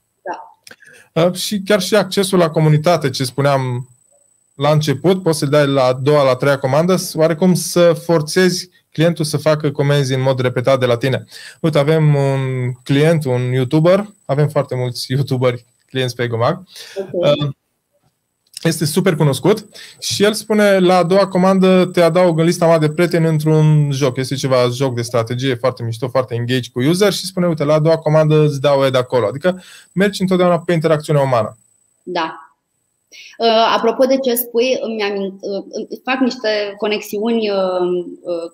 Da. 1.14 1.32
Și 1.32 1.60
chiar 1.64 1.80
și 1.80 1.94
accesul 1.94 2.38
la 2.38 2.50
comunitate, 2.50 3.10
ce 3.10 3.24
spuneam 3.24 3.88
la 4.54 4.70
început, 4.70 5.22
poți 5.22 5.38
să-i 5.38 5.48
dai 5.48 5.66
la 5.66 5.84
a 5.84 5.92
doua, 5.92 6.22
la 6.22 6.30
a 6.30 6.34
treia 6.34 6.58
comandă, 6.58 6.96
oarecum 7.14 7.54
să 7.54 7.92
forțezi 7.92 8.68
clientul 8.92 9.24
să 9.24 9.36
facă 9.36 9.70
comenzi 9.70 10.14
în 10.14 10.20
mod 10.20 10.40
repetat 10.40 10.80
de 10.80 10.86
la 10.86 10.96
tine. 10.96 11.24
Uite, 11.60 11.78
avem 11.78 12.14
un 12.14 12.72
client, 12.82 13.24
un 13.24 13.40
YouTuber, 13.40 14.06
avem 14.24 14.48
foarte 14.48 14.74
mulți 14.74 15.04
YouTuberi 15.12 15.64
clienți 15.86 16.14
pe 16.14 16.26
Gomag. 16.26 16.62
Okay. 17.12 17.56
Uh, 18.64 18.70
este 18.70 18.84
super 18.84 19.16
cunoscut 19.16 19.66
și 20.00 20.22
el 20.22 20.32
spune 20.32 20.78
la 20.78 20.96
a 20.96 21.02
doua 21.02 21.26
comandă 21.26 21.84
te 21.92 22.00
adaug 22.00 22.38
în 22.38 22.44
lista 22.44 22.66
mea 22.66 22.78
de 22.78 22.90
prieteni 22.90 23.26
într-un 23.26 23.90
joc. 23.92 24.16
Este 24.16 24.34
ceva 24.34 24.68
joc 24.72 24.94
de 24.94 25.02
strategie 25.02 25.54
foarte 25.54 25.82
mișto, 25.82 26.08
foarte 26.08 26.34
engage 26.34 26.70
cu 26.72 26.80
user 26.80 27.12
și 27.12 27.26
spune, 27.26 27.46
uite, 27.46 27.64
la 27.64 27.74
a 27.74 27.78
doua 27.78 27.98
comandă 27.98 28.44
îți 28.44 28.60
dau 28.60 28.88
de 28.90 28.98
acolo. 28.98 29.26
Adică 29.26 29.62
mergi 29.92 30.20
întotdeauna 30.20 30.58
pe 30.60 30.72
interacțiunea 30.72 31.22
umană. 31.22 31.58
Da. 32.02 32.38
Uh, 33.38 33.74
apropo 33.76 34.04
de 34.04 34.18
ce 34.18 34.34
spui, 34.34 34.78
îmi 34.80 35.02
amint, 35.02 35.34
uh, 35.40 35.98
fac 36.04 36.20
niște 36.20 36.74
conexiuni 36.76 37.50
uh, 37.50 38.04
uh, 38.20 38.52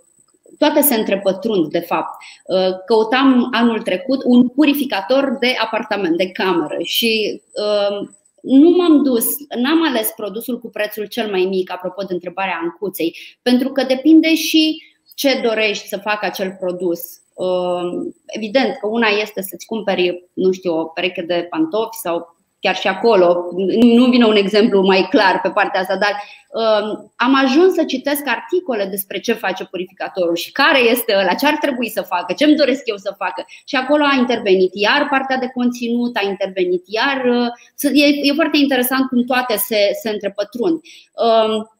toate 0.59 0.81
se 0.81 0.95
întrepătrund, 0.95 1.71
de 1.71 1.81
fapt. 1.81 2.23
Uh, 2.45 2.85
căutam 2.87 3.49
anul 3.53 3.83
trecut 3.83 4.21
un 4.25 4.49
purificator 4.49 5.37
de 5.41 5.55
apartament, 5.63 6.17
de 6.17 6.31
cameră 6.31 6.77
și 6.83 7.43
uh, 7.53 8.09
nu 8.43 8.70
m-am 8.70 9.03
dus, 9.03 9.26
n-am 9.57 9.86
ales 9.86 10.12
produsul 10.16 10.59
cu 10.59 10.70
prețul 10.70 11.07
cel 11.07 11.30
mai 11.30 11.45
mic, 11.45 11.72
apropo 11.72 12.03
de 12.03 12.12
întrebarea 12.12 12.59
Ancuței, 12.62 13.16
pentru 13.43 13.68
că 13.68 13.82
depinde 13.82 14.34
și 14.34 14.82
ce 15.14 15.41
dorești 15.43 15.88
să 15.88 15.97
facă 15.97 16.26
acel 16.26 16.57
produs. 16.61 17.01
Uh, 17.34 18.12
evident 18.26 18.76
că 18.80 18.86
una 18.86 19.09
este 19.09 19.43
să-ți 19.43 19.66
cumperi, 19.66 20.28
nu 20.32 20.53
știu, 20.53 20.78
o 20.78 20.84
pereche 20.84 21.22
de 21.22 21.47
pantofi 21.51 21.99
sau 21.99 22.36
chiar 22.61 22.77
și 22.77 22.89
acolo, 22.89 23.47
nu 23.81 24.05
vine 24.05 24.25
un 24.25 24.37
exemplu 24.37 24.83
mai 24.83 25.07
clar 25.11 25.41
pe 25.41 25.49
partea 25.49 25.81
asta, 25.81 25.97
dar 25.97 26.23
um, 26.49 27.13
am 27.17 27.35
ajuns 27.45 27.75
să 27.75 27.85
citesc 27.85 28.23
articole 28.27 28.85
despre 28.85 29.21
ce 29.21 29.33
face 29.33 29.65
purificatorul 29.65 30.35
și 30.37 30.53
care 30.53 30.79
este 30.79 31.15
ăla, 31.21 31.35
ce 31.35 31.47
ar 31.47 31.57
trebui 31.61 31.89
să 31.89 32.03
facă, 32.03 32.33
ce 32.33 32.45
îmi 32.45 32.57
doresc 32.57 32.83
eu 32.85 32.97
să 32.97 33.15
facă. 33.19 33.45
Și 33.65 33.77
acolo 33.77 34.05
a 34.05 34.17
intervenit 34.19 34.71
iar 34.75 35.07
partea 35.11 35.37
de 35.37 35.51
conținut, 35.55 36.17
a 36.17 36.27
intervenit 36.29 36.83
iar. 36.87 37.25
Uh, 37.25 38.03
e, 38.03 38.07
e 38.07 38.33
foarte 38.35 38.57
interesant 38.57 39.09
cum 39.09 39.25
toate 39.25 39.57
se, 39.57 39.79
se 40.03 40.11
întrepătrund. 40.11 40.81
Um, 41.15 41.71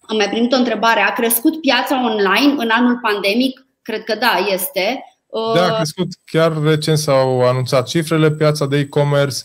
am 0.00 0.16
mai 0.16 0.28
primit 0.28 0.52
o 0.52 0.56
întrebare. 0.56 1.00
A 1.00 1.12
crescut 1.12 1.60
piața 1.60 2.04
online 2.04 2.54
în 2.56 2.68
anul 2.70 2.98
pandemic? 3.02 3.66
Cred 3.82 4.04
că 4.04 4.14
da, 4.14 4.46
este. 4.52 5.04
Da, 5.54 5.64
a 5.64 5.70
uh, 5.70 5.74
crescut. 5.76 6.08
Chiar 6.24 6.62
recent 6.62 6.98
s-au 6.98 7.40
anunțat 7.40 7.86
cifrele. 7.86 8.30
Piața 8.30 8.66
de 8.66 8.76
e-commerce 8.76 9.36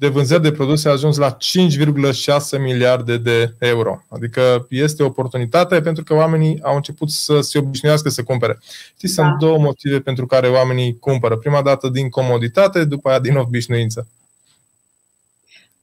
de 0.00 0.08
vânzări 0.08 0.42
de 0.42 0.52
produse 0.52 0.88
a 0.88 0.92
ajuns 0.92 1.16
la 1.16 1.36
5,6 1.36 2.60
miliarde 2.60 3.16
de 3.16 3.54
euro. 3.58 4.02
Adică 4.08 4.66
este 4.68 5.02
o 5.02 5.06
oportunitate 5.06 5.80
pentru 5.80 6.04
că 6.04 6.14
oamenii 6.14 6.60
au 6.62 6.76
început 6.76 7.10
să 7.10 7.40
se 7.40 7.58
obișnuiască 7.58 8.08
să 8.08 8.22
cumpere. 8.22 8.58
Știți, 8.96 9.16
da. 9.16 9.22
sunt 9.22 9.38
două 9.38 9.58
motive 9.58 10.00
pentru 10.00 10.26
care 10.26 10.48
oamenii 10.48 10.98
cumpără. 10.98 11.36
Prima 11.36 11.62
dată 11.62 11.88
din 11.88 12.08
comoditate, 12.08 12.84
după 12.84 13.08
aia 13.08 13.18
din 13.18 13.36
obișnuință. 13.36 14.06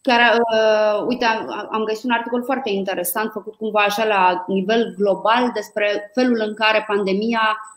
Chiar, 0.02 0.38
uh, 0.38 1.06
uite, 1.08 1.26
am 1.72 1.84
găsit 1.88 2.04
un 2.04 2.12
articol 2.12 2.44
foarte 2.44 2.70
interesant, 2.70 3.32
făcut 3.32 3.56
cumva 3.56 3.80
așa 3.80 4.06
la 4.06 4.46
nivel 4.48 4.94
global, 4.98 5.52
despre 5.54 6.12
felul 6.14 6.44
în 6.48 6.54
care 6.54 6.86
pandemia 6.88 7.42
Uh, 7.42 7.77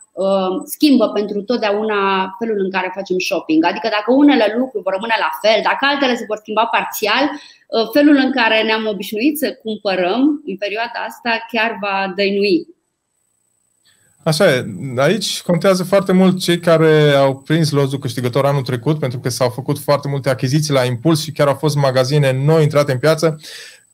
schimbă 0.65 1.09
pentru 1.09 1.41
totdeauna 1.41 2.35
felul 2.39 2.59
în 2.63 2.71
care 2.71 2.91
facem 2.93 3.19
shopping. 3.19 3.65
Adică 3.65 3.87
dacă 3.91 4.11
unele 4.11 4.53
lucruri 4.57 4.83
vor 4.83 4.93
rămâne 4.93 5.15
la 5.19 5.31
fel, 5.41 5.59
dacă 5.63 5.83
altele 5.85 6.15
se 6.15 6.25
vor 6.27 6.37
schimba 6.37 6.65
parțial, 6.65 7.23
uh, 7.31 7.89
felul 7.93 8.15
în 8.15 8.31
care 8.31 8.63
ne-am 8.63 8.85
obișnuit 8.87 9.37
să 9.37 9.59
cumpărăm 9.63 10.21
în 10.45 10.57
perioada 10.57 10.99
asta 11.07 11.45
chiar 11.51 11.77
va 11.81 12.13
dăinui. 12.15 12.67
Așa 14.23 14.55
e. 14.55 14.65
Aici 14.97 15.41
contează 15.41 15.83
foarte 15.83 16.11
mult 16.11 16.39
cei 16.39 16.59
care 16.59 17.11
au 17.11 17.35
prins 17.35 17.71
lozul 17.71 17.99
câștigător 17.99 18.45
anul 18.45 18.61
trecut, 18.61 18.99
pentru 18.99 19.19
că 19.19 19.29
s-au 19.29 19.49
făcut 19.49 19.79
foarte 19.79 20.07
multe 20.07 20.29
achiziții 20.29 20.73
la 20.73 20.83
impuls 20.83 21.23
și 21.23 21.31
chiar 21.31 21.47
au 21.47 21.53
fost 21.53 21.75
magazine 21.75 22.41
noi 22.45 22.63
intrate 22.63 22.91
în 22.91 22.99
piață 22.99 23.39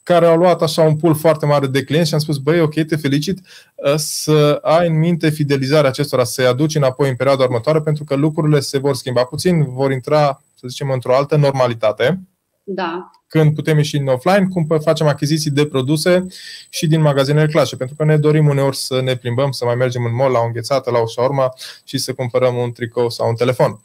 care 0.07 0.25
au 0.25 0.37
luat 0.37 0.61
așa 0.61 0.81
un 0.81 0.95
pool 0.95 1.15
foarte 1.15 1.45
mare 1.45 1.67
de 1.67 1.83
clienți 1.83 2.07
și 2.07 2.13
am 2.13 2.19
spus, 2.19 2.37
băi, 2.37 2.59
ok, 2.59 2.73
te 2.73 2.95
felicit 2.95 3.39
uh, 3.75 3.93
să 3.95 4.59
ai 4.61 4.87
în 4.87 4.97
minte 4.97 5.29
fidelizarea 5.29 5.89
acestora, 5.89 6.23
să-i 6.23 6.45
aduci 6.45 6.75
înapoi 6.75 7.09
în 7.09 7.15
perioada 7.15 7.43
următoare, 7.43 7.81
pentru 7.81 8.03
că 8.03 8.15
lucrurile 8.15 8.59
se 8.59 8.77
vor 8.77 8.95
schimba 8.95 9.23
puțin, 9.23 9.73
vor 9.73 9.91
intra, 9.91 10.41
să 10.55 10.67
zicem, 10.67 10.89
într-o 10.89 11.15
altă 11.15 11.35
normalitate. 11.35 12.19
Da. 12.63 13.11
Când 13.27 13.55
putem 13.55 13.77
ieși 13.77 13.97
în 13.97 14.07
offline, 14.07 14.47
cum 14.51 14.67
facem 14.81 15.07
achiziții 15.07 15.51
de 15.51 15.65
produse 15.65 16.25
și 16.69 16.87
din 16.87 17.01
magazinele 17.01 17.47
clase, 17.47 17.75
pentru 17.75 17.95
că 17.95 18.03
ne 18.03 18.17
dorim 18.17 18.47
uneori 18.47 18.75
să 18.75 19.01
ne 19.01 19.15
plimbăm, 19.15 19.51
să 19.51 19.65
mai 19.65 19.75
mergem 19.75 20.05
în 20.05 20.15
mall 20.15 20.31
la 20.31 20.39
o 20.39 20.45
înghețată, 20.45 20.91
la 20.91 20.99
o 20.99 21.07
șaurma 21.07 21.53
și 21.83 21.97
să 21.97 22.13
cumpărăm 22.13 22.55
un 22.55 22.71
tricou 22.71 23.09
sau 23.09 23.29
un 23.29 23.35
telefon. 23.35 23.79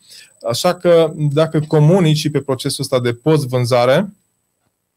Așa 0.49 0.75
că 0.75 1.13
dacă 1.17 1.61
comunici 1.67 2.31
pe 2.31 2.41
procesul 2.41 2.83
ăsta 2.83 3.01
de 3.01 3.13
post-vânzare, 3.13 4.13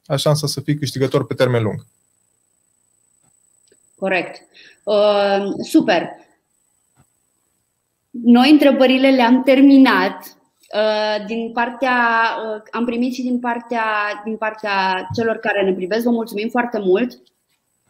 ai 0.06 0.18
șansa 0.18 0.48
să 0.48 0.62
fii 0.62 0.78
câștigător 0.78 1.26
pe 1.26 1.34
termen 1.34 1.64
lung. 1.64 1.86
Corect. 3.96 4.42
Uh, 4.84 5.46
super. 5.64 6.10
Noi 8.10 8.52
întrebările 8.52 9.10
le-am 9.10 9.44
terminat. 9.44 10.38
Uh, 10.74 11.26
din 11.26 11.52
partea, 11.52 12.28
uh, 12.46 12.62
am 12.72 12.86
primit 12.86 13.14
și 13.14 13.22
din 13.22 13.40
partea, 13.40 13.86
din 14.24 14.38
partea 14.38 15.08
celor 15.16 15.38
care 15.38 15.64
ne 15.64 15.74
privesc. 15.74 16.04
Vă 16.04 16.10
mulțumim 16.10 16.50
foarte 16.50 16.80
mult. 16.80 17.14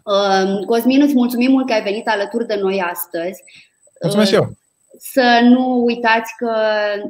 Uh, 0.03 0.65
Cosmin, 0.65 1.01
îți 1.01 1.13
mulțumim 1.13 1.51
mult 1.51 1.67
că 1.67 1.73
ai 1.73 1.83
venit 1.83 2.07
alături 2.07 2.47
de 2.47 2.55
noi 2.55 2.81
astăzi. 2.81 3.43
Mulțumesc 4.01 4.29
și 4.29 4.35
eu 4.35 4.55
să 4.97 5.39
nu 5.43 5.83
uitați 5.83 6.33
că 6.37 6.51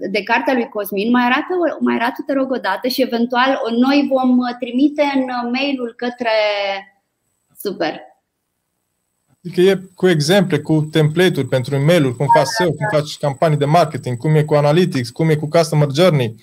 de 0.09 0.23
cartea 0.23 0.53
lui 0.53 0.69
Cosmin 0.69 1.11
mai 1.11 1.23
arată, 1.23 1.77
mai 1.79 1.95
arată 1.95 2.23
te 2.25 2.33
rog 2.33 2.51
o 2.51 2.57
dată 2.57 2.87
și 2.87 3.01
eventual 3.01 3.61
noi 3.79 4.09
vom 4.11 4.37
trimite 4.59 5.03
în 5.15 5.49
mailul 5.51 5.93
către 5.97 6.29
super. 7.57 8.01
Adică 9.45 9.61
e 9.61 9.81
cu 9.95 10.07
exemple, 10.07 10.59
cu 10.59 10.87
template-uri 10.91 11.47
pentru 11.47 11.75
e-mail-uri, 11.75 12.15
cum 12.15 12.27
faci 12.35 12.45
SEO, 12.45 12.67
cum 12.67 12.87
faci 12.91 13.17
campanii 13.17 13.57
de 13.57 13.65
marketing, 13.65 14.17
cum 14.17 14.35
e 14.35 14.43
cu 14.43 14.53
analytics, 14.53 15.09
cum 15.09 15.29
e 15.29 15.35
cu 15.35 15.47
customer 15.47 15.87
journey. 15.95 16.35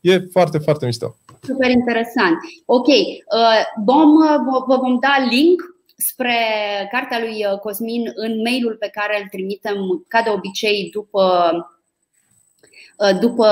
E 0.00 0.18
foarte, 0.18 0.58
foarte 0.58 0.84
mișto. 0.84 1.16
Super 1.42 1.70
interesant. 1.70 2.36
Ok, 2.64 2.86
uh, 2.86 3.62
vom, 3.84 4.16
vă 4.66 4.76
vom 4.76 4.98
da 5.00 5.26
link 5.30 5.62
spre 6.00 6.38
cartea 6.90 7.18
lui 7.18 7.46
uh, 7.52 7.58
Cosmin 7.58 8.12
în 8.14 8.40
mailul 8.40 8.76
pe 8.76 8.88
care 8.92 9.20
îl 9.20 9.28
trimitem 9.28 10.04
ca 10.08 10.22
de 10.22 10.30
obicei 10.30 10.88
după, 10.92 11.52
uh, 12.98 13.18
după 13.20 13.48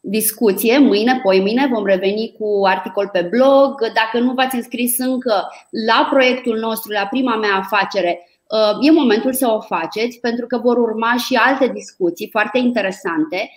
discuție. 0.00 0.78
Mâine, 0.78 1.20
poi 1.22 1.40
mâine 1.40 1.66
vom 1.66 1.86
reveni 1.86 2.34
cu 2.38 2.66
articol 2.66 3.08
pe 3.08 3.22
blog. 3.22 3.92
Dacă 3.92 4.18
nu 4.18 4.32
v-ați 4.32 4.56
înscris 4.56 4.98
încă 4.98 5.48
la 5.86 6.06
proiectul 6.10 6.58
nostru, 6.58 6.92
la 6.92 7.06
prima 7.06 7.36
mea 7.36 7.54
afacere, 7.54 8.28
uh, 8.48 8.86
e 8.86 8.90
momentul 8.90 9.32
să 9.32 9.48
o 9.48 9.60
faceți 9.60 10.18
pentru 10.18 10.46
că 10.46 10.58
vor 10.58 10.76
urma 10.76 11.16
și 11.16 11.34
alte 11.34 11.68
discuții 11.68 12.28
foarte 12.30 12.58
interesante. 12.58 13.50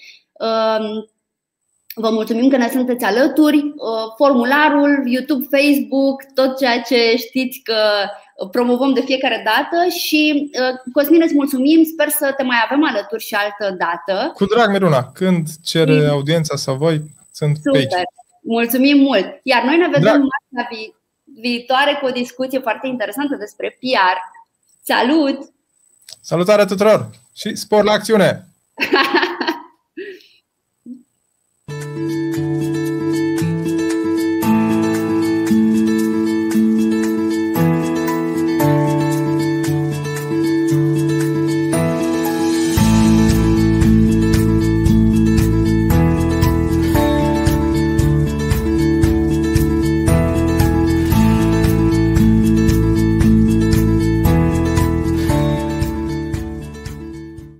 Vă 1.95 2.09
mulțumim 2.09 2.49
că 2.49 2.57
ne 2.57 2.69
sunteți 2.69 3.03
alături. 3.03 3.57
Uh, 3.57 4.13
formularul, 4.17 5.03
YouTube, 5.05 5.47
Facebook, 5.57 6.23
tot 6.33 6.57
ceea 6.57 6.81
ce 6.81 7.15
știți 7.17 7.61
că 7.63 7.75
promovăm 8.51 8.93
de 8.93 9.01
fiecare 9.01 9.43
dată 9.45 9.89
și 9.89 10.51
uh, 10.53 10.91
Cosmin 10.93 11.21
îți 11.23 11.33
mulțumim, 11.33 11.83
sper 11.83 12.09
să 12.09 12.33
te 12.37 12.43
mai 12.43 12.57
avem 12.65 12.85
alături 12.85 13.23
și 13.23 13.35
altă 13.35 13.75
dată. 13.77 14.31
Cu 14.33 14.45
drag, 14.45 14.71
Miruna, 14.71 15.11
când 15.11 15.47
cere 15.63 16.07
audiența 16.07 16.55
sau 16.55 16.75
voi, 16.75 17.01
sunt 17.31 17.55
Super. 17.55 17.71
pe 17.71 17.77
aici. 17.77 18.07
Mulțumim 18.41 18.97
mult! 18.97 19.39
Iar 19.43 19.63
noi 19.63 19.77
ne 19.77 19.87
vedem 19.87 20.27
la 20.49 20.67
vi- 20.69 20.93
viitoare 21.41 21.97
cu 22.01 22.05
o 22.05 22.11
discuție 22.11 22.59
foarte 22.59 22.87
interesantă 22.87 23.35
despre 23.35 23.77
PR. 23.79 24.17
Salut! 24.83 25.51
Salutare 26.21 26.65
tuturor 26.65 27.09
și 27.35 27.55
spor 27.55 27.83
la 27.83 27.91
acțiune! 27.91 28.45